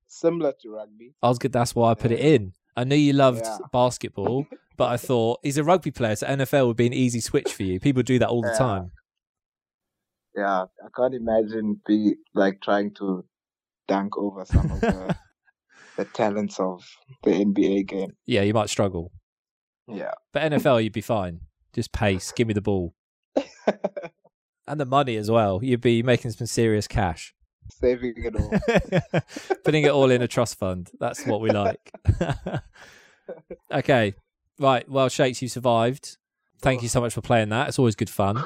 similar 0.07 0.53
to 0.61 0.69
rugby. 0.69 1.15
I 1.23 1.29
was 1.29 1.39
good. 1.39 1.51
That's 1.51 1.73
why 1.73 1.91
I 1.91 1.95
put 1.95 2.11
it 2.11 2.19
in. 2.19 2.53
I 2.75 2.83
knew 2.83 2.95
you 2.95 3.13
loved 3.13 3.45
yeah. 3.45 3.57
basketball, 3.73 4.45
but 4.77 4.89
I 4.89 4.97
thought 4.97 5.39
he's 5.43 5.57
a 5.57 5.63
rugby 5.63 5.91
player, 5.91 6.15
so 6.15 6.27
NFL 6.27 6.67
would 6.67 6.77
be 6.77 6.87
an 6.87 6.93
easy 6.93 7.19
switch 7.19 7.51
for 7.51 7.63
you. 7.63 7.79
People 7.79 8.03
do 8.03 8.19
that 8.19 8.29
all 8.29 8.41
the 8.41 8.55
time. 8.57 8.91
Yeah, 10.35 10.63
I 10.63 10.87
can't 10.95 11.15
imagine 11.15 11.81
be 11.85 12.15
like 12.35 12.61
trying 12.61 12.93
to 12.95 13.25
dunk 13.89 14.17
over 14.17 14.45
some 14.45 14.71
of 14.71 14.79
the, 14.79 15.17
the 15.97 16.05
talents 16.05 16.59
of 16.59 16.87
the 17.23 17.31
NBA 17.31 17.87
game. 17.87 18.15
Yeah, 18.25 18.43
you 18.43 18.53
might 18.53 18.69
struggle. 18.69 19.11
Yeah, 19.87 20.11
but 20.31 20.51
NFL, 20.51 20.83
you'd 20.83 20.93
be 20.93 21.01
fine. 21.01 21.41
Just 21.73 21.91
pace, 21.91 22.31
give 22.31 22.47
me 22.47 22.53
the 22.53 22.61
ball, 22.61 22.93
and 24.67 24.79
the 24.79 24.85
money 24.85 25.17
as 25.17 25.29
well. 25.29 25.59
You'd 25.61 25.81
be 25.81 26.03
making 26.03 26.31
some 26.31 26.47
serious 26.47 26.87
cash 26.87 27.33
saving 27.71 28.13
it 28.17 28.35
all, 28.35 29.21
putting 29.63 29.83
it 29.83 29.91
all 29.91 30.11
in 30.11 30.21
a 30.21 30.27
trust 30.27 30.57
fund. 30.57 30.89
That's 30.99 31.25
what 31.25 31.41
we 31.41 31.51
like. 31.51 31.91
okay, 33.71 34.13
right. 34.59 34.89
Well, 34.89 35.09
Shakes, 35.09 35.41
you 35.41 35.47
survived. 35.47 36.17
Thank 36.61 36.81
you 36.81 36.87
oh. 36.87 36.89
so 36.89 37.01
much 37.01 37.13
for 37.13 37.21
playing 37.21 37.49
that. 37.49 37.69
It's 37.69 37.79
always 37.79 37.95
good 37.95 38.09
fun. 38.09 38.43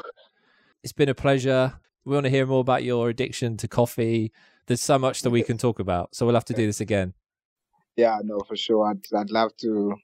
It's 0.84 0.94
been 0.94 1.10
a 1.10 1.16
pleasure. 1.16 1.74
We 2.06 2.14
want 2.14 2.26
to 2.26 2.30
hear 2.30 2.46
more 2.46 2.62
about 2.62 2.84
your 2.84 3.10
addiction 3.10 3.58
to 3.58 3.68
coffee. 3.68 4.32
There's 4.68 4.82
so 4.82 4.98
much 4.98 5.22
that 5.24 5.30
we 5.30 5.44
can 5.44 5.58
talk 5.58 5.80
about, 5.80 6.16
so 6.16 6.26
we'll 6.26 6.36
have 6.36 6.46
to 6.46 6.54
do 6.54 6.66
this 6.66 6.80
again. 6.80 7.14
Yeah, 7.96 8.20
no, 8.24 8.40
for 8.40 8.56
sure. 8.56 8.90
I'd, 8.90 9.02
I'd 9.16 9.30
love 9.30 9.56
to 9.58 9.96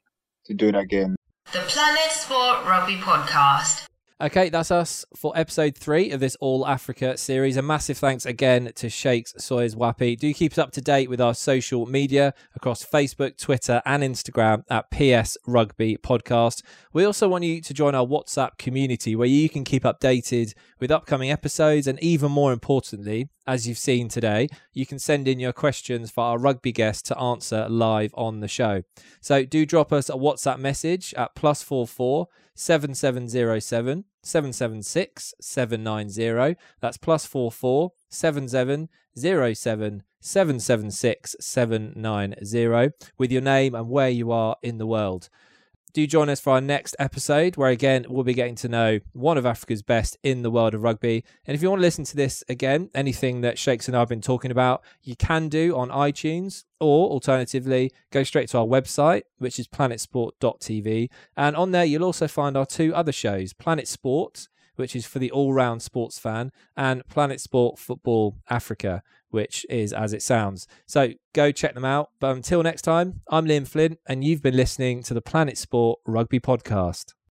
to 0.45 0.53
do 0.53 0.67
it 0.67 0.75
again. 0.75 1.15
The 1.51 1.59
Planet 1.59 2.11
Sport 2.11 2.65
Rugby 2.65 2.95
Podcast. 2.97 3.87
Okay, 4.21 4.49
that's 4.49 4.69
us 4.69 5.05
for 5.15 5.31
episode 5.37 5.77
three 5.77 6.11
of 6.11 6.19
this 6.19 6.35
All 6.41 6.67
Africa 6.67 7.15
series. 7.15 7.55
A 7.55 7.61
massive 7.61 7.97
thanks 7.97 8.25
again 8.25 8.69
to 8.75 8.89
Shakes 8.89 9.31
Soyizwapi. 9.39 10.19
Do 10.19 10.33
keep 10.33 10.51
us 10.51 10.57
up 10.57 10.71
to 10.73 10.81
date 10.81 11.09
with 11.09 11.21
our 11.21 11.33
social 11.33 11.85
media 11.85 12.33
across 12.53 12.85
Facebook, 12.85 13.37
Twitter, 13.37 13.81
and 13.85 14.03
Instagram 14.03 14.65
at 14.69 14.91
PS 14.91 15.37
Rugby 15.47 15.95
Podcast. 15.95 16.63
We 16.91 17.05
also 17.05 17.29
want 17.29 17.45
you 17.45 17.61
to 17.61 17.73
join 17.73 17.95
our 17.95 18.05
WhatsApp 18.05 18.57
community 18.57 19.15
where 19.15 19.25
you 19.25 19.47
can 19.47 19.63
keep 19.63 19.83
updated 19.83 20.53
with 20.81 20.91
upcoming 20.91 21.31
episodes 21.31 21.87
and 21.87 21.97
even 22.03 22.29
more 22.29 22.51
importantly, 22.51 23.29
as 23.47 23.69
you've 23.69 23.77
seen 23.77 24.09
today, 24.09 24.49
you 24.73 24.85
can 24.85 24.99
send 24.99 25.29
in 25.29 25.39
your 25.39 25.53
questions 25.53 26.11
for 26.11 26.25
our 26.25 26.37
rugby 26.37 26.73
guest 26.73 27.05
to 27.05 27.17
answer 27.17 27.69
live 27.69 28.13
on 28.15 28.41
the 28.41 28.49
show. 28.49 28.83
So 29.21 29.45
do 29.45 29.65
drop 29.65 29.93
us 29.93 30.09
a 30.09 30.13
WhatsApp 30.13 30.59
message 30.59 31.13
at 31.13 31.35
plus 31.35 31.63
four 31.63 31.87
four 31.87 32.27
seven 32.59 32.93
seven 32.93 33.25
zero 33.29 33.57
seven 33.57 34.03
seven 34.21 34.51
seven 34.51 34.83
six 34.83 35.33
seven 35.39 35.81
nine 35.81 36.09
zero. 36.09 36.55
That's 36.81 36.97
plus 36.97 37.25
four 37.25 37.53
four 37.53 37.93
seven 38.09 38.49
seven 38.49 38.89
zero 39.17 39.53
seven 39.53 40.03
seven 40.19 40.59
seven 40.59 40.91
six 40.91 41.37
seven 41.39 41.93
nine 41.95 42.35
zero 42.43 42.91
with 43.17 43.31
your 43.31 43.41
name 43.41 43.75
and 43.75 43.89
where 43.89 44.09
you 44.09 44.33
are 44.33 44.57
in 44.61 44.77
the 44.77 44.85
world 44.85 45.29
do 45.93 46.05
join 46.07 46.29
us 46.29 46.39
for 46.39 46.51
our 46.51 46.61
next 46.61 46.95
episode, 46.99 47.57
where 47.57 47.69
again 47.69 48.05
we'll 48.09 48.23
be 48.23 48.33
getting 48.33 48.55
to 48.55 48.69
know 48.69 48.99
one 49.13 49.37
of 49.37 49.45
Africa's 49.45 49.81
best 49.81 50.17
in 50.23 50.41
the 50.41 50.51
world 50.51 50.73
of 50.73 50.83
rugby. 50.83 51.23
And 51.45 51.55
if 51.55 51.61
you 51.61 51.69
want 51.69 51.79
to 51.79 51.83
listen 51.83 52.03
to 52.05 52.15
this 52.15 52.43
again, 52.47 52.89
anything 52.93 53.41
that 53.41 53.57
Shakes 53.57 53.87
and 53.87 53.95
I 53.95 53.99
have 53.99 54.09
been 54.09 54.21
talking 54.21 54.51
about, 54.51 54.83
you 55.03 55.15
can 55.15 55.49
do 55.49 55.75
on 55.75 55.89
iTunes, 55.89 56.65
or 56.79 57.09
alternatively, 57.09 57.91
go 58.11 58.23
straight 58.23 58.49
to 58.49 58.59
our 58.59 58.65
website, 58.65 59.23
which 59.37 59.59
is 59.59 59.67
planetsport.tv. 59.67 61.09
And 61.35 61.55
on 61.55 61.71
there, 61.71 61.85
you'll 61.85 62.03
also 62.03 62.27
find 62.27 62.55
our 62.55 62.65
two 62.65 62.93
other 62.95 63.11
shows 63.11 63.53
Planet 63.53 63.87
Sport, 63.87 64.47
which 64.79 64.95
is 64.95 65.05
for 65.05 65.19
the 65.19 65.29
all 65.31 65.53
round 65.53 65.81
sports 65.81 66.17
fan, 66.17 66.51
and 66.77 67.05
Planet 67.09 67.41
Sport 67.41 67.77
Football 67.77 68.37
Africa, 68.49 69.03
which 69.29 69.65
is 69.69 69.91
as 69.91 70.13
it 70.13 70.23
sounds. 70.23 70.67
So 70.87 71.09
go 71.33 71.51
check 71.51 71.73
them 71.73 71.85
out. 71.85 72.09
But 72.19 72.35
until 72.35 72.63
next 72.63 72.83
time, 72.83 73.21
I'm 73.29 73.45
Liam 73.45 73.67
Flynn, 73.67 73.97
and 74.07 74.23
you've 74.23 74.41
been 74.41 74.55
listening 74.55 75.03
to 75.03 75.13
the 75.13 75.21
Planet 75.21 75.57
Sport 75.57 75.99
Rugby 76.07 76.39
Podcast. 76.39 77.13